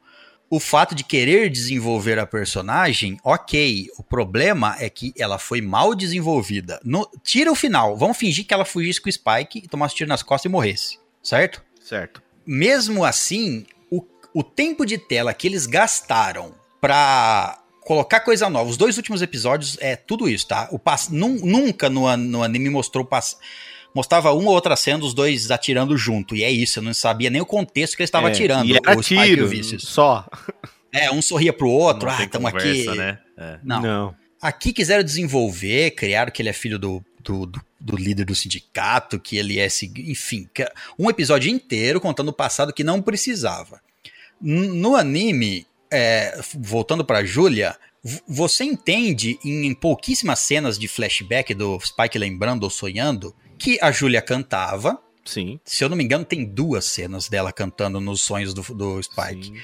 [0.51, 3.89] o fato de querer desenvolver a personagem, ok.
[3.99, 6.81] O problema é que ela foi mal desenvolvida.
[6.85, 7.97] No- tira o final.
[7.97, 10.99] Vamos fingir que ela fugisse com o Spike e tomasse tiro nas costas e morresse.
[11.23, 11.63] Certo?
[11.81, 12.23] Certo.
[12.47, 14.03] mesmo assim, o,
[14.35, 19.77] o tempo de tela que eles gastaram pra colocar coisa nova, os dois últimos episódios
[19.81, 20.69] é tudo isso, tá?
[20.71, 23.37] O pass, nun- nunca no, no anime mostrou o pass,
[23.95, 27.31] mostrava uma ou outra cena dos dois atirando junto, e é isso, eu não sabia
[27.31, 28.67] nem o contexto que eles estavam É, atirando.
[28.69, 30.27] E era o Spike e tiro, o só.
[30.97, 32.87] É, um sorria pro outro, Não ah, estamos aqui.
[32.97, 33.19] né?
[33.37, 33.59] É.
[33.65, 34.15] Não.
[34.41, 39.19] Aqui quiseram desenvolver, criaram que ele é filho do, do, do- do líder do sindicato,
[39.19, 39.67] que ele é.
[40.07, 40.49] Enfim,
[40.97, 43.81] um episódio inteiro contando o passado que não precisava.
[44.41, 47.77] No anime, é, voltando pra Júlia,
[48.29, 53.35] você entende em pouquíssimas cenas de flashback do Spike lembrando ou sonhando
[53.65, 55.01] que a Júlia cantava.
[55.25, 55.59] Sim.
[55.65, 59.47] Se eu não me engano, tem duas cenas dela cantando nos sonhos do, do Spike
[59.47, 59.57] sim.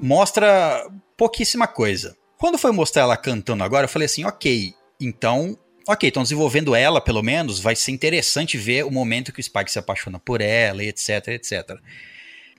[0.00, 2.16] mostra pouquíssima coisa.
[2.38, 5.56] Quando foi mostrar ela cantando agora, eu falei assim, ok, então,
[5.86, 9.70] ok, estão desenvolvendo ela, pelo menos, vai ser interessante ver o momento que o Spike
[9.70, 11.78] se apaixona por ela, etc, etc.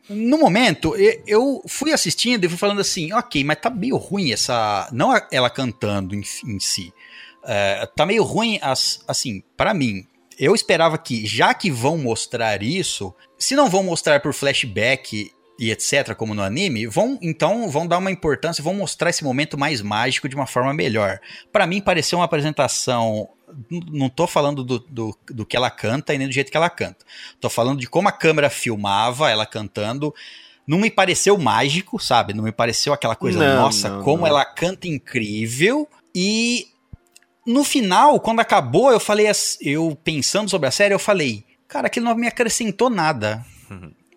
[0.08, 4.88] No momento, eu fui assistindo e fui falando assim, ok, mas tá meio ruim essa,
[4.92, 6.94] não ela cantando em, em si,
[7.44, 10.06] É, tá meio ruim, as, assim, para mim,
[10.38, 15.72] eu esperava que, já que vão mostrar isso, se não vão mostrar por flashback e
[15.72, 19.82] etc, como no anime, vão então vão dar uma importância, vão mostrar esse momento mais
[19.82, 21.20] mágico de uma forma melhor.
[21.52, 23.28] Pra mim pareceu uma apresentação,
[23.92, 26.70] não tô falando do, do, do que ela canta e nem do jeito que ela
[26.70, 27.04] canta.
[27.40, 30.14] Tô falando de como a câmera filmava ela cantando.
[30.68, 32.34] Não me pareceu mágico, sabe?
[32.34, 34.28] Não me pareceu aquela coisa, Não, nossa, não, como não.
[34.28, 35.88] ela canta incrível.
[36.14, 36.68] E
[37.48, 39.28] no final, quando acabou, eu falei,
[39.62, 43.46] eu pensando sobre a série, eu falei, cara, aquilo não me acrescentou nada.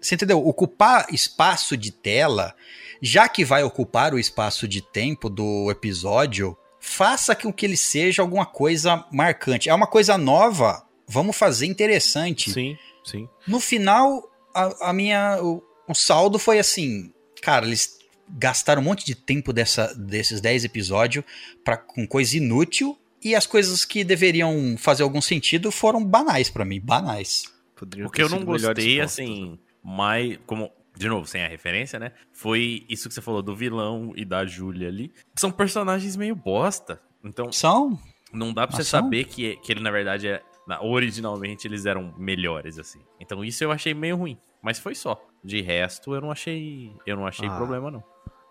[0.00, 0.44] Você entendeu?
[0.44, 2.54] Ocupar espaço de tela,
[3.00, 8.20] já que vai ocupar o espaço de tempo do episódio, faça com que ele seja
[8.20, 9.68] alguma coisa marcante.
[9.68, 12.50] É uma coisa nova, vamos fazer interessante.
[12.50, 13.28] Sim, sim.
[13.46, 15.38] No final, a, a minha.
[15.40, 17.12] O, o saldo foi assim.
[17.40, 21.24] Cara, eles gastaram um monte de tempo dessa, desses 10 episódios
[21.62, 22.98] pra, com coisa inútil.
[23.22, 26.80] E as coisas que deveriam fazer algum sentido foram banais pra mim.
[26.80, 27.44] Banais.
[27.76, 30.38] Poderiam O que eu não gostei, assim, mais.
[30.46, 32.12] Como, de novo, sem a referência, né?
[32.32, 35.12] Foi isso que você falou do vilão e da Júlia ali.
[35.36, 37.00] São personagens meio bosta.
[37.22, 37.98] Então, São.
[38.32, 39.00] não dá pra você Mas são?
[39.02, 40.42] saber que, que ele, na verdade, é.
[40.66, 43.00] na- originalmente eles eram melhores, assim.
[43.18, 44.38] Então isso eu achei meio ruim.
[44.62, 45.20] Mas foi só.
[45.42, 46.92] De resto, eu não achei.
[47.06, 47.56] Eu não achei Ah.
[47.56, 48.04] problema, não.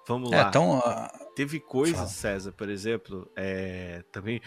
[0.10, 0.49] Vamos É, lá.
[0.49, 0.81] então.
[0.84, 2.10] ah, Teve coisas.
[2.11, 4.41] César, por exemplo, é, também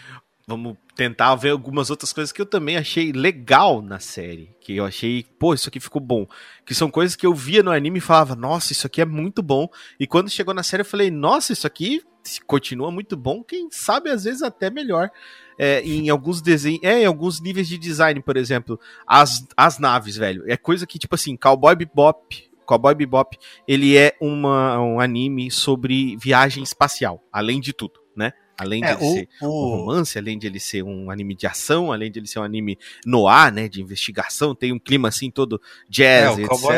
[0.45, 4.85] vamos tentar ver algumas outras coisas que eu também achei legal na série, que eu
[4.85, 6.27] achei, pô, isso aqui ficou bom,
[6.65, 9.41] que são coisas que eu via no anime e falava, nossa, isso aqui é muito
[9.41, 9.67] bom,
[9.99, 12.03] e quando chegou na série eu falei, nossa, isso aqui
[12.45, 15.09] continua muito bom, quem sabe às vezes até melhor.
[15.57, 20.15] É, em alguns desenhos, é, em alguns níveis de design, por exemplo, as, as naves,
[20.17, 23.37] velho, é coisa que tipo assim, Cowboy Bebop, Cowboy Bebop,
[23.67, 28.33] ele é uma, um anime sobre viagem espacial, além de tudo, né?
[28.57, 31.35] Além de É, ele o- ser um o- romance, além de ele ser um anime
[31.35, 35.07] de ação, além de ele ser um anime noir, né, de investigação, tem um clima
[35.09, 35.59] assim todo é,
[35.89, 36.49] jazz, o etc.
[36.49, 36.75] Cowboy,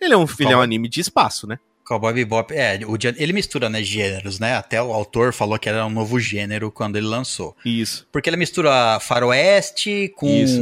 [0.00, 1.58] Ele é um, ele é um anime de espaço, né?
[1.90, 4.54] Cowboy Bebop, é, o, ele mistura, né, gêneros, né?
[4.56, 7.56] Até o autor falou que era um novo gênero quando ele lançou.
[7.64, 8.06] Isso.
[8.12, 10.60] Porque ele mistura faroeste com Isso.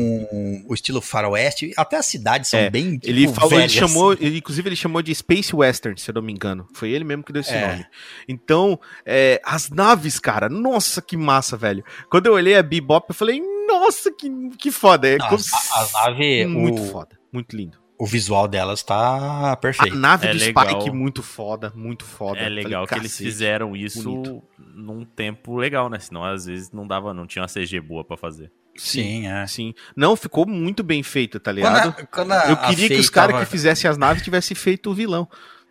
[0.66, 3.72] o estilo faroeste, até as cidades são É, bem tipo, Ele falou, ele velhas.
[3.72, 6.66] chamou, ele, inclusive ele chamou de Space Western, se eu não me engano.
[6.72, 7.66] Foi ele mesmo que deu esse É.
[7.68, 7.86] nome.
[8.26, 11.84] Então, é, as naves, cara, nossa, que massa, velho.
[12.10, 15.06] Quando eu olhei a Bebop, eu falei, nossa, que, que foda.
[15.08, 17.76] É Não, como as, as naves, muito o, foda, muito lindo.
[17.98, 19.96] O visual delas tá A perfeito.
[19.96, 20.64] nave É do legal.
[20.70, 22.38] Spike, muito foda, muito foda.
[22.38, 24.42] É Eu falei, legal que eles fizeram isso bonito.
[24.74, 25.98] num tempo legal, né?
[25.98, 28.50] Senão às vezes não dava, não tinha uma CG boa pra fazer.
[28.76, 29.44] Sim, é.
[29.48, 29.74] Sim.
[29.96, 31.88] Não, ficou muito bem feito, tá Quando ligado?
[31.88, 34.56] a- quando a- Eu a queria que os caras tava- que fizessem as naves tivessem
[34.56, 35.28] feito o vilão.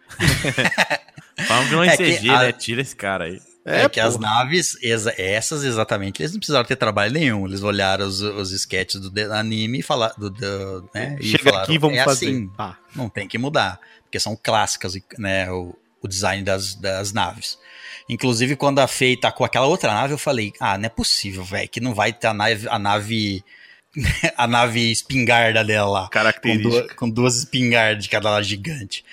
[1.47, 2.51] Falam que não é É que CG, a- né?
[2.51, 3.39] Tira esse cara aí.
[3.69, 4.07] É, que pô.
[4.07, 4.77] as naves,
[5.17, 7.45] essas exatamente, eles não precisaram ter trabalho nenhum.
[7.45, 10.15] Eles olharam os, os sketches do anime e falaram.
[10.17, 12.27] Do, do- né, e Chega falaram, aqui, vamos é fazer.
[12.27, 13.79] assim, Ah, não tem que mudar.
[14.03, 15.51] Porque são clássicas, né?
[15.51, 17.57] O, o design das, das naves.
[18.07, 21.67] Inclusive, quando a Fei tacou aquela outra nave, eu falei: ah, não é possível, velho,
[21.67, 22.69] que não vai ter a nave.
[22.69, 23.43] A nave,
[24.37, 26.03] a nave espingarda dela lá.
[26.03, 26.69] Com, característica.
[26.69, 29.03] duas- com duas espingardas de cada lado gigante.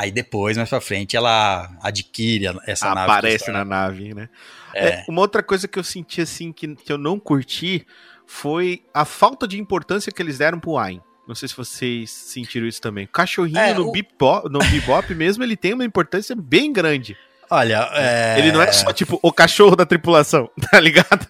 [0.00, 3.06] Aí depois, mais pra frente, ela adquire essa nave.
[3.06, 4.28] que Aparece na nave, né?
[4.72, 4.88] É.
[4.88, 7.84] É, uma outra coisa que eu senti assim que, que eu não curti
[8.26, 11.00] foi a falta de importância que eles deram pro Ayn.
[11.26, 13.06] Não sei se vocês sentiram isso também.
[13.06, 17.16] O cachorrinho É, no, o- Bebop, no Bebop mesmo, ele tem uma importância bem grande.
[17.50, 21.26] Olha, é, Ele não é só, tipo, o cachorro da tripulação, tá ligado?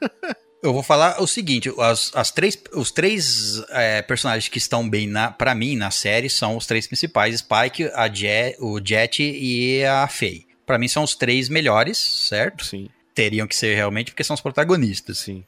[0.63, 5.07] Eu vou falar o seguinte: as, as três, os três é, personagens que estão bem
[5.07, 9.85] na, para mim na série são os três principais: Spike, a Jet, o Jet e
[9.85, 10.47] a Faye.
[10.67, 12.65] Pra mim são os três melhores, certo?
[12.65, 15.19] Sim, Teriam que ser realmente porque são os protagonistas.
[15.19, 15.45] sim.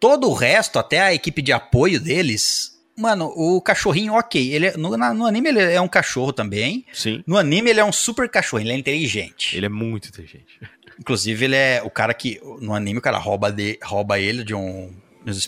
[0.00, 4.52] Todo o resto, até a equipe de apoio deles, mano, o cachorrinho, ok.
[4.52, 6.84] Ele é- no, no anime ele é um cachorro também.
[6.92, 7.22] Sim.
[7.26, 9.56] No anime ele é um super cachorro, ele é inteligente.
[9.56, 10.60] Ele é muito inteligente.
[10.98, 12.40] Inclusive, ele é o cara que.
[12.60, 14.92] No anime, o cara rouba, de, rouba ele de um.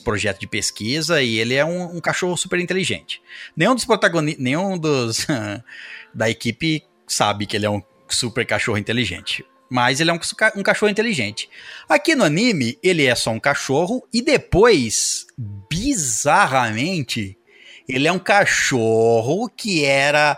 [0.02, 3.20] Projeto de pesquisa e ele é um, um cachorro super inteligente.
[3.54, 4.42] Nenhum dos protagonistas.
[4.42, 5.26] Nenhum dos.
[6.14, 9.44] da equipe sabe que ele é um super cachorro inteligente.
[9.68, 10.20] Mas ele é um,
[10.56, 11.48] um cachorro inteligente.
[11.88, 17.36] Aqui no anime, ele é só um cachorro e depois, bizarramente,
[17.88, 20.36] ele é um cachorro que era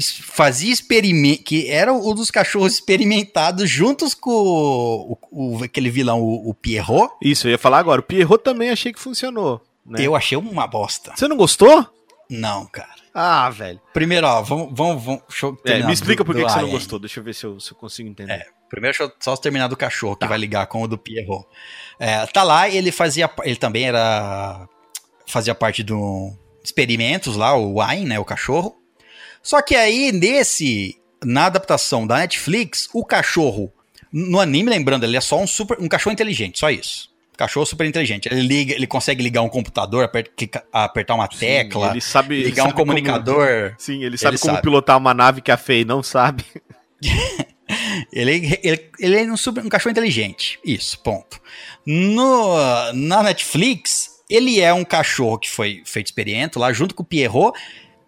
[0.00, 6.50] fazia experimento, que era um dos cachorros experimentados juntos com o, o- aquele vilão, o,
[6.50, 7.12] o Pierrot.
[7.22, 8.00] Isso, eu ia falar agora.
[8.00, 9.60] O Pierrot também achei que funcionou.
[9.86, 9.98] Né?
[10.06, 11.12] Eu achei uma bosta.
[11.16, 11.86] Você não gostou?
[12.28, 12.94] Não, cara.
[13.12, 13.80] Ah, velho.
[13.92, 15.22] Primeiro, ó, vamos, vamos, vamos
[15.64, 16.98] É, me explica do- por que que você não gostou.
[16.98, 18.32] Deixa eu ver se eu, se eu consigo entender.
[18.32, 18.46] É.
[18.68, 20.26] Primeiro, deixa eu só terminar do cachorro, que Tá.
[20.28, 21.44] vai ligar com o do Pierrot.
[21.98, 23.28] É, tá lá, ele fazia.
[23.42, 24.68] Ele também era.
[25.26, 26.32] Fazia parte do
[26.62, 28.18] experimentos lá, o Wine, né?
[28.20, 28.76] O cachorro.
[29.42, 30.96] Só que aí, nesse.
[31.22, 33.70] Na adaptação da Netflix, o cachorro.
[34.12, 35.78] No anime, lembrando, ele é só um super.
[35.78, 37.10] Um cachorro inteligente, só isso.
[37.36, 38.26] Cachorro super inteligente.
[38.30, 42.44] Ele liga, ele consegue ligar um computador, clica- apertar uma Sim, tecla, ele sabe, ele
[42.44, 43.74] ligar um sabe como- comunicador.
[43.78, 44.62] sim, ele sabe Ele como sabe.
[44.62, 46.44] pilotar uma nave que a Fei não sabe.
[48.12, 50.58] Ele, ele, ele é um, super- um cachorro inteligente.
[50.64, 51.40] Isso, ponto.
[51.86, 52.56] No,
[52.94, 57.56] na Netflix, ele é um cachorro que foi feito experimento lá junto com o Pierrot.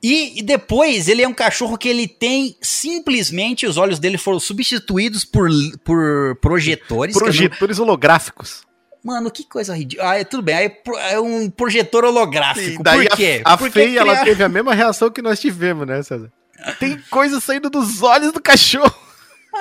[0.02, 4.40] E, e depois ele é um cachorro que ele tem simplesmente os olhos dele foram
[4.40, 5.48] substituídos por,
[5.84, 7.14] por projetores.
[7.14, 8.62] eu não- Projetores holográficos.
[9.04, 10.10] Mano, que coisa ridícula.
[10.10, 10.54] Ah, é, tudo bem.
[10.54, 12.80] aí pro- É um projetor holográfico.
[12.80, 13.42] E daí Por quê?
[13.44, 16.30] a, a Porque Fei, ela criar- teve a mesma reação que nós tivemos, né, César?
[16.78, 18.94] Tem coisa saindo dos olhos do cachorro.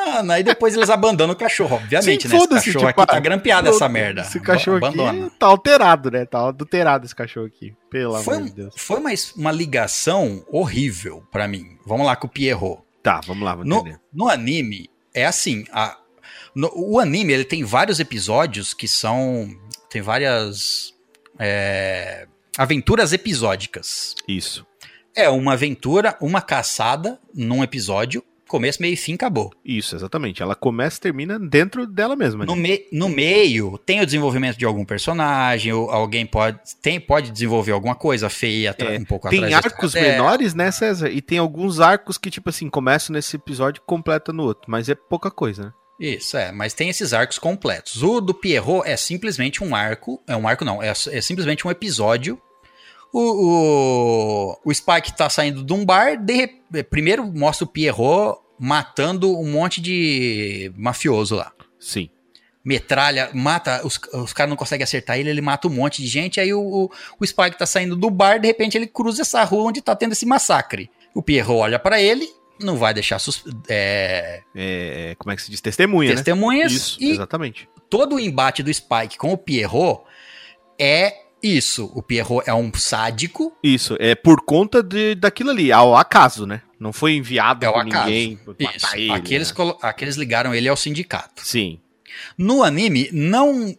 [0.05, 2.35] Mano, aí depois eles abandonam o cachorro, obviamente, Sim, né?
[2.37, 4.21] Esse cachorro tipo, aqui tá ah, grampeado essa merda.
[4.21, 5.25] Esse cachorro Abandona.
[5.27, 6.25] aqui tá alterado, né?
[6.25, 7.73] Tá adulterado esse cachorro aqui.
[7.89, 8.73] Pelo Foi, amor de Deus.
[8.77, 11.77] foi uma, uma ligação horrível pra mim.
[11.85, 12.81] Vamos lá com o Pierrot.
[13.03, 13.99] Tá, vamos lá, vamos No, entender.
[14.13, 15.65] no anime, é assim.
[15.71, 15.97] a-
[16.55, 19.49] no- o anime ele tem vários episódios que são.
[19.89, 20.93] Tem várias.
[21.39, 24.13] é, aventuras episódicas.
[24.27, 24.65] Isso.
[25.15, 28.23] É uma aventura, uma caçada num episódio.
[28.51, 29.49] Começo, meio e fim, acabou.
[29.63, 30.43] Isso, exatamente.
[30.43, 32.45] Ela começa e termina dentro dela mesma.
[32.45, 32.61] No, né?
[32.61, 37.71] me- no meio, tem o desenvolvimento de algum personagem, ou alguém pode, tem, pode desenvolver
[37.71, 39.63] alguma coisa feia É, um pouco Tem atrás.
[39.63, 39.95] da arcos.
[39.95, 41.09] É, menores, né, César?
[41.09, 44.69] E tem alguns arcos que, tipo assim, começam nesse episódio e completa no outro.
[44.69, 45.73] Mas é pouca coisa, né?
[45.97, 48.03] Isso, é, mas tem esses arcos completos.
[48.03, 51.71] O do Pierrot é simplesmente um arco, é um arco não, é, é simplesmente um
[51.71, 52.37] episódio.
[53.13, 56.47] O, o, o Spike tá saindo de um bar, de
[56.89, 61.51] primeiro mostra o Pierrot matando um monte de mafioso lá.
[61.79, 62.11] Sim.
[62.63, 66.39] metralha, mata, os, os caras não conseguem acertar ele, ele mata um monte de gente,
[66.39, 69.63] aí o, o, o Spike tá saindo do bar, de repente ele cruza essa rua
[69.63, 70.91] onde tá tendo esse massacre.
[71.11, 72.29] O Pierrot olha para ele,
[72.59, 75.59] não vai deixar sus, é, É, como é que se diz?
[75.59, 76.77] Testemunha, testemunhas né?
[76.77, 77.67] Isso, exatamente.
[77.89, 80.03] todo o embate do Spike com o Pierrot
[80.77, 81.91] é isso.
[81.95, 86.61] O Pierrot é um sádico, Isso, é por conta de, daquilo ali, ao acaso, né?
[86.79, 88.05] Não foi enviado É por acaso.
[88.09, 88.55] ninguém isso.
[88.59, 89.11] matar ele.
[89.11, 89.73] aqueles, né?
[89.81, 91.45] aqueles ligaram ele ao sindicato.
[91.45, 91.79] Sim,
[92.37, 93.73] No anime, não,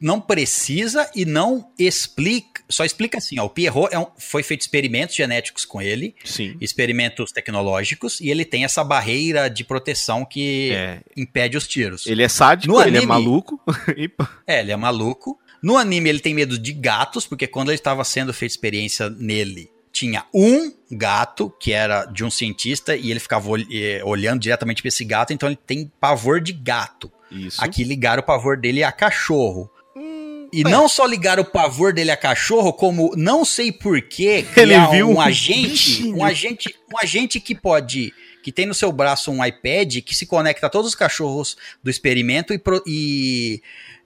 [0.00, 2.62] não precisa e não explica.
[2.68, 6.56] Só explica assim: ó, o Pierrot é um- foi feito experimentos genéticos com ele, sim.
[6.60, 12.06] experimentos tecnológicos, e ele tem essa barreira de proteção que É, impede os tiros.
[12.06, 13.60] ele é sádico, No ele é anime- maluco.
[13.96, 14.10] e-
[14.46, 15.38] É, ele é maluco.
[15.62, 19.70] No anime, ele tem medo de gatos, porque quando ele estava sendo feita experiência nele,
[19.92, 24.80] tinha um gato, que era de um cientista, e ele ficava ol- eh, olhando diretamente
[24.82, 27.10] para esse gato, então ele tem pavor de gato.
[27.30, 27.62] Isso.
[27.62, 29.70] Aqui ligaram o pavor dele a cachorro.
[29.96, 34.24] Hum, E ué, não só ligaram o pavor dele a cachorro, como não sei porquê
[34.24, 36.16] Ele criar viu um um agente, bichinho.
[36.16, 38.12] um agente, um agente que pode,
[38.42, 41.90] que tem no seu braço um iPad que se conecta a todos os cachorros do
[41.90, 43.60] experimento e, pro- e,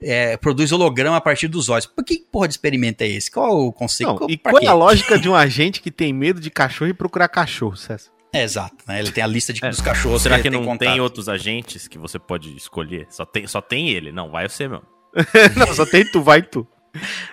[0.04, 1.86] é, produz holograma a partir dos olhos.
[1.86, 3.30] Por que porra de experimento é esse?
[3.30, 4.20] Qual o conceito?
[4.20, 6.90] Não, e Pra qual é a lógica de um agente que tem medo de cachorro
[6.90, 8.10] e procurar cachorro, César?
[8.32, 8.98] É, exato, né?
[8.98, 10.22] Ele tem a lista de, É, dos cachorros.
[10.22, 10.88] Será que não contato.
[10.90, 13.06] tem outros agentes que você pode escolher?
[13.08, 14.10] Só tem, só tem ele.
[14.12, 14.84] Não, vai você mesmo.
[15.56, 16.66] Não, só tem tu, vai tu.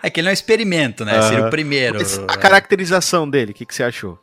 [0.04, 1.20] É que ele é um experimento, né?
[1.24, 1.48] Seria Aham.
[1.48, 1.98] o primeiro.
[1.98, 4.20] Mas a caracterização dele, o que, que você achou?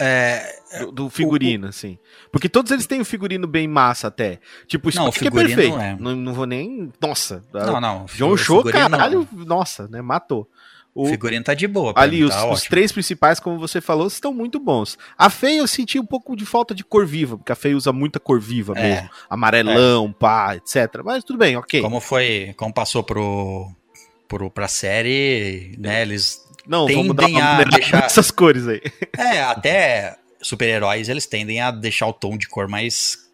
[0.00, 1.98] É, Do, do figurino, assim.
[2.30, 4.38] Porque todos eles têm um figurino bem massa até.
[4.66, 5.78] Tipo, o Não, o Spike é perfeito.
[5.78, 5.96] é.
[5.98, 6.92] Não, não vou nem.
[7.00, 7.42] Nossa.
[7.52, 8.06] não, não.
[8.14, 10.00] John o Show, caralho, nossa, né?
[10.00, 10.48] Matou.
[10.94, 11.92] O O, figurino tá de boa.
[11.96, 14.98] ali, mim, os, tá os três principais, como você falou, estão muito bons.
[15.16, 17.92] A Fei eu senti um pouco de falta de cor viva, porque a Fei usa
[17.92, 18.82] muita cor viva É.
[18.94, 19.10] mesmo.
[19.30, 21.02] Amarelão, pá, etc.
[21.04, 21.82] Mas tudo bem, ok.
[21.82, 23.70] Como foi, como passou pro,
[24.26, 26.02] pro pra série, né?
[26.02, 28.82] Eles Não, vamos dar tendem uma a maneirada deixar- nessas cores aí.
[29.16, 33.26] é até super-heróis eles tendem a deixar o tom de cor mais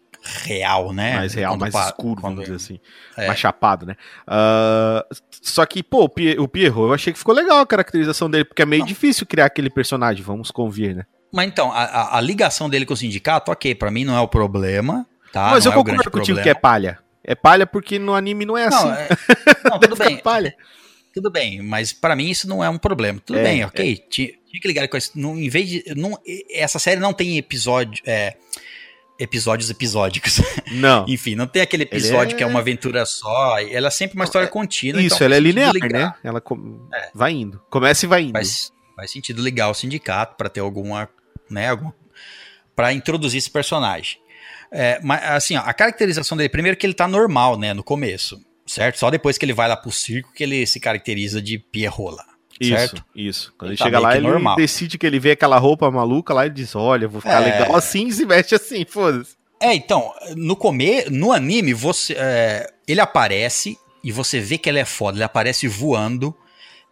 [0.43, 1.17] real, né?
[1.17, 2.79] mais real, Quando mais pa- escuro, quando- vamos dizer assim.
[3.15, 3.27] É.
[3.27, 3.95] Mais chapado, né?
[4.25, 5.05] Ah,
[5.41, 8.43] só que, pô, o Pie- o Pierrot, eu achei que ficou legal a caracterização dele,
[8.45, 8.87] porque é meio Não.
[8.87, 11.03] difícil criar aquele personagem, vamos convir, né?
[11.31, 14.19] Mas então, a, a- a ligação dele com o sindicato, ok, pra mim não é
[14.21, 15.49] o problema, tá?
[15.51, 16.41] Mas não eu é concordo contigo problema.
[16.43, 16.97] que é palha.
[17.23, 18.85] É palha porque no anime não é assim.
[18.87, 19.07] Não, é-
[19.69, 20.17] não, tudo bem.
[20.17, 20.55] palha.
[21.15, 23.19] Tudo bem, mas pra mim isso não é um problema.
[23.25, 24.03] Tudo É, bem, ok.
[24.09, 25.11] Tinha, tinha que ligar com isso.
[25.15, 25.83] Não, em vez de.
[25.95, 26.19] Não,
[26.51, 28.03] essa série não tem episódio.
[28.05, 28.35] é,
[29.17, 30.41] episódios episódicos.
[30.73, 31.05] Não.
[31.07, 33.57] Enfim, não tem aquele episódio é- que é uma aventura só.
[33.59, 35.01] Ela é sempre uma história contínua.
[35.01, 36.13] Isso, então ela é linear, né?
[36.21, 36.43] Ela
[36.93, 37.09] É.
[37.13, 37.61] vai indo.
[37.69, 38.33] Começa e vai indo.
[38.33, 41.07] Faz, faz sentido ligar o sindicato pra ter alguma.
[41.49, 41.91] Né, algum,
[42.75, 44.17] pra introduzir esse personagem.
[44.69, 48.37] É, mas, assim, ó, a caracterização dele, primeiro que ele tá normal, né, no começo.
[48.65, 48.97] Certo?
[48.97, 52.25] Só depois que ele vai lá pro circo que ele se caracteriza de Pierrot lá.
[52.61, 53.03] certo?
[53.15, 53.53] Isso, isso.
[53.57, 54.55] Quando Ele ele tá chega meio lá, ele normal.
[54.55, 57.59] decide que ele vê aquela roupa maluca lá e diz: Olha, vou ficar É.
[57.59, 59.35] legal assim e se veste assim, foda-se.
[59.61, 64.79] É, então, no come, no anime, você, é, ele aparece e você vê que ele
[64.79, 66.35] é foda, ele aparece voando.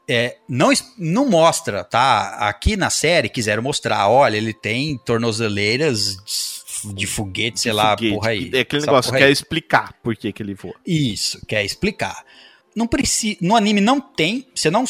[0.10, 2.36] É, não, não mostra, tá?
[2.50, 6.18] Aqui na série quiseram mostrar, olha, ele tem tornozeleiras
[6.84, 8.14] de, de foguete, sei lá, Foguete.
[8.16, 8.50] porra aí.
[8.54, 10.76] É aquele negócio, quer explicar por que, que ele voa.
[10.86, 12.24] Isso, quer explicar.
[12.76, 14.84] Não precisa, no anime não tem, você não,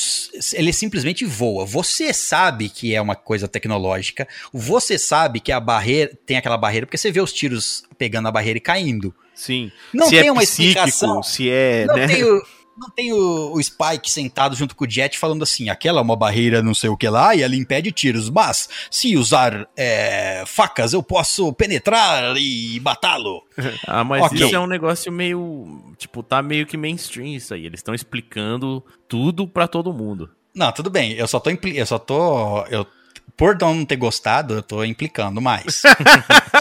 [0.54, 1.66] ele simplesmente voa.
[1.66, 4.26] Você sabe que é uma coisa tecnológica.
[4.54, 8.32] Você sabe que a barreira tem aquela barreira porque você vê os tiros pegando a
[8.32, 9.14] barreira e caindo.
[9.36, 9.70] Sim.
[9.94, 11.24] Não se tem é uma psíquico, explicação.
[11.24, 12.08] se é, Não né?
[12.08, 12.42] tem, o,
[12.78, 16.16] não tem o, o Spike sentado junto com o Jet falando assim: aquela é uma
[16.16, 20.94] barreira não sei o que lá e ela impede tiros, mas se usar é, facas
[20.94, 23.44] eu posso penetrar e matá-lo.
[23.88, 24.40] Ah, mas Ok.
[24.46, 25.94] isso é um negócio meio.
[25.98, 27.66] Tipo, tá meio que mainstream isso aí.
[27.66, 30.30] Eles estão explicando tudo pra todo mundo.
[30.56, 31.50] Não, tudo bem, eu só tô.
[31.50, 32.64] Eu só tô.
[32.68, 32.86] Eu,
[33.36, 35.82] por não ter gostado, eu tô implicando mais.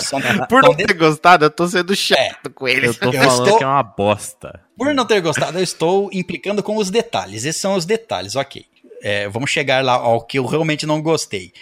[0.01, 0.19] Só-
[0.49, 2.87] Por só não de- ter gostado, eu tô sendo chato com ele.
[2.89, 4.61] Eu tô Eu falando estou- que é uma bosta.
[4.77, 7.45] Por não ter gostado, eu estou implicando com os detalhes.
[7.45, 8.65] Esses são os detalhes, ok.
[9.03, 11.53] É, vamos chegar lá ao que eu realmente não gostei.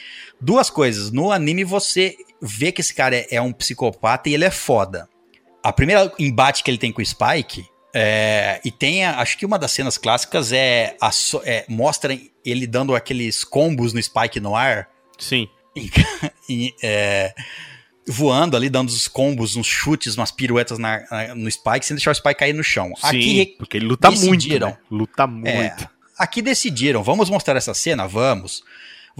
[0.40, 1.10] Duas coisas.
[1.10, 5.08] No anime você vê que esse cara é, é um psicopata e ele é foda.
[5.62, 7.66] A primeira embate que ele tem com o Spike.
[7.94, 11.10] É, e tem, a- acho que uma das cenas clássicas é, a
[11.44, 14.88] é, mostra ele dando aqueles combos no Spike no ar.
[15.18, 15.48] Sim.
[16.48, 17.34] e, é,
[18.08, 22.10] voando ali, dando os combos, uns chutes, umas piruetas na- na- no Spike, sem deixar
[22.10, 22.92] o Spike cair no chão.
[22.96, 24.68] Sim, Aqui porque ele luta muito, decidiram.
[24.68, 24.78] né?
[24.90, 25.48] Luta muito.
[25.48, 25.76] é,
[26.18, 28.06] aqui decidiram, vamos mostrar essa cena?
[28.08, 28.62] Vamos.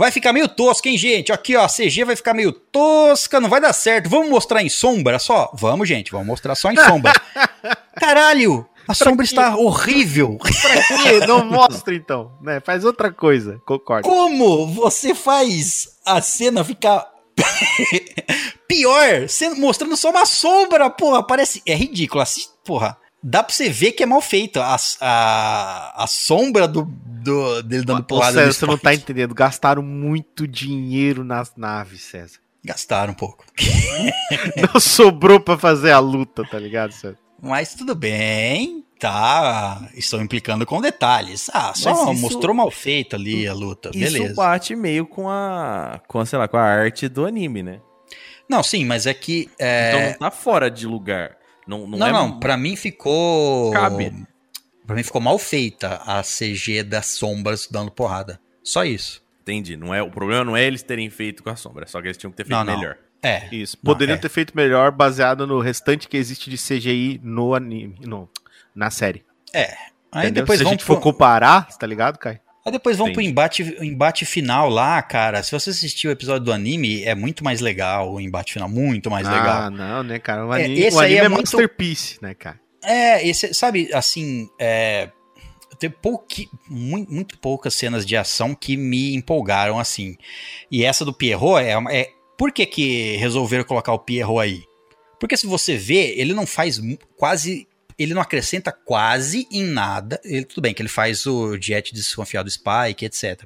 [0.01, 1.31] Vai ficar meio tosco, hein, gente?
[1.31, 4.09] Aqui, ó, a CG vai ficar meio tosca, não vai dar certo.
[4.09, 5.51] Vamos mostrar em sombra só?
[5.53, 7.13] Vamos, gente, vamos mostrar só em sombra.
[8.01, 8.67] Caralho!
[8.89, 10.39] A sombra está horrível.
[10.41, 11.27] Pra quê?
[11.29, 12.61] Não mostra então, né?
[12.61, 14.09] Faz outra coisa, concordo.
[14.09, 17.07] Como você faz a cena ficar
[18.67, 19.27] pior,
[19.59, 22.97] mostrando só uma sombra, porra, parece, é ridículo, assim, porra.
[23.23, 24.61] Dá pra você ver que é mal feito.
[24.61, 28.33] A, a, a sombra do, do, dele dando porrada.
[28.39, 29.35] César, você não tá entendendo.
[29.35, 32.39] Gastaram muito dinheiro nas naves, César.
[32.65, 33.45] Gastaram um pouco.
[34.73, 37.19] Não sobrou pra fazer a luta, tá ligado, César?
[37.43, 39.89] Mas tudo bem, tá.
[39.95, 41.51] Estou implicando com detalhes.
[41.55, 44.35] Ah, só isso- mostrou mal feito ali a luta, Isso beleza.
[44.35, 47.81] bate meio com a, com a, sei lá, com a arte do anime, né?
[48.49, 49.49] Não, sim, mas é que.
[49.59, 51.37] é, Então não tá fora de lugar.
[51.67, 53.73] Não, não, Não, é não, pra mim ficou.
[53.73, 54.27] Cabe.
[54.87, 58.41] Pra mim ficou mal feita a CG das sombras dando porrada.
[58.63, 59.23] Só isso.
[59.43, 59.77] Entendi.
[59.77, 62.17] Não é, o problema não é eles terem feito com a sombra, só que eles
[62.17, 62.79] tinham que ter feito Não, não.
[62.79, 62.97] melhor.
[63.23, 63.49] É.
[63.55, 63.77] Isso.
[63.83, 64.19] Não, Poderiam é.
[64.19, 68.29] ter feito melhor baseado no restante que existe de CGI no anime, no,
[68.75, 69.25] na série.
[69.53, 69.75] É.
[70.13, 70.43] Aí entendeu?
[70.43, 72.41] depois Se a gente for comparar, tá ligado, Kai?
[72.65, 73.31] Aí depois vão pro Entendi.
[73.31, 75.43] embate, o embate final lá, cara.
[75.43, 79.11] Se você assistiu o episódio do anime, é muito mais legal o embate final, muito
[79.11, 79.63] mais legal.
[79.63, 80.47] Ah, não, né, cara?
[80.47, 82.61] O É, anime, esse o aí anime é é, muito- masterpiece, né, cara?
[82.83, 85.11] É, esse, sabe, assim, é,
[85.79, 90.17] tem pouqui, muito, muito poucas cenas de ação que me empolgaram assim.
[90.71, 94.63] E essa do Pierrot é, é por que que resolveram colocar o Pierrot aí?
[95.19, 96.81] Porque se você vê, ele não faz
[97.17, 97.67] quase,
[98.03, 100.21] ele não acrescenta quase em nada.
[100.25, 103.45] Ele, tudo bem que ele faz o Jet desconfiar do Spike, etc.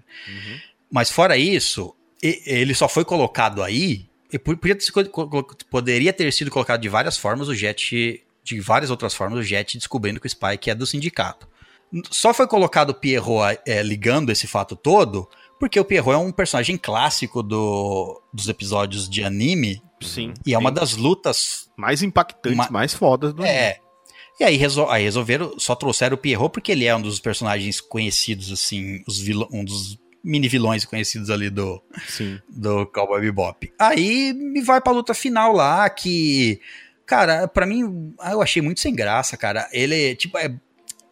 [0.91, 4.07] Mas fora isso, ele só foi colocado aí.
[4.33, 8.21] E poderia ter sido colocado de várias formas o Jet.
[8.43, 11.49] De várias outras formas, o Jet descobrindo que o Spike é do sindicato.
[12.11, 15.29] Só foi colocado o Pierrot é, ligando esse fato todo,
[15.59, 19.81] porque o Pierrot é um personagem clássico do, dos episódios de anime.
[20.03, 20.35] Sim.
[20.45, 20.75] E é uma Sim.
[20.75, 23.57] das lutas mais impactantes, Ma- mais fodas do anime.
[24.41, 27.81] E aí, resol- aí resolveram, só trouxeram o Pierrot porque ele é um dos personagens
[27.81, 29.03] conhecidos, assim,
[29.53, 32.41] um dos mini vilões conhecidos ali do, Sim.
[32.49, 33.73] do Cowboy Bebop.
[33.79, 36.61] Aí me vai pra luta final lá, que,
[37.07, 39.69] cara, pra mim, eu achei muito sem graça, cara.
[39.71, 40.53] Ele, tipo, é,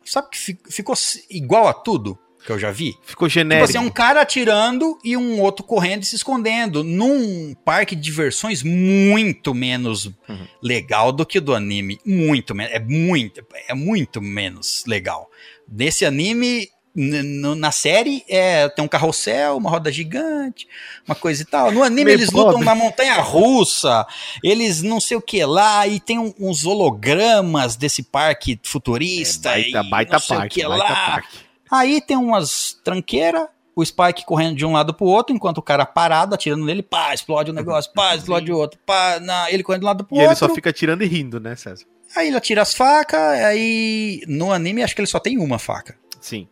[0.04, 0.94] sabe que fi- ficou
[1.30, 2.96] igual a tudo que eu já vi?
[3.04, 3.64] Ficou Tipo genérico.
[3.64, 8.02] assim, é um cara atirando e um outro correndo e se escondendo num parque de
[8.02, 10.46] diversões muito menos Uhum.
[10.62, 11.98] legal do que o do anime.
[12.04, 12.72] Muito menos.
[12.74, 15.30] É muito, é muito menos legal.
[15.70, 20.68] Nesse anime, na série, é, tem um carrossel, uma roda gigante,
[21.08, 21.72] uma coisa e tal.
[21.72, 22.48] No anime, Meio eles pobre.
[22.52, 24.06] lutam na montanha russa,
[24.44, 29.50] eles não sei o que lá, e tem um- uns hologramas desse parque futurista.
[29.50, 30.84] baita, e baita não sei o que lá.
[30.86, 31.51] parte.
[31.72, 35.86] Aí tem umas tranqueiras, o Spike correndo de um lado pro outro, enquanto o cara
[35.86, 39.80] parado, atirando nele, pá, explode um negócio, pá, explode o outro, pá, na, ele correndo
[39.80, 40.32] de um lado pro E outro.
[40.32, 41.86] ele só fica tirando e rindo, né, César?
[42.14, 45.96] Aí ele atira as facas, aí no anime acho que ele só tem uma faca.
[46.20, 46.46] Sim.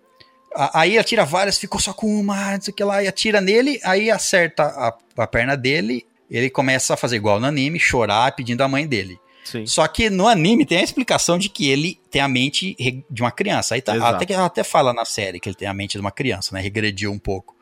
[0.73, 3.79] Aí atira várias, ficou só com uma, não sei o que lá, e atira nele,
[3.85, 8.63] aí acerta a, a perna dele, ele começa a fazer igual no anime, chorar pedindo
[8.63, 9.21] a mãe dele.
[9.45, 9.67] Sim.
[9.67, 12.77] Só que no anime tem a explicação de que ele tem a mente
[13.11, 13.75] de uma criança.
[13.75, 16.01] Aí tá, até que ela até fala na série que ele tem a mente de
[16.01, 16.61] uma criança, né?
[16.61, 17.57] Regrediu um pouco.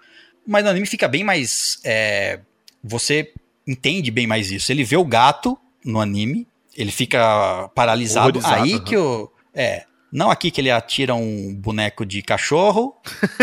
[0.46, 1.78] Mas no anime fica bem mais.
[1.84, 2.40] é,
[2.82, 3.32] você
[3.66, 4.72] entende bem mais isso.
[4.72, 6.46] Ele vê o gato no anime,
[6.76, 8.40] ele fica paralisado.
[8.44, 8.84] Aí aham.
[8.84, 9.30] que o.
[9.54, 9.84] É.
[10.10, 12.96] Não aqui que ele atira um boneco de cachorro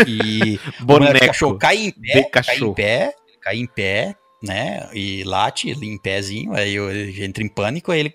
[0.04, 2.72] e o boneco de cachorro cai em pé, de cai cachorro.
[2.72, 4.16] em pé, cai em pé,
[4.46, 4.88] né?
[4.94, 8.14] E late em pézinho, aí eu- ele entra em pânico, aí ele.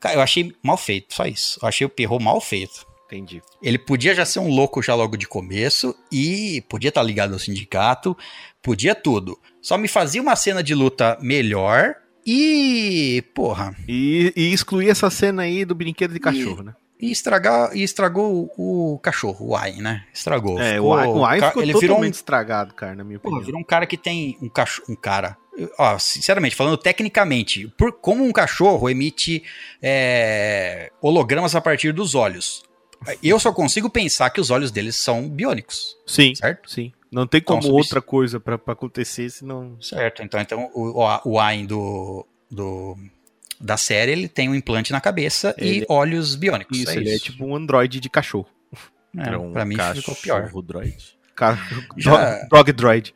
[0.00, 1.58] Cara, eu achei mal feito, só isso.
[1.62, 2.86] Eu achei o Perro mal feito.
[3.06, 3.40] Entendi.
[3.62, 7.38] Ele podia já ser um louco já logo de começo e podia estar ligado ao
[7.38, 8.16] sindicato,
[8.60, 9.38] podia tudo.
[9.62, 11.94] Só me fazia uma cena de luta melhor
[12.26, 16.74] e, porra, E, e excluir essa cena aí do brinquedo de cachorro, né?
[17.00, 20.04] E estragar e estragou o, cachorro, o Ai, né?
[20.12, 20.58] Estragou.
[20.60, 23.42] É, Ficou- o Ai, ficou ele totalmente virou um estragado, cara, na minha opinião.
[23.42, 25.36] virou um cara que tem um cachorro, um cara.
[25.78, 29.42] Ó, sinceramente, falando tecnicamente, por, como um cachorro emite
[29.82, 32.62] é, hologramas a partir dos olhos.
[33.22, 36.70] Eu só consigo pensar que os olhos deles são biônicos, Sim, certo?
[36.70, 36.92] sim.
[37.12, 39.76] Não tem como Então, outra coisa pra, pra acontecer, senão...
[39.80, 40.22] Certo.
[40.22, 42.96] Então, então o, o, o Ain do, do,
[43.60, 46.78] da série, ele tem um implante na cabeça Ele- e olhos biônicos.
[46.78, 47.24] Isso, é ele é isso.
[47.24, 48.48] tipo um androide de cachorro.
[49.16, 50.42] É, Era um pra mim ficou pior.
[50.42, 51.16] cachorro droid.
[51.34, 51.58] Ca-
[51.96, 53.14] Já- Dog, dog droid.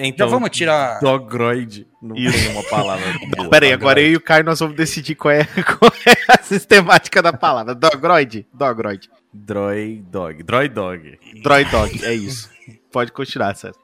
[0.00, 0.98] Então, Já vamos tirar.
[1.00, 1.86] Dogroid.
[2.02, 2.36] Não Isso.
[2.36, 3.06] tem uma palavra
[3.36, 3.48] boa.
[3.48, 5.44] Pera aí, agora eu e o Caio nós vamos decidir qual é,
[5.78, 7.72] qual é a sistemática da palavra.
[7.74, 8.44] Dogroid?
[8.52, 9.08] Dogroid.
[9.32, 10.42] Droid dog.
[10.42, 11.18] Droid dog.
[11.42, 12.50] Droid dog, é isso.
[12.90, 13.78] Pode continuar, César.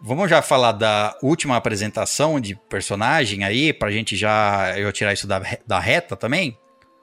[0.00, 5.26] Vamos já falar da última apresentação de personagem aí, pra gente já eu tirar isso
[5.26, 6.58] da, da reta também?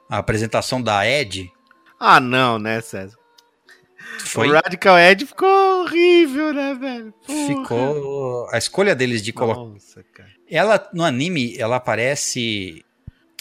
[0.08, 1.50] A apresentação da Ed.
[1.98, 3.16] Ah, não, né, César?
[4.20, 5.48] Foi, O Radical Ed ficou
[5.82, 7.12] horrível, né, velho?
[7.26, 7.46] Porra.
[7.46, 8.48] ficou.
[8.52, 9.60] A escolha deles de colocar.
[9.60, 10.28] Nossa, cara.
[10.48, 12.84] Ela, no anime, ela aparece.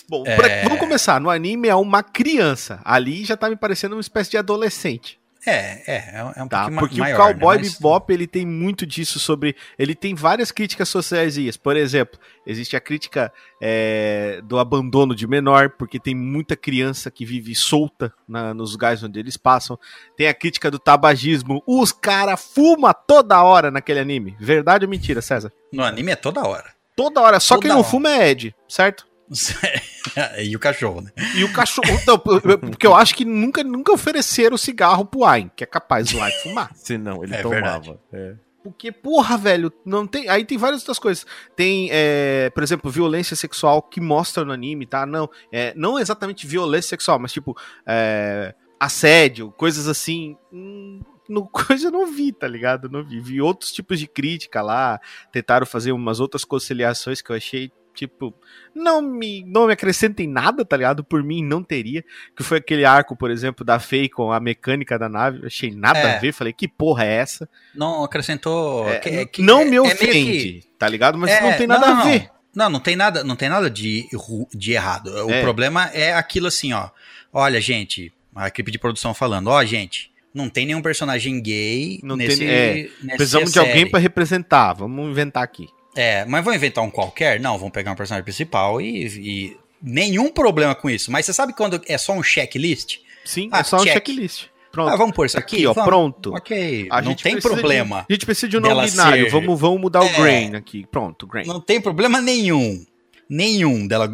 [0.10, 0.36] Bom, É.
[0.36, 1.20] pra- vamos começar.
[1.20, 2.80] No anime é uma criança.
[2.84, 5.20] Ali já tá me parecendo uma espécie de adolescente.
[5.46, 7.16] É, é, é um- é um Tá, pouquinho porque maior.
[7.16, 7.64] o Cowboy né?
[7.64, 9.56] Mas- Bebop ele tem muito disso sobre.
[9.78, 11.36] Ele tem várias críticas sociais.
[11.58, 17.26] Por exemplo, existe a crítica é, do abandono de menor, porque tem muita criança que
[17.26, 19.80] vive solta na- nos lugares onde eles passam.
[20.16, 21.64] Tem a crítica do tabagismo.
[21.66, 24.36] Os cara fuma toda hora naquele anime.
[24.40, 25.52] Verdade ou mentira, César?
[25.72, 26.72] No anime é toda hora.
[26.96, 27.40] Toda hora.
[27.40, 27.88] Só Toda quem não hora.
[27.90, 29.08] fuma é Ed, certo?
[30.44, 31.12] e o cachorro, né?
[31.36, 31.88] E o cachorro.
[32.06, 36.22] Não, porque eu acho que nunca, nunca ofereceram cigarro pro Ayn, que é capaz do
[36.22, 36.72] Ayn fumar.
[36.76, 38.00] Se não, ele É tomava.
[38.12, 38.36] É.
[38.64, 40.30] Porque, porra, velho, não tem.
[40.30, 41.26] Aí tem várias outras coisas.
[41.56, 45.06] Tem, é, por exemplo, violência sexual que mostra no anime, tá?
[45.06, 50.38] Não, é, não exatamente violência sexual, mas tipo, é, assédio, coisas assim.
[50.52, 52.90] hum, no coisa eu não vi, tá ligado?
[52.90, 53.20] Não vi.
[53.20, 55.00] Vi outros tipos de crítica lá.
[55.32, 58.34] Tentaram fazer umas outras conciliações que eu achei, tipo,
[58.74, 61.04] não me, não me acrescentem nada, tá ligado?
[61.04, 62.04] Por mim não teria.
[62.36, 65.46] Que foi aquele arco, por exemplo, da Faye com a mecânica da nave.
[65.46, 66.16] Achei nada É.
[66.16, 66.34] a ver.
[66.34, 67.50] Falei, que porra é essa?
[67.76, 68.90] Não acrescentou.
[68.90, 71.18] É, que- que- não é- me é ofende, que- tá ligado?
[71.18, 72.30] Mas é, não tem nada não, a ver.
[72.56, 74.08] Não, não tem nada, não tem nada de,
[74.54, 75.08] de errado.
[75.26, 75.42] O É.
[75.42, 76.90] problema é aquilo assim, ó.
[77.32, 82.16] Olha, gente, a equipe de produção falando, ó, gente, não tem nenhum personagem gay Não
[82.18, 84.74] nesse, tem- é, nessa Precisamos de alguém pra representar.
[84.74, 85.68] Vamos inventar aqui.
[85.96, 87.40] É, mas vão inventar um qualquer?
[87.40, 91.12] Não, vão pegar um personagem principal e, e nenhum problema com isso.
[91.12, 93.00] Mas você sabe quando é só um checklist?
[93.26, 93.94] Sim, Ah, é só um check.
[93.94, 94.46] checklist.
[94.72, 94.90] Pronto.
[94.90, 95.58] Ah, vamos pôr isso aqui?
[95.58, 95.90] Aqui, ó, Vamos.
[95.90, 96.34] pronto.
[96.34, 98.06] Ok, A não tem precisa de- problema.
[98.10, 99.26] a gente precisa de um dela binário.
[99.26, 100.14] ser- Vamos, vamos mudar o É.
[100.14, 100.86] grain aqui.
[100.90, 101.46] Pronto, grain.
[101.46, 102.86] Não tem problema nenhum.
[103.30, 104.10] Nenhum dela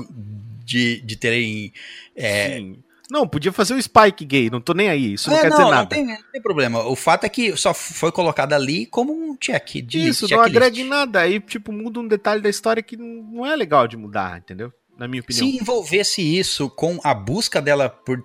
[0.66, 1.72] de, de terem.
[2.16, 2.78] É, Sim.
[3.10, 4.50] Não, podia fazer o Spike gay.
[4.50, 5.14] Não tô nem aí.
[5.14, 5.88] Isso não É, quer dizer não nada.
[5.90, 6.84] tem, não tem problema.
[6.88, 10.56] O fato é que só foi colocado ali como um check de Isso, não checklist.
[10.56, 11.22] agrega em nada.
[11.22, 13.08] Aí, tipo, muda um detalhe da história que não
[13.38, 14.74] não é legal de mudar, entendeu?
[14.98, 15.48] Na minha opinião.
[15.48, 18.20] Se envolvesse isso com a busca dela por.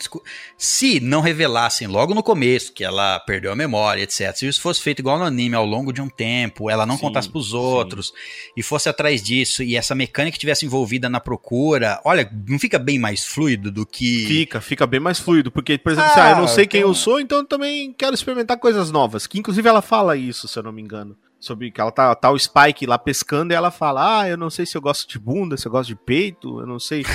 [0.57, 4.35] Se não revelassem logo no começo que ela perdeu a memória, etc.
[4.35, 7.03] Se isso fosse feito igual no anime ao longo de um tempo, ela não Sim,
[7.03, 7.57] contasse pros sim.
[7.57, 8.13] outros
[8.57, 12.99] e fosse atrás disso e essa mecânica tivesse envolvida na procura, olha, não fica bem
[12.99, 14.27] mais fluido do que.
[14.27, 15.51] Fica, fica bem mais fluido.
[15.51, 17.45] Porque, por exemplo, Ah, se, ah, eu não sei quem então- eu sou, então eu
[17.45, 19.27] também quero experimentar coisas novas.
[19.27, 21.17] Que inclusive ela fala isso, se eu não me engano.
[21.43, 24.49] Sobre que ela tá, tá o Spike lá pescando e ela fala: Ah, eu não
[24.49, 27.03] sei se eu gosto de bunda, se eu gosto de peito, eu não sei.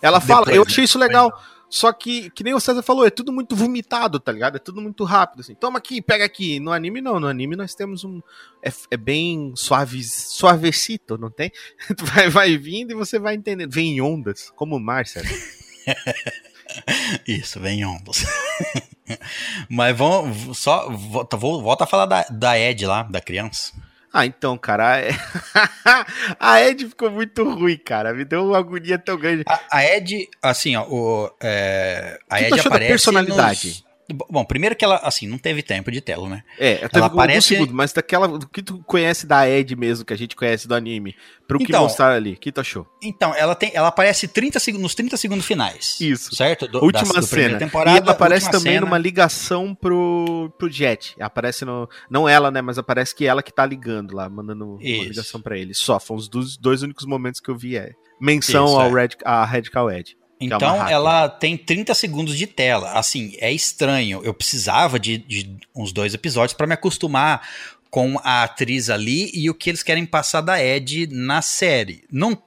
[0.00, 1.32] Ela fala, Depois, eu achei isso legal.
[1.68, 4.56] Só que, que nem o César falou, é tudo muito vomitado, tá ligado?
[4.56, 5.56] É tudo muito rápido, assim.
[5.56, 6.60] Toma aqui, pega aqui.
[6.60, 7.18] No anime, não.
[7.20, 8.20] No anime nós temos um.
[8.62, 11.52] É, é bem suave, suavecito, não tem?
[12.02, 13.72] Vai, vai vindo e você vai entendendo.
[13.72, 15.28] Vem em ondas, como o mar, César.
[17.26, 18.24] Isso, vem ondas.
[19.68, 23.72] Mas vamos só volta, volta a falar da, da Ed lá, da criança.
[24.12, 25.02] Ah, então, cara,
[26.40, 26.88] a Ed...
[26.88, 28.14] ficou muito ruim, cara.
[28.14, 29.44] Me deu uma agonia tão grande.
[29.46, 33.68] A, a Ed, assim, ó, o, é, a que Ed da aparece personalidade?
[33.68, 33.87] nos-
[34.30, 36.42] Bom, primeiro que ela, assim, não teve tempo de tela, né?
[36.58, 40.14] É, teve Ela aparece- segundo, mas daquela do que tu conhece da Ed mesmo, que
[40.14, 41.14] a gente conhece do anime,
[41.46, 42.86] pro que Então, mostraram ali, o que tu achou?
[43.02, 45.96] Então, ela tem, ela aparece 30 seg- nos 30 segundos finais.
[46.00, 46.34] Isso.
[46.34, 46.66] Certo?
[46.66, 47.58] Do, última da- cena.
[47.58, 48.86] Temporada, e ela aparece também cena.
[48.86, 51.14] numa ligação pro, pro Jet.
[51.20, 51.86] Aparece no.
[52.10, 52.62] Não ela, né?
[52.62, 55.08] Mas aparece que ela que tá ligando lá, mandando uma Isso.
[55.10, 55.74] ligação pra ele.
[55.74, 57.76] Só, foram os dois, dois únicos momentos que eu vi.
[57.76, 57.92] É.
[58.20, 59.02] Menção Isso, ao é.
[59.02, 60.16] Red, a Radical Ed.
[60.40, 60.92] É Então, hacker.
[60.92, 62.92] ela tem 30 segundos de tela.
[62.92, 64.20] Assim, é estranho.
[64.24, 67.46] Eu precisava de, de uns dois episódios pra me acostumar
[67.90, 72.04] com a atriz ali e o que eles querem passar da Ed na série.
[72.12, 72.40] Não,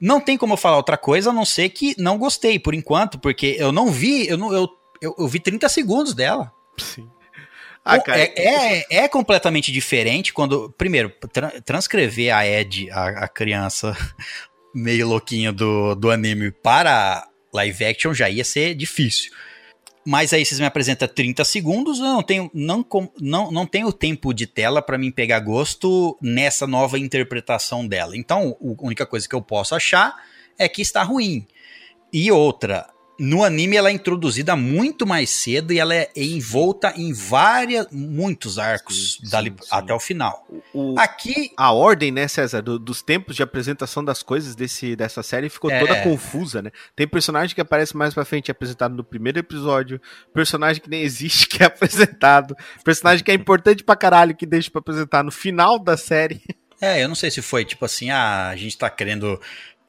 [0.00, 3.18] não tem como eu falar outra coisa a não ser que não gostei por enquanto,
[3.18, 4.68] porque eu não vi, eu, não, eu,
[5.02, 6.52] eu, eu vi 30 segundos dela.
[6.78, 7.08] Sim.
[7.84, 13.96] Ah, é, é, é completamente diferente quando, primeiro, tra- transcrever a Ed, a, a criança
[14.76, 19.32] meio louquinha do, do anime, para live action já ia ser difícil.
[20.04, 22.86] Mas aí vocês me apresentam 30 segundos, eu não tenho, não,
[23.20, 28.16] não, não tenho tempo de tela para mim pegar gosto nessa nova interpretação dela.
[28.16, 30.14] Então, a única coisa que eu posso achar
[30.56, 31.44] é que está ruim.
[32.12, 37.12] E outra, no anime ela é introduzida muito mais cedo e ela é envolta em
[37.12, 39.68] várias, muitos arcos Sim, dali sim, sim.
[39.70, 40.46] até o final.
[40.74, 45.22] o, Aqui, a ordem, né, César, do- dos tempos de apresentação das coisas desse, dessa
[45.22, 45.78] série ficou É.
[45.80, 46.70] toda confusa, né?
[46.94, 50.00] Tem personagem que aparece mais pra frente, é apresentado no primeiro episódio,
[50.34, 54.70] personagem que nem existe, que é apresentado, personagem que é importante pra caralho, que deixa
[54.70, 56.42] pra apresentar no final da série.
[56.80, 59.40] é, eu não sei se foi tipo assim, ah, a gente tá querendo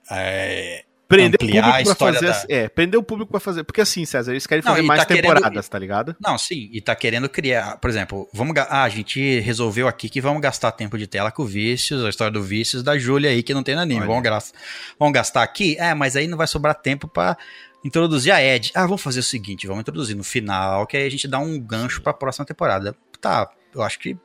[0.10, 2.48] é, Prender ampliar o a público pra história fazer.
[2.48, 2.54] da...
[2.54, 3.64] É, prender o público pra fazer.
[3.64, 6.16] Porque assim, César, eles querem Não, fazer mais tá querendo- temporadas, tá ligado?
[6.20, 10.20] Não, sim, e tá querendo criar, por exemplo, vamos ah, a gente resolveu aqui que
[10.20, 13.42] vamos gastar tempo de tela com o Vícios, a história do Vícios da Júlia aí
[13.42, 14.02] que não tem no anime.
[14.02, 14.08] Olha.
[14.10, 14.54] Vamos, gas-
[15.00, 15.78] vamos gastar aqui?
[15.80, 17.38] É, mas aí não vai sobrar tempo pra
[17.86, 18.72] introduzir a Ed.
[18.76, 21.58] Ah, vamos fazer o seguinte, vamos introduzir no final, que aí a gente dá um
[21.60, 22.94] gancho pra próxima temporada.
[23.22, 24.18] Tá, eu acho que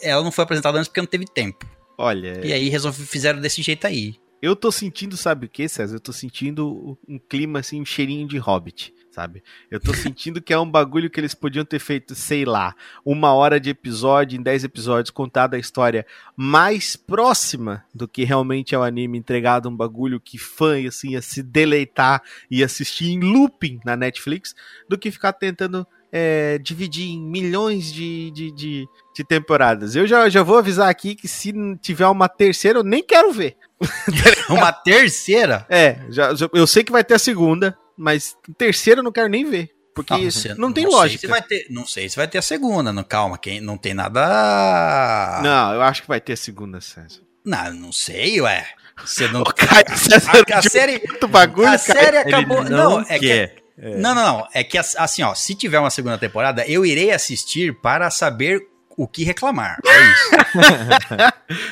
[0.00, 1.66] ela não foi apresentada antes porque não teve tempo.
[1.98, 4.14] Olha, E aí resolve, fizeram desse jeito aí.
[4.42, 5.94] Eu tô sentindo, sabe o que, César?
[5.94, 8.92] Eu tô sentindo um clima assim, um cheirinho de hobbit.
[9.12, 9.44] Sabe?
[9.70, 12.74] Eu tô sentindo que é um bagulho que eles podiam ter feito, sei lá,
[13.04, 16.04] uma hora de episódio, em 10 episódios, contada a história
[16.34, 21.22] mais próxima do que realmente é o anime, entregado um bagulho que fã assim, ia
[21.22, 24.56] se deleitar e assistir em looping na Netflix,
[24.88, 28.86] do que ficar tentando é, dividir em milhões de, de, de,
[29.16, 29.96] de temporadas.
[29.96, 33.56] Eu já, já vou avisar aqui que se tiver uma terceira, eu nem quero ver.
[34.48, 35.66] Uma terceira?
[35.68, 39.44] É, já, eu sei que vai ter a segunda, mas terceira eu não quero nem
[39.44, 39.70] ver.
[39.92, 41.20] Porque não, você- tem sei lógica.
[41.20, 43.92] se vai ter, não sei se vai ter a segunda, não, calma, quem, não tem
[43.92, 45.40] nada...
[45.42, 47.20] Não, eu acho que vai ter a segunda, César.
[47.44, 48.64] Não, não sei, ué.
[49.04, 49.40] Você não.
[49.42, 52.60] Ô, Caio, César, a, a série, Muito bagulho, a série acabou.
[52.60, 53.61] Ele Não, não é que.
[53.90, 53.96] Quer.
[53.98, 54.48] Não, não, não.
[54.54, 58.60] É que assim, ó, se tiver uma segunda temporada, eu irei assistir para saber
[58.96, 59.78] o que reclamar.
[59.86, 60.30] É isso.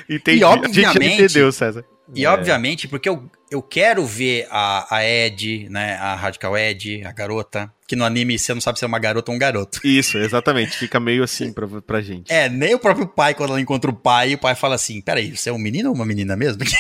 [0.09, 0.41] Entendi.
[0.41, 1.85] E, obviamente- entendeu, César.
[2.12, 5.95] E obviamente, porque eu, eu quero ver a, a Ed, né?
[5.95, 7.73] A Radical Ed, a garota.
[7.87, 9.81] Que no anime você não sabe se é uma garota ou um garoto.
[9.85, 10.77] Isso, exatamente.
[10.77, 12.32] Fica meio assim pra, pra gente.
[12.32, 15.37] É, nem o próprio pai, quando ela encontra o pai, o pai fala assim: peraí,
[15.37, 16.62] você é um menino ou uma menina mesmo?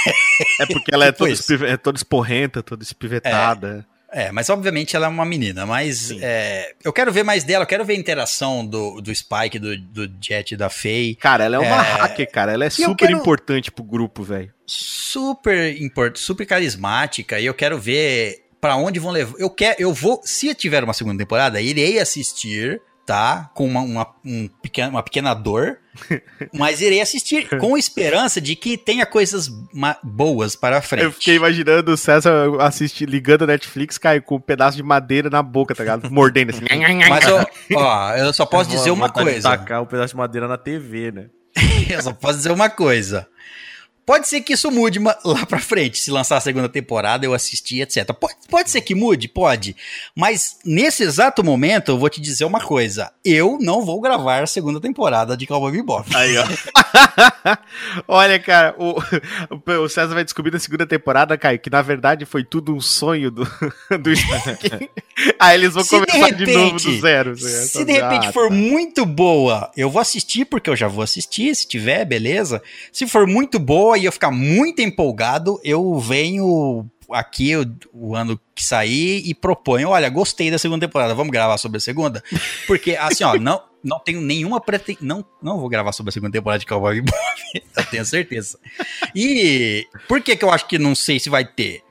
[0.60, 3.86] É porque ela é Tipo toda, é toda esporrenta, toda espivetada.
[4.12, 7.66] É, mas obviamente ela é uma menina, mas é, eu quero ver mais dela, eu
[7.68, 11.14] quero ver a interação do, do Spike, do, do Jet e da Faye.
[11.14, 11.92] Cara, ela é uma É.
[12.00, 12.52] hacker, cara.
[12.52, 14.52] Ela é eu super quero- importante pro grupo, velho.
[14.66, 19.34] Super import, super carismática, e eu quero ver pra onde vão levar.
[19.38, 23.50] Eu quero, eu vou, se tiver uma segunda temporada, irei assistir, tá?
[23.54, 25.78] Com uma, uma, um pequena, uma pequena dor,
[26.52, 29.48] mas irei assistir com esperança de que tenha coisas
[30.02, 31.04] boas para frente.
[31.04, 35.30] Eu fiquei imaginando o César assistir, ligando a Netflix, Caio, com um pedaço de madeira
[35.30, 36.10] na boca, tá ligado?
[36.10, 36.64] Mordendo assim.
[37.08, 39.50] Mas ó, ó, eu só posso dizer uma coisa.
[39.50, 41.26] Tacar um pedaço de madeira na TV, né?
[41.88, 43.26] Eu só posso dizer uma coisa.
[44.10, 47.82] Pode ser que isso mude lá pra frente, se lançar a segunda temporada, eu assistir,
[47.82, 48.12] etc.
[48.12, 49.28] Pode, pode ser que mude?
[49.28, 49.76] Pode.
[50.16, 53.12] Mas nesse exato momento, eu vou te dizer uma coisa.
[53.24, 56.08] Eu não vou gravar a segunda temporada de Cowboy Bebop.
[56.16, 56.44] Aí, ó.
[58.08, 58.96] Olha, cara, o,
[59.84, 63.30] o César vai descobrir na segunda temporada, Caio, que na verdade foi tudo um sonho
[63.30, 63.44] do,
[64.02, 64.90] do Spike.
[65.38, 67.36] Aí eles vão Se de começar de, novo do repente- zero.
[67.36, 68.54] Se de repente Ah, for tá.
[68.54, 72.60] muito boa, eu vou assistir, porque eu já vou assistir, se tiver, beleza.
[72.90, 78.40] Se for muito boa e eu ficar muito empolgado, eu venho aqui o, o ano
[78.54, 82.22] que sair e proponho, olha, gostei da segunda temporada, vamos gravar sobre a segunda?
[82.66, 86.32] Porque, assim, ó, não, não tenho nenhuma pretensão, não, não vou gravar sobre a segunda
[86.32, 87.18] temporada de Cowboy Bebop,
[87.76, 88.58] eu tenho certeza.
[89.14, 91.82] E por que que eu acho que não sei se vai ter?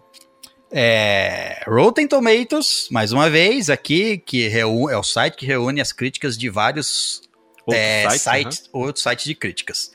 [0.72, 5.91] É, Rotten Tomatoes, mais uma vez, aqui, que reu- é o site que reúne as
[5.91, 7.22] críticas de vários
[7.65, 9.91] Outro é, site, sites, outros sites de críticas.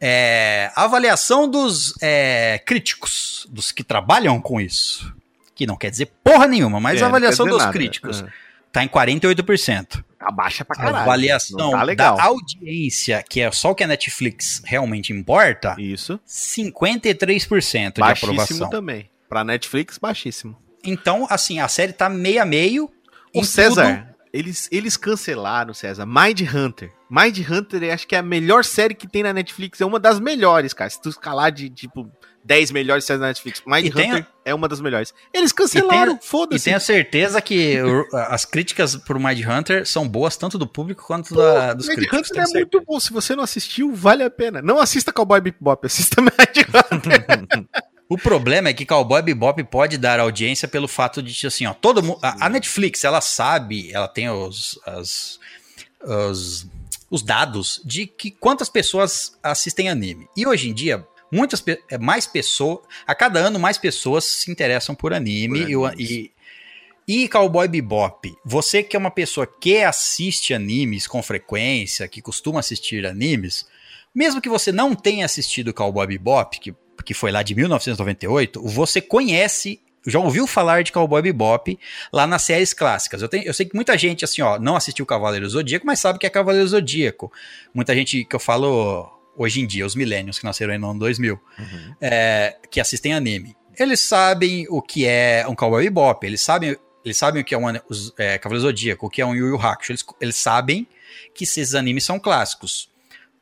[0.00, 5.12] É, avaliação dos é, críticos, dos que trabalham com isso.
[5.54, 7.72] Que não quer dizer porra nenhuma, mas É, a avaliação dos nada.
[7.72, 8.28] críticos Ah.
[8.72, 10.02] tá em 48%.
[10.18, 10.96] Abaixa pra A caralho.
[11.02, 16.18] avaliação Não tá da audiência, que é só o que a Netflix realmente importa, Isso.
[16.26, 18.70] 53% de Baixíssimo aprovação.
[18.70, 19.08] também.
[19.28, 20.56] Pra Netflix, baixíssimo.
[20.84, 22.90] Então, assim, a série tá meio a meio.
[23.34, 26.92] O César, eles, eles cancelaram, César, Mind Hunter.
[27.10, 29.80] Mind Hunter, acho que é a melhor série que tem na Netflix.
[29.80, 30.88] É uma das melhores, cara.
[30.88, 32.08] Se tu escalar de, tipo,
[32.44, 35.12] 10 melhores séries da Netflix, Mind E Hunter é uma das melhores.
[35.34, 36.64] Eles cancelaram, E foda-se.
[36.64, 37.76] tenho certeza que
[38.28, 42.18] as críticas por Mind Hunter são boas tanto do público quanto da, dos Mind críticos.
[42.20, 42.58] Hunter tenho é certeza.
[42.76, 43.00] muito bom.
[43.00, 44.62] Se você não assistiu, vale a pena.
[44.62, 46.32] Não assista Cowboy Bebop, assista Mind
[46.92, 47.68] Hunter.
[48.10, 52.02] O problema é que Cowboy Bebop pode dar audiência pelo fato de, assim, ó, todo
[52.02, 52.18] mundo...
[52.20, 55.38] A, a Netflix, ela sabe, ela tem os, as-
[56.02, 56.66] os,
[57.08, 60.26] os dados de que quantas pessoas assistem anime.
[60.36, 62.80] E hoje em dia, muitas é, mais pessoas...
[63.06, 65.72] A cada ano, mais pessoas se interessam por anime.
[65.72, 66.32] Por e
[67.08, 72.20] e, e Cowboy Bebop, você que é uma pessoa que assiste animes com frequência, que
[72.20, 73.66] costuma assistir animes,
[74.12, 76.74] mesmo que você não tenha assistido Cowboy Bebop, que,
[77.04, 81.78] que foi lá de 1998, você conhece, já ouviu falar de Cowboy Bebop
[82.12, 83.20] lá nas séries clássicas.
[83.22, 86.18] Eu, tenho- eu sei que muita gente, assim, ó, não assistiu Cavaleiro Zodíaco, mas sabe
[86.18, 87.32] que é Cavaleiro Zodíaco.
[87.74, 90.98] Muita gente que eu falo hoje em dia, os millennials que nasceram aí no ano
[91.00, 91.38] 2000,
[92.00, 93.56] é, que assistem anime.
[93.78, 97.58] eles sabem o que é um Cowboy Bebop, eles sabem, eles sabem o que é
[97.58, 100.86] um os, é, Cavaleiro Zodíaco, o que é um Yu Yu Hakusho, eles, eles sabem
[101.34, 102.90] que esses animes são clássicos.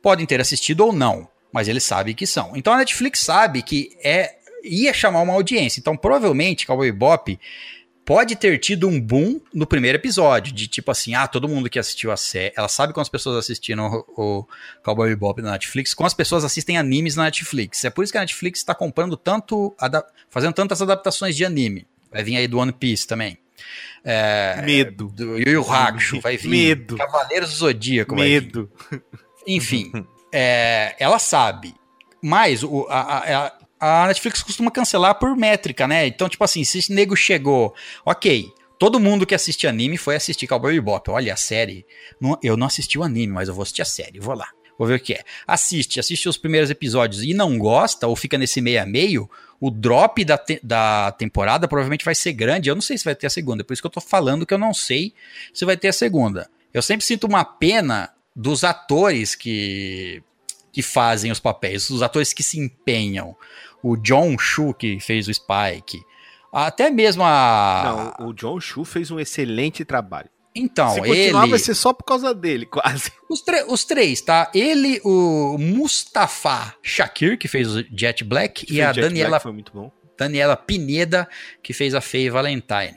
[0.01, 2.57] Podem ter assistido ou não, mas eles sabem que são.
[2.57, 5.81] Então a Netflix sabe que é ia chamar uma audiência.
[5.81, 7.39] Então provavelmente Cowboy Bebop
[8.09, 11.79] pode ter tido um boom no primeiro episódio, de tipo assim, ah, todo mundo que
[11.79, 14.49] assistiu a série, ela sabe quantas pessoas assistiram o, o
[14.83, 17.85] Cowboy Bebop na Netflix, quantas pessoas assistem animes na Netflix.
[17.85, 19.77] É por isso que a Netflix está comprando tanto,
[20.31, 21.87] fazendo tantas adaptações de anime.
[22.11, 23.37] Vai vir aí do One Piece também.
[24.03, 25.09] É, Medo.
[25.09, 26.49] Do Yu Yu Hakusho, vai vir.
[26.49, 26.97] Medo.
[26.97, 28.70] Cavaleiros do Zodíaco, Medo.
[29.47, 29.93] Enfim,
[30.32, 31.74] é, ela sabe.
[32.22, 33.18] Mas o, a,
[33.80, 36.06] a, a Netflix costuma cancelar por métrica, né?
[36.06, 37.74] Então, tipo assim, se esse nego chegou,
[38.05, 41.10] ok, todo mundo que assiste anime foi assistir Cowboy Bebop.
[41.10, 41.86] Olha, a série,
[42.20, 44.48] não, eu não assisti o anime, mas eu vou assistir a série, vou lá.
[44.78, 45.24] Vou ver o que é.
[45.44, 49.28] Assiste, assiste os primeiros episódios e não gosta, ou fica nesse meio a meio,
[49.60, 52.68] o drop da, te da temporada provavelmente vai ser grande.
[52.68, 54.55] Eu não sei se vai ter a segunda, por isso que eu tô falando que
[54.55, 55.12] eu não sei
[55.52, 56.48] se vai ter a segunda.
[56.72, 60.23] Eu sempre sinto uma pena dos atores que,
[60.73, 63.36] que fazem os papéis, os atores que se empenham
[63.82, 66.01] o John Chu, que fez o Spike,
[66.52, 68.15] até mesmo a.
[68.19, 70.31] Não, o John Chu fez um excelente trabalho.
[70.55, 71.51] Então, Se continuar, ele.
[71.51, 73.10] vai ser só por causa dele, quase.
[73.28, 74.51] Os, os, três, tá?
[74.55, 79.31] Ele, o Mustafa Shakir, que fez o Jet Black, que e a Jet Daniela.
[79.31, 79.93] Black foi muito bom.
[80.16, 81.28] Daniela Pineda,
[81.62, 82.97] que fez a Faye Valentine.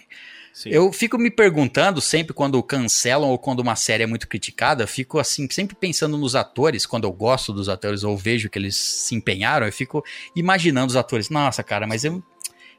[0.54, 0.70] Sim.
[0.70, 4.88] Eu fico me perguntando sempre quando cancelam ou quando uma série é muito criticada, eu
[4.88, 8.76] fico assim, sempre pensando nos atores, quando eu gosto dos atores ou vejo que eles
[8.76, 10.04] se empenharam, eu fico
[10.36, 11.30] imaginando os atores.
[11.30, 12.22] Nossa, cara, mas eu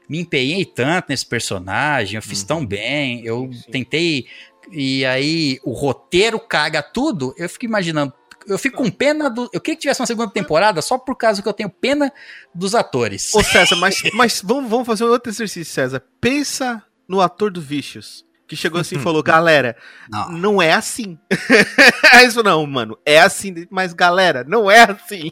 [0.07, 2.47] me empenhei tanto nesse personagem, eu fiz uhum.
[2.47, 4.27] tão bem, eu sim, tentei.
[4.71, 8.13] E aí o roteiro caga tudo, eu fico imaginando.
[8.45, 9.49] Eu fico com pena do.
[9.53, 12.11] Eu queria que tivesse uma segunda temporada só por causa que eu tenho pena
[12.53, 13.33] dos atores.
[13.33, 16.03] Ô, César, mas, mas vamos, vamos fazer outro exercício, César.
[16.19, 16.83] Pensa
[17.13, 18.25] no ator do Vicious.
[18.47, 19.77] Que chegou assim e falou, galera,
[20.09, 21.17] não, não é assim.
[22.11, 22.97] é isso não, mano.
[23.05, 25.31] É assim, mas galera, não é assim.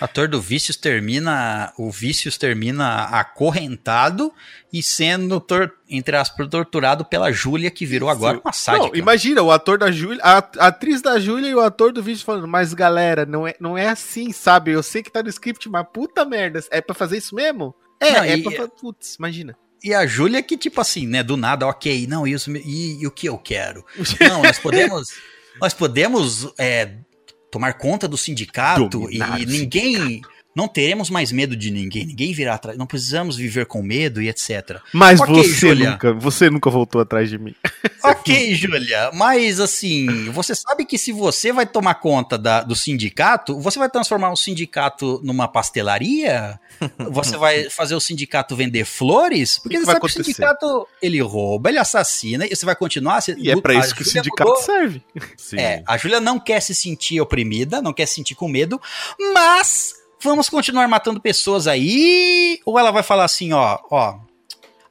[0.00, 1.74] Ator do Vícios termina.
[1.76, 4.32] O Vícios termina acorrentado
[4.72, 8.86] e sendo, tor, entre aspas, torturado pela Júlia, que virou agora uma sádica.
[8.86, 12.02] Não, imagina, o ator da Júlia, a, a, atriz da Júlia e o ator do
[12.02, 14.70] Vícios falando, mas galera, não é, não é assim, sabe?
[14.70, 17.74] Eu sei que tá no script, mas puta merda, é pra fazer isso mesmo?
[18.00, 18.68] É, não, é e, pra.
[18.68, 19.54] Putz, imagina.
[19.82, 23.10] E a Júlia que, tipo assim, né, do nada, ok, não, isso, e, e o
[23.10, 23.84] que eu quero?
[24.20, 25.08] Não, nós podemos,
[25.60, 26.96] nós podemos é,
[27.50, 29.96] tomar conta do sindicato e ninguém...
[29.96, 34.20] Sindicato não teremos mais medo de ninguém, ninguém virá atrás, não precisamos viver com medo
[34.20, 34.80] e etc.
[34.92, 35.90] Mas okay, você Julia.
[35.92, 37.54] nunca, você nunca voltou atrás de mim.
[38.02, 43.60] ok, Júlia, mas assim, você sabe que se você vai tomar conta da, do sindicato,
[43.60, 46.58] você vai transformar o sindicato numa pastelaria?
[47.10, 49.58] Você vai fazer o sindicato vender flores?
[49.58, 52.74] Porque que você que sabe que o sindicato, ele rouba, ele assassina, e você vai
[52.74, 53.20] continuar...
[53.20, 54.64] Você, e é pra isso que o sindicato mudou.
[54.64, 55.02] serve.
[55.36, 55.58] Sim.
[55.58, 58.80] É, a Júlia não quer se sentir oprimida, não quer se sentir com medo,
[59.32, 62.60] mas vamos continuar matando pessoas aí?
[62.64, 64.18] Ou ela vai falar assim, ó, ó,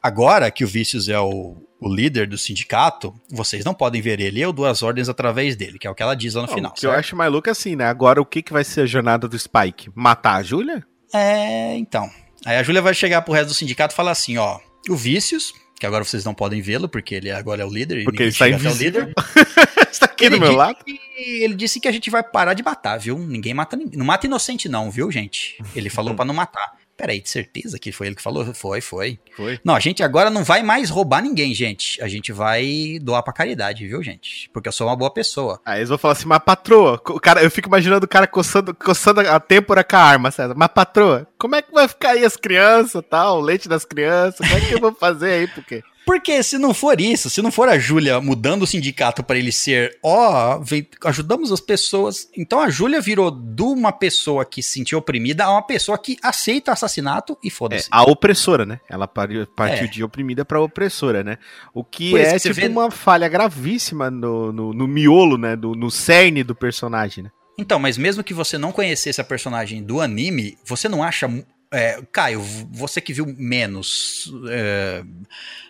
[0.02, 4.42] agora que o Vícios é o, o líder do sindicato, vocês não podem ver ele,
[4.42, 6.56] eu dou as ordens através dele, que é o que ela diz lá no não,
[6.56, 6.72] final.
[6.72, 6.94] O que certo?
[6.94, 7.86] eu acho mais louco é assim, né?
[7.86, 9.90] Agora o que, que vai ser a jornada do Spike?
[9.96, 10.86] Matar a Júlia?
[11.14, 12.10] É, então.
[12.46, 15.54] Aí a Júlia vai chegar pro resto do sindicato e falar assim, ó, o Vícios,
[15.80, 18.04] que agora vocês não podem vê-lo, porque ele agora é o líder.
[18.04, 19.14] Porque ele está invisível.
[19.90, 20.84] está aqui ele do meu lado.
[20.84, 23.18] Que, ele disse que a gente vai parar de matar, viu?
[23.18, 23.98] Ninguém mata ninguém.
[23.98, 25.58] Não mata inocente não, viu, gente?
[25.74, 26.79] Ele falou para não matar.
[27.00, 28.54] Peraí, de certeza que foi ele que falou?
[28.54, 29.18] Foi, foi.
[29.38, 29.58] Foi.
[29.64, 32.02] Não, a gente agora não vai mais roubar ninguém, gente.
[32.04, 34.50] A gente vai doar pra caridade, viu, gente?
[34.52, 35.62] Porque eu sou uma boa pessoa.
[35.66, 38.76] Aí eles vão falar assim, mas patroa, o cara, eu fico imaginando o cara coçando,
[38.76, 40.54] coçando a têmpora com a arma, César.
[40.58, 44.46] Mas patroa, como é que vai ficar aí as crianças tal, o leite das crianças?
[44.46, 45.82] Como é que eu vou fazer aí, porque...
[46.10, 49.52] Porque se não for isso, se não for a Júlia mudando o sindicato para ele
[49.52, 52.28] ser, ó, oh, ajudamos as pessoas.
[52.36, 56.18] Então a Júlia virou de uma pessoa que se sentiu oprimida a uma pessoa que
[56.24, 57.86] aceita assassinato e foda-se.
[57.86, 58.80] É, a opressora, né?
[58.90, 59.86] Ela partiu é.
[59.86, 61.38] de oprimida para opressora, né?
[61.76, 62.68] O que Por é tipo vê...
[62.68, 65.56] uma falha gravíssima no, no, no miolo, né?
[65.56, 67.30] Do, no cerne do personagem, né?
[67.56, 71.30] Então, mas mesmo que você não conhecesse a personagem do anime, você não acha
[71.72, 72.42] é, Caio,
[72.72, 75.04] você que viu menos é,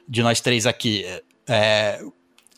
[0.07, 1.05] de nós três aqui,
[1.47, 2.01] é,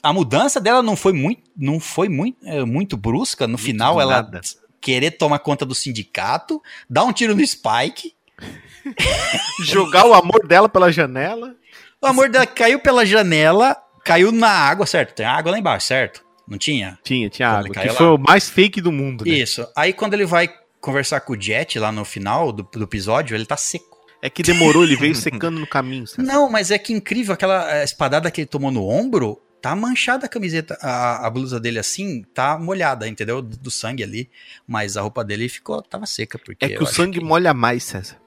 [0.04, 3.46] a mudança dela não foi muito, não foi muito, é, muito brusca.
[3.46, 4.42] No muito final, ela nada.
[4.80, 8.14] querer tomar conta do sindicato, dar um tiro no Spike,
[9.66, 11.56] jogar o amor dela pela janela.
[12.02, 15.16] O amor dela caiu pela janela, caiu na água, certo?
[15.16, 16.24] Tem água lá embaixo, certo?
[16.48, 16.98] Não tinha?
[17.04, 17.70] Tinha, tinha água.
[17.70, 17.94] Que lá.
[17.94, 19.24] foi o mais fake do mundo.
[19.24, 19.32] Né?
[19.32, 19.66] Isso.
[19.76, 20.52] Aí quando ele vai
[20.82, 24.02] conversar com o Jet lá no final do, do episódio, ele tá seco.
[24.22, 26.06] É que demorou, ele veio secando no caminho.
[26.08, 26.22] César.
[26.24, 30.30] Não, mas é que incrível, aquela espadada que ele tomou no ombro, tá manchada a
[30.30, 33.42] camiseta, a, a blusa dele assim, tá molhada, entendeu?
[33.42, 34.30] Do, do sangue ali.
[34.68, 36.38] Mas a roupa dele ficou, tava seca.
[36.38, 38.18] Porque É que o sangue que- molha mais, César.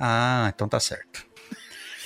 [0.00, 1.24] Ah, então tá certo.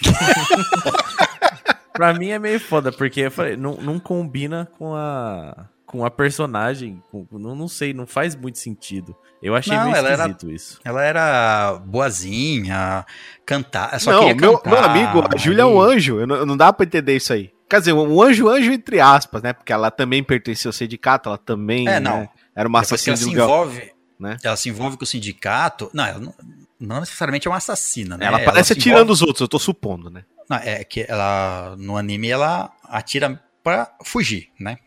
[1.92, 5.68] Pra mim é meio foda, porque eu falei, não, não combina com a.
[5.88, 7.02] Com a personagem.
[7.10, 9.16] com- não, não sei, não faz muito sentido.
[9.42, 10.78] Eu achei Não, meio ela era- esquisito isso.
[10.84, 13.04] Ela era boazinha,
[13.46, 14.70] cantar, só não, queria meu, cantar.
[14.70, 16.20] meu amigo, a Júlia é um anjo.
[16.20, 17.50] Eu não, não dá pra entender isso aí.
[17.68, 19.52] Quer dizer, um anjo, anjo entre aspas, né?
[19.52, 22.20] Porque ela também pertencia ao sindicato, ela também É, não.
[22.20, 23.42] né, era uma Depois que assassina ela de se
[23.76, 24.36] envolve, né?
[24.42, 25.90] ela se envolve com o sindicato.
[25.94, 26.34] Não, ela não,
[26.80, 28.26] não necessariamente é uma assassina, né?
[28.26, 30.24] Ela parece se atirando envolve- os outros, eu tô supondo, né?
[30.50, 34.78] Não, é que ela no anime ela atira pra fugir, né?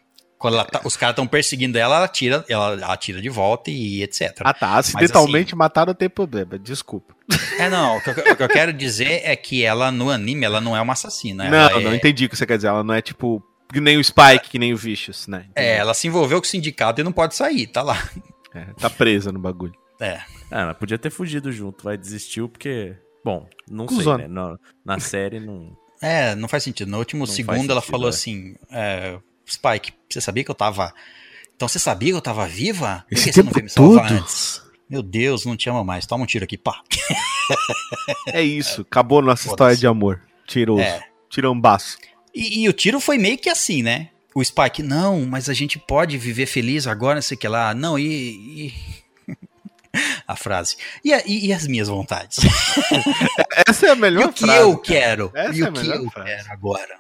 [0.42, 4.02] Quando ela tá- os caras estão perseguindo ela, ela atira, ela atira de volta e
[4.02, 4.40] etc.
[4.44, 7.16] Ah tá, acidentalmente assim- mataram não tem problema, desculpa.
[7.60, 10.44] É, não, o que, eu- o que eu quero dizer é que ela no anime
[10.44, 11.48] ela não é uma assassina.
[11.50, 12.70] não, ela não é, entendi o que você quer dizer.
[12.70, 13.42] Ela não é tipo
[13.72, 15.46] que nem o Spike, que nem o Vicious, né?
[15.56, 17.98] é, ela se envolveu com o sindicato e não pode sair, tá lá.
[18.54, 19.74] É, tá presa no bagulho.
[20.02, 20.20] É.
[20.52, 22.96] Ah, mas podia ter fugido junto, vai desistiu porque.
[23.24, 24.18] Bom, não Cusona.
[24.24, 24.34] sei, né?
[24.34, 25.78] Na, na série não.
[26.02, 26.90] É, não faz sentido.
[26.90, 28.10] No último Não segundo ela sentido, falou é.
[28.10, 29.20] assim: é,
[29.50, 30.94] Spike, você sabia que eu tava.
[31.56, 33.06] Então você sabia que eu tava viva?
[33.10, 34.18] Por Esse que você não veio me salvar todo?
[34.20, 34.62] antes?
[34.90, 36.06] Meu Deus, não te amo mais.
[36.06, 36.82] Toma um tiro aqui, pá.
[38.28, 40.22] É isso, acabou nossa história de amor.
[40.48, 40.82] Tiroso.
[40.82, 41.02] É.
[41.30, 41.98] Tirambaço.
[42.34, 44.10] E, e o tiro foi meio que assim, né?
[44.34, 47.74] O Spike, não, mas a gente pode viver feliz agora, não sei o que lá.
[47.74, 48.06] Não, e.
[48.68, 48.74] e-
[50.28, 50.78] a frase.
[51.04, 52.40] E, a- e- e as minhas vontades?
[53.68, 54.60] Essa é a E melhor o que frase.
[54.62, 55.32] eu quero?
[55.34, 56.30] Essa e é a o que eu frase.
[56.30, 57.00] quero agora?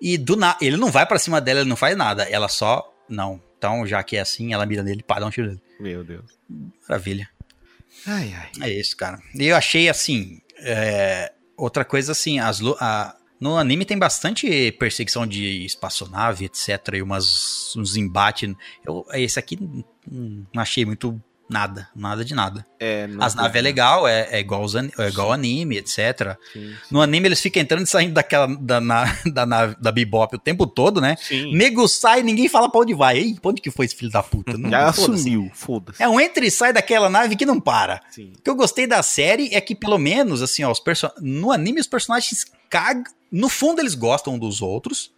[0.00, 2.22] E do nada, ele não vai pra cima dela, ele não faz nada.
[2.24, 3.40] Ela só, não.
[3.58, 5.62] Então, já que é assim, ela mira nele, para, dá um tiro nele.
[5.78, 6.24] Meu Deus.
[6.88, 7.28] Maravilha.
[8.06, 8.50] Ai, ai.
[8.68, 9.18] É isso, cara.
[9.34, 10.40] E eu achei assim.
[10.58, 16.94] é, outra coisa assim, as, a- no anime tem bastante perseguição de espaçonave, etc.
[16.94, 18.54] E umas, uns embates.
[18.86, 19.58] Eu, esse aqui
[20.10, 21.88] hum, não achei muito nada.
[21.94, 22.64] Nada de nada.
[22.78, 26.36] É, As naves é legal, é, é igual, os, é igual ao anime, etc.
[26.52, 30.34] Sim, No anime eles ficam entrando e saindo daquela da, na, da, nave- da Bebop
[30.34, 31.16] o tempo todo, né?
[31.20, 31.54] sim.
[31.54, 33.18] Nego sai e ninguém fala pra onde vai.
[33.18, 34.56] Ei, pra onde que foi esse filho da puta?
[34.58, 35.20] Não, Já foda-se.
[35.20, 36.02] assumiu, foda-se.
[36.02, 38.00] É um entra e sai daquela nave que não para.
[38.10, 38.32] Sim.
[38.38, 41.50] O que eu gostei da série é que, pelo menos, assim, ó, os perso- no
[41.52, 43.04] anime os personagens cagam.
[43.30, 45.12] No fundo, eles gostam um dos outros.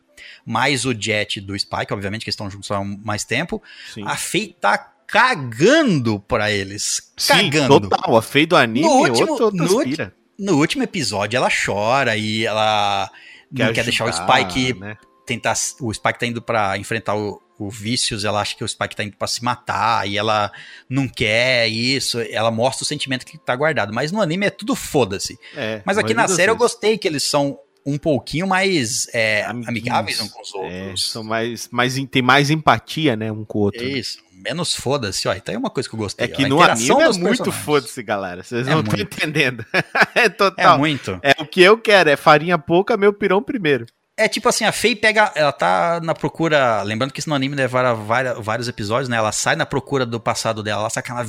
[0.45, 3.63] Mais o Jet do Spike, obviamente, que eles estão juntos há mais tempo.
[3.93, 4.03] Sim.
[4.07, 7.13] A Faye tá cagando pra eles.
[7.17, 7.89] Sim, Cagando.
[7.89, 8.17] total.
[8.17, 10.15] A feio do anime, No último- outro, outro no aspira.
[10.39, 13.11] No último episódio, ela chora e ela
[13.51, 14.97] não quer deixar o ajudar, Spike Né?
[15.27, 15.55] tentar.
[15.81, 19.05] O Spike tá indo pra enfrentar o, o Vicious, ela acha que o Spike tá
[19.05, 20.51] indo pra se matar e ela
[20.89, 22.19] não quer isso.
[22.21, 23.93] Ela mostra o sentimento que tá guardado.
[23.93, 25.39] Mas no anime é tudo foda-se.
[25.55, 30.21] É, Mas aqui na série eu gostei que eles são um pouquinho mais é, amigáveis
[30.21, 31.11] uns com os É, outros.
[31.11, 33.83] são mais, mais, tem mais empatia, né, um com o outro.
[33.85, 34.01] né?
[34.43, 35.29] Menos foda-se.
[35.29, 36.25] Ó, então é uma coisa que eu gostei.
[36.27, 38.43] É que no anime é muito foda-se, galera.
[38.43, 39.65] Vocês É não estão entendendo.
[39.73, 39.83] é
[40.25, 40.79] É total.
[40.79, 41.19] muito.
[41.23, 43.87] É, o que eu quero, é farinha pouca, meu pirão primeiro.
[44.15, 45.33] É tipo assim, a Faye pega.
[45.35, 46.83] Ela tá na procura.
[46.83, 49.17] Lembrando que isso no anime levaram vários, vários episódios, né?
[49.17, 51.27] Ela sai na procura do passado dela, ela saca ela.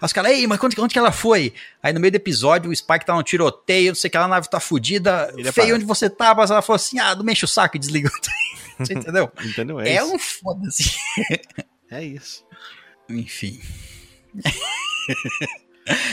[0.00, 1.54] Os caras, ei, mas onde, onde que ela foi?
[1.82, 4.24] Aí no meio do episódio, o Spike tá no tiroteio, não sei o que, lá,
[4.24, 5.32] a nave tá fudida.
[5.36, 5.74] Ele é parado.
[5.74, 6.34] onde você tá?
[6.34, 8.10] Mas ela falou assim: ah, não mexe o saco e desliga.
[8.78, 9.32] você entendeu?
[9.42, 9.80] Entendeu?
[9.80, 10.94] É, É, um foda-se.
[11.92, 12.44] É isso.
[13.08, 13.60] Enfim.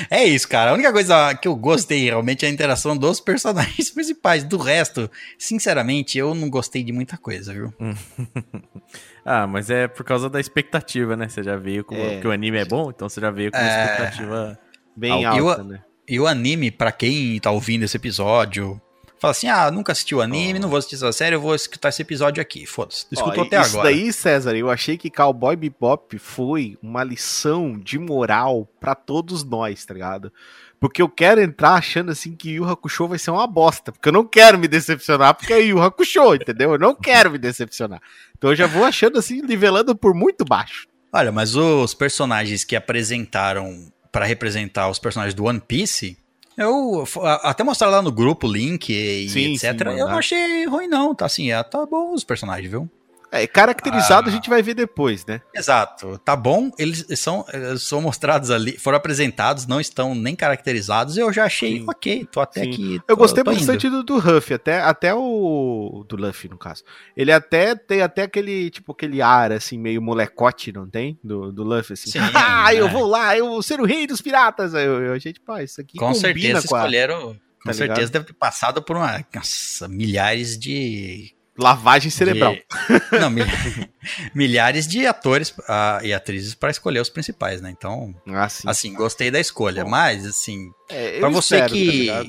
[0.09, 0.71] É isso, cara.
[0.71, 4.43] A única coisa que eu gostei realmente é a interação dos personagens principais.
[4.43, 7.71] Do resto, sinceramente, eu não gostei de muita coisa, viu?
[9.23, 11.29] Ah, mas é por causa da expectativa, né?
[11.29, 11.93] Você já veio com.
[11.93, 12.13] É.
[12.13, 13.83] Porque o anime é bom, então você já veio com uma É.
[13.85, 14.59] expectativa.
[14.97, 15.83] Bem Ah, eu- alta, né?
[16.07, 18.81] E o anime, pra quem tá ouvindo esse episódio,
[19.19, 21.89] fala assim: ah, nunca assisti o anime, não vou assistir essa série, eu vou escutar
[21.89, 22.65] esse episódio aqui.
[22.65, 23.05] Foda-se.
[23.11, 23.89] Escutou até isso agora.
[23.89, 29.85] daí, César, eu achei que Cowboy Bebop foi uma lição de moral pra todos nós,
[29.85, 30.31] tá ligado?
[30.79, 34.13] Porque eu quero entrar achando assim que Yu Hakusho vai ser uma bosta, porque eu
[34.13, 36.71] não quero me decepcionar, porque é Yu Hakusho, entendeu?
[36.71, 38.01] Eu não quero me decepcionar.
[38.37, 40.87] Então eu já vou achando assim, nivelando por muito baixo.
[41.11, 46.17] Olha, mas os personagens que apresentaram pra representar os personagens do One Piece,
[46.59, 47.05] eu
[47.43, 49.77] até mostrar lá no grupo o link e Sim, etc.
[49.77, 51.15] sim, eu não achei ruim, não.
[51.15, 52.89] Tá assim, é, tá bom os personagens, viu?
[53.31, 54.31] É, caracterizado Ah.
[54.31, 55.41] a gente vai ver depois, né?
[55.53, 56.71] Exato, tá bom.
[56.79, 61.15] Eles são, eles são mostrados ali, foram apresentados, não estão nem caracterizados.
[61.17, 61.85] Eu já achei Sim.
[61.87, 62.95] ok, tô até Sim.
[62.95, 63.57] Eu tô- gostei tô indo.
[63.59, 66.03] bastante do, do Ruff, até, até o.
[66.07, 66.83] Do Luffy, no caso.
[67.15, 71.19] Ele até tem até aquele, tipo, aquele ar, assim, meio molecote, não tem?
[71.23, 72.09] Do, do Luffy, assim.
[72.11, 72.89] Sim, ah, eu é.
[72.89, 74.73] vou lá, eu vou ser o rei dos piratas.
[74.73, 76.79] Eu, eu achei, tipo, ah, isso aqui Com certeza com a...
[76.79, 77.35] escolheram.
[77.61, 78.11] Com Tá certeza ligado?
[78.13, 79.23] deve ter passado por uma.
[79.35, 81.35] Nossa, milhares de.
[81.59, 82.53] Lavagem cerebral.
[82.53, 83.45] de- não, mil-
[84.33, 87.69] milhares de atores ah, e atrizes para escolher os principais, né?
[87.69, 88.63] Então, Ah, sim.
[88.67, 89.83] assim, gostei da escolha.
[89.83, 89.89] Bom.
[89.89, 92.23] Mas, assim, É, eu pra você espero, que- tá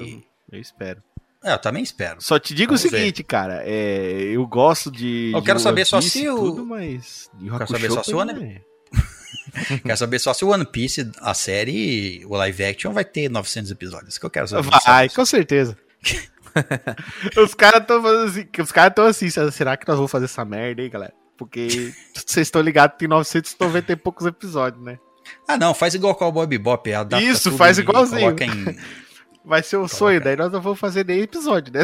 [0.52, 1.02] eu espero.
[1.44, 2.20] é, eu também espero.
[2.20, 3.62] Só te digo Vamos o seguinte, cara.
[3.65, 5.31] é, eu gosto de.
[5.35, 7.31] Eu de quero One saber só se o- Tudo, mas.
[7.40, 8.61] Yu Quero saber só se o é-
[9.85, 13.70] Quero saber só se o One Piece, a série, o live action, vai ter 900
[13.70, 14.19] episódios.
[14.19, 14.69] Que eu quero saber.
[14.85, 15.77] Vai, com certeza.
[17.36, 18.48] os caras estão fazendo assim.
[18.62, 19.51] Os caras estão assim.
[19.51, 21.14] Será que nós vamos fazer essa merda aí, galera?
[21.36, 24.98] Porque vocês estão ligados que tem 990 e poucos episódios, né?
[25.47, 26.93] Ah, não, faz igual com o Bob Bop.
[26.93, 28.35] adapta Isso, faz igualzinho.
[28.36, 28.77] Coloca em...
[29.44, 31.82] Vai ser o sonho, daí nós não vamos fazer nem episódio, né?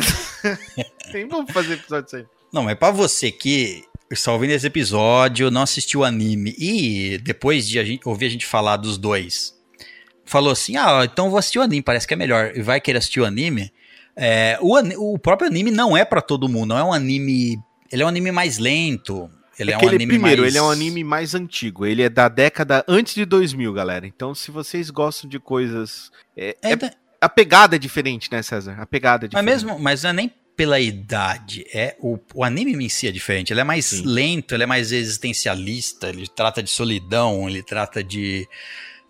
[1.12, 2.26] nem vamos fazer episódio disso aí.
[2.52, 7.66] Não, mas pra você que está ouvindo esse episódio, não assistiu o anime e depois
[7.66, 9.55] de a gente, ouvir a gente falar dos dois,
[10.24, 12.98] falou assim: ah, então vou assistir o anime, parece que é melhor, e vai querer
[12.98, 13.72] assistir o anime.
[14.16, 17.59] É, o, o próprio anime não é pra todo mundo, não é um anime.
[17.93, 19.30] Ele é um anime mais lento.
[19.59, 20.52] Ele é, É um anime primeiro, mais...
[20.55, 21.86] ele é um anime mais antigo.
[21.86, 24.06] Ele é da década antes de 2000, galera.
[24.06, 26.10] Então, se vocês gostam de coisas.
[26.36, 28.76] É, É da- a pegada é diferente, né, César?
[28.78, 29.64] A pegada é Mas diferente.
[29.64, 33.52] mesmo, mas não é nem pela idade, é o, o anime em si é diferente.
[33.52, 34.02] Ele é mais Sim.
[34.06, 38.47] lento, ele é mais existencialista, ele trata de solidão, ele trata de,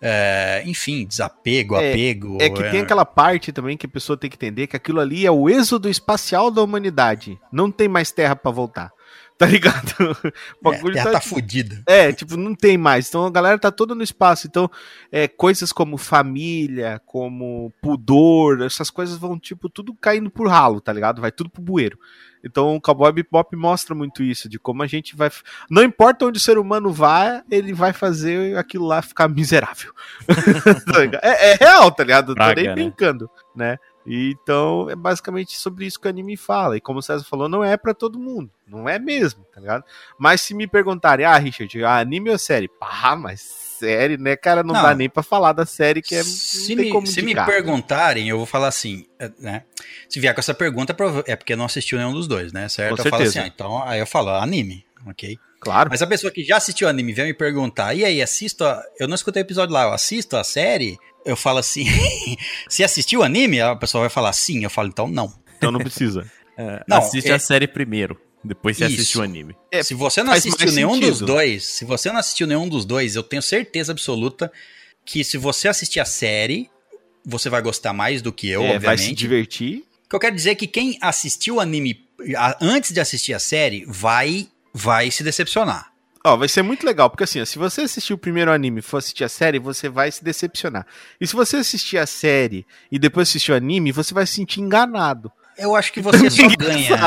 [0.01, 2.37] é, enfim, desapego, É, apego.
[2.39, 5.25] É que tem aquela parte também que a pessoa tem que entender que aquilo ali
[5.25, 7.39] é o êxodo espacial da humanidade.
[7.51, 8.91] Não tem mais terra pra voltar.
[9.37, 9.93] Tá ligado?
[10.63, 11.83] O É, a bagulho terra tá, tá fudida.
[11.85, 13.07] É, tipo, não tem mais.
[13.07, 14.47] Então a galera tá toda no espaço.
[14.47, 14.69] Então,
[15.11, 20.91] é, coisas como família, como pudor, essas coisas vão, tipo, tudo caindo por ralo, tá
[20.91, 21.21] ligado?
[21.21, 21.99] Vai tudo pro bueiro.
[22.43, 25.29] Então o Cowboy Bebop mostra muito isso, de como a gente vai.
[25.69, 29.93] Não importa onde o ser humano vá, ele vai fazer aquilo lá ficar miserável.
[30.87, 32.29] Tá é, é real, tá ligado?
[32.29, 32.73] Não tô Praga, nem né?
[32.73, 33.77] brincando, né?
[34.07, 36.77] E, Então é basicamente sobre isso que o anime fala.
[36.77, 38.49] E como o César falou, não é pra todo mundo.
[38.65, 39.83] Não é mesmo, tá ligado?
[40.17, 42.67] Mas se me perguntarem, ah, Richard, ah, anime ou série?
[42.67, 44.63] Pá, mas série, né, cara?
[44.63, 44.81] Não, Não.
[44.81, 46.23] dá nem pra falar da série que é.
[46.23, 49.63] se me, como se me perguntarem, eu vou falar assim, é, né?
[50.09, 52.67] Se vier com essa pergunta, é porque não assistiu nenhum dos dois, né?
[52.69, 52.95] Certo?
[52.95, 53.45] Com eu falo assim, certeza.
[53.45, 55.37] ah, então aí eu falo anime, ok?
[55.59, 55.89] Claro.
[55.89, 58.83] Mas a pessoa que já assistiu o anime vier me perguntar, e aí, assisto a...
[58.99, 60.97] Eu não escutei o episódio lá, eu assisto a série?
[61.25, 61.85] Eu falo assim,
[62.69, 65.33] se assistiu o anime, a pessoa vai falar sim, eu falo então não.
[65.57, 66.29] Então não precisa.
[66.59, 68.95] É, Não, assiste é- a série primeiro, depois você Isso.
[68.95, 69.55] assiste o anime.
[69.71, 71.09] É, se você não assistiu nenhum sentido.
[71.11, 74.51] dos dois, se você não assistiu nenhum dos dois, eu tenho certeza absoluta
[75.05, 76.67] que se você assistir a série,
[77.23, 79.15] você vai gostar mais do que eu, É, vai se obviamente.
[79.19, 79.83] divertir.
[80.07, 82.07] O que eu quero dizer é que quem assistiu o anime
[82.59, 85.91] antes de assistir a série vai, vai se decepcionar.
[86.25, 88.81] Ó, vai ser muito legal, porque assim, ó, se você assistir o primeiro anime e
[88.81, 90.85] for assistir a série, você vai se decepcionar.
[91.21, 94.59] E se você assistir a série e depois assistir o anime, você vai se sentir
[94.59, 95.31] enganado.
[95.57, 96.97] Eu acho que você só ganha.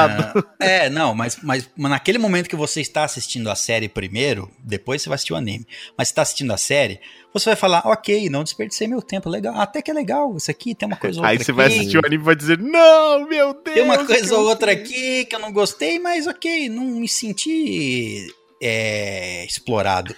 [0.59, 5.09] É, não, mas, mas naquele momento que você está assistindo a série primeiro, depois você
[5.09, 5.67] vai assistir o anime.
[5.97, 7.01] Mas você está assistindo a série,
[7.33, 9.55] você vai falar, ok, não desperdicei meu tempo, legal.
[9.55, 11.31] Até que é legal, isso aqui tem uma coisa ou outra.
[11.31, 13.75] Aí você vai aqui, assistir o anime e vai dizer, não, meu Deus!
[13.75, 17.09] Tem uma coisa ou outra fiz?" aqui que eu não gostei, mas ok, não me
[17.09, 18.27] senti
[18.61, 20.15] é, explorado.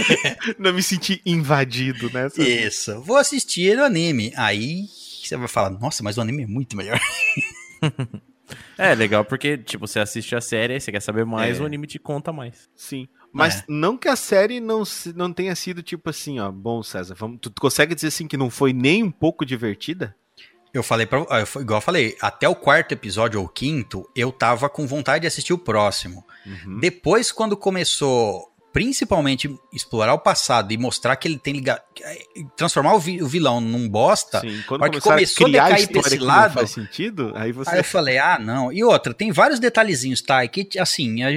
[0.58, 2.28] Não me senti invadido, né?
[2.38, 4.32] Isso, vou assistir o anime.
[4.36, 4.86] Aí
[5.22, 7.00] você vai falar, nossa, mas o anime é muito melhor.
[8.76, 11.62] É legal porque, tipo, você assiste a série, aí você quer saber mais, É.
[11.62, 12.68] o anime te conta mais.
[12.74, 13.06] Sim.
[13.32, 13.64] Mas É.
[13.68, 14.82] não que a série não,
[15.14, 16.50] não tenha sido tipo assim, ó.
[16.50, 20.16] Bom, César, vamos, tu consegue dizer assim que não foi nem um pouco divertida?
[20.74, 21.24] Eu falei pra.
[21.30, 25.26] ah, Igual eu falei, até o quarto episódio ou quinto, eu tava com vontade de
[25.28, 26.24] assistir o próximo.
[26.46, 26.78] Uhum.
[26.78, 31.82] Depois, quando começou, principalmente, explorar o passado e mostrar que ele tem ligado.
[32.56, 34.40] Transformar o, vi- o vilão num bosta.
[34.40, 37.70] Sim, quando hora que começou a decair pra esse lado- não faz sentido, aí você...
[37.70, 38.72] Aí eu falei, ah, não.
[38.72, 40.46] E outra, tem vários detalhezinhos, tá?
[40.46, 41.28] Que, assim, a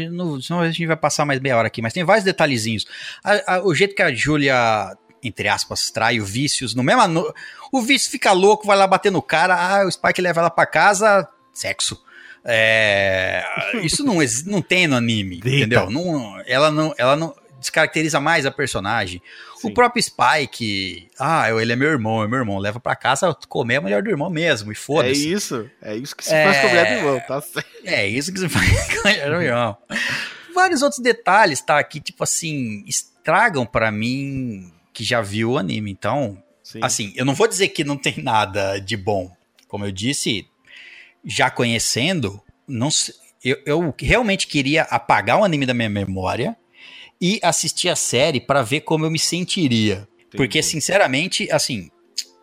[0.41, 2.85] senão a gente vai passar mais meia hora aqui, mas tem vários detalhezinhos.
[3.23, 7.01] A- a- o jeito que a Júlia, entre aspas, trai o Vícios, no mesmo.
[7.01, 7.33] ano-
[7.71, 10.65] o Vício fica louco, vai lá bater no cara, ah, o Spike leva ela pra
[10.65, 11.99] casa, sexo.
[12.45, 13.43] É,
[13.83, 15.57] isso não, não tem no anime, Deita.
[15.57, 15.89] entendeu?
[15.89, 19.21] Não, ela, não, ela não descaracteriza mais a personagem.
[19.57, 19.69] Sim.
[19.69, 23.77] O próprio Spike, ah, ele é meu irmão, é meu irmão, leva pra casa comer
[23.77, 25.31] a mulher do irmão mesmo, e É foda-se.
[25.31, 26.43] isso, é isso que se É.
[26.45, 27.69] faz com a mulher do irmão, tá certo.
[27.85, 28.67] É isso que você faz
[29.01, 29.77] com a mulher do irmão.
[30.53, 31.81] Vários outros detalhes, tá?
[31.83, 35.89] Que, tipo assim, estragam pra mim que já viu o anime.
[35.89, 36.79] Então, Sim.
[36.83, 39.31] assim, eu não vou dizer que não tem nada de bom.
[39.67, 40.45] Como eu disse,
[41.25, 42.89] já conhecendo, não
[43.43, 46.55] eu, eu realmente queria apagar o anime da minha memória
[47.19, 50.07] e assistir a série pra ver como eu me sentiria.
[50.31, 50.63] Porque, Entendi.
[50.63, 51.89] sinceramente, assim,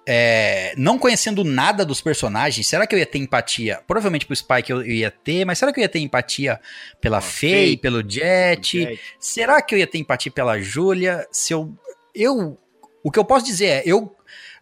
[0.07, 3.82] é, não conhecendo nada dos personagens, será que eu ia ter empatia?
[3.86, 6.61] Provavelmente pro Spike eu, eu ia ter, mas será que eu ia ter empatia
[7.01, 8.78] pela Faye, Faye, pelo Jet?
[8.78, 9.01] Jet.
[9.19, 11.27] Será que eu ia ter empatia pela Júlia?
[11.32, 11.73] Se eu.
[12.15, 12.59] Eu.
[13.02, 14.15] O que eu posso dizer é, eu,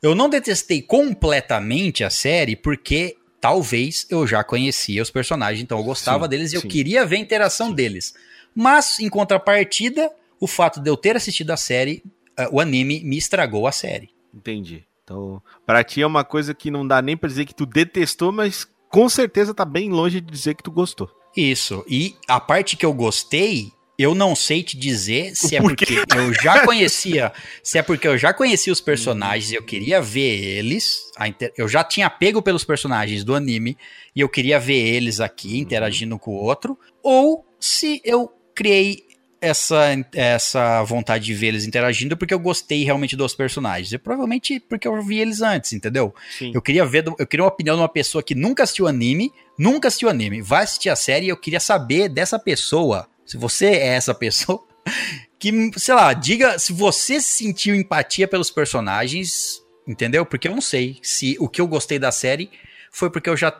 [0.02, 5.84] eu não detestei completamente a série porque talvez eu já conhecia os personagens, então eu
[5.84, 6.68] gostava Sim, deles e eu sim.
[6.68, 8.14] queria ver a interação deles.
[8.54, 10.10] Mas, em contrapartida,
[10.40, 12.02] o fato de eu ter assistido a série,
[12.36, 14.10] eh, o anime me estragou a série.
[14.34, 14.84] Entendi.
[15.04, 18.30] Então, pra ti é uma coisa que não dá nem pra dizer que tu detestou,
[18.30, 21.10] mas com certeza tá bem longe de dizer que tu gostou.
[21.36, 21.84] Isso.
[21.88, 25.98] E a parte que eu gostei, eu não sei te dizer se é Por porque
[26.16, 30.38] eu já conhecia, se é porque eu já conhecia os personagens e eu queria ver
[30.58, 33.76] eles, inter- eu já tinha pego pelos personagens do anime
[34.14, 39.02] e eu queria ver eles aqui interagindo com o outro, ou se eu criei
[39.40, 39.84] essa,
[40.14, 43.92] essa vontade de ver eles interagindo porque eu gostei realmente dos personagens.
[43.92, 46.14] E provavelmente porque eu vi eles antes, entendeu?
[46.36, 46.50] Sim.
[46.54, 49.88] Eu queria ver, eu queria uma opinião de uma pessoa que nunca assistiu anime, nunca
[49.88, 53.86] assistiu anime, vai assistir a série e eu queria saber dessa pessoa, se você é
[53.88, 54.64] essa pessoa,
[55.38, 60.26] que, sei lá, diga se você sentiu empatia pelos personagens, entendeu?
[60.26, 62.50] Porque eu não sei se o que eu gostei da série
[62.90, 63.52] foi porque eu já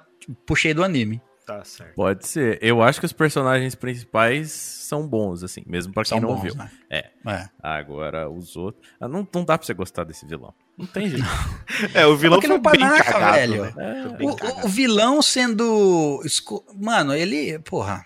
[0.47, 1.21] puxei do anime.
[1.47, 1.95] Tá certo.
[1.95, 2.59] Pode ser.
[2.61, 6.43] Eu acho que os personagens principais são bons, assim, mesmo pra quem São não bons,
[6.43, 6.55] viu.
[6.55, 6.71] né?
[6.91, 7.11] É.
[7.27, 7.49] É.
[7.63, 8.87] Agora, os outros.
[9.01, 10.53] Ah, não, não dá pra você gostar desse vilão.
[10.77, 11.25] Não tem jeito.
[11.95, 13.75] É, o vilão Porque foi não panaca, bem cagado, velho.
[13.77, 14.17] né?
[14.21, 16.21] É, O, o vilão sendo.
[16.79, 17.59] Mano, ele.
[17.61, 18.05] Porra.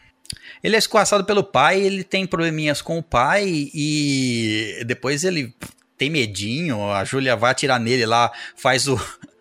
[0.63, 5.53] Ele é escoaçado pelo pai, ele tem probleminhas com o pai e depois ele
[5.99, 6.91] tem medinho.
[6.93, 8.99] A Júlia vai atirar nele lá, faz o.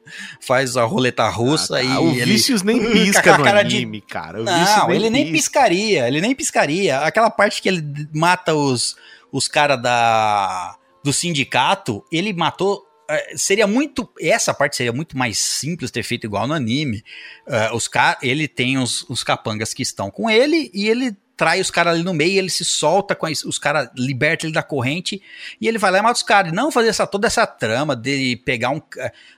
[0.42, 1.86] Faz a roleta russa Ah, tá.
[1.86, 2.38] e o ele.
[2.66, 4.42] Nem pisca no cara de- anime, cara.
[4.42, 7.00] O Não, ele nem piscaria, ele nem piscaria.
[7.00, 7.82] Aquela parte que ele
[8.14, 8.98] mata os,
[9.32, 12.86] os caras da do sindicato, ele matou.
[13.16, 14.10] Eh, Seria muito.
[14.20, 17.04] Essa parte seria muito mais simples ter feito igual no anime.
[17.48, 17.90] Eh, os
[18.22, 22.04] ele tem os, os capangas que estão com ele e ele trai os caras ali
[22.04, 25.20] no meio, ele se solta com os caras, liberta ele da corrente
[25.60, 26.54] e ele vai lá e mata os caras.
[26.54, 28.80] Não fazer essa, toda essa trama de pegar um.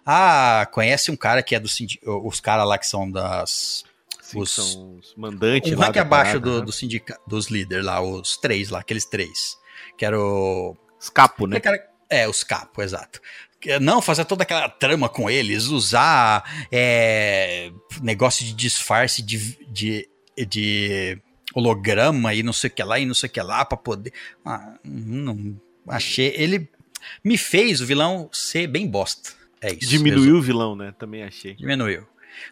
[0.06, 2.28] Ah, conhece um cara que é do sindicato.
[2.28, 3.86] Os caras lá que são das.
[4.22, 6.66] Sim, os- são os mandantes Um lá rank abaixo parada, do, né?
[6.66, 9.58] do sindica, dos líderes lá, os três lá, aqueles três.
[9.98, 10.76] Que era o.
[11.00, 11.60] Escapo, né?
[11.60, 13.20] cara- é, os capos, exato.
[13.64, 17.72] Que- Não, fazer toda aquela trama com eles, usar é,
[18.02, 20.10] negócio de disfarce de, de,
[20.48, 21.18] de
[21.56, 24.12] holograma e não sei o que lá e não sei o que lá pra poder.
[24.46, 26.34] Ah, não, achei.
[26.36, 26.70] Ele
[27.24, 29.32] me fez o vilão ser bem bosta.
[29.62, 29.90] É isso.
[29.90, 30.94] Diminuiu o vilão, né?
[31.00, 31.54] Também achei.
[31.56, 32.06] Diminuiu.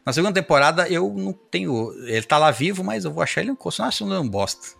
[0.05, 1.91] Na segunda temporada eu não tenho.
[2.05, 4.79] Ele tá lá vivo, mas eu vou achar ele um personagem um bosta.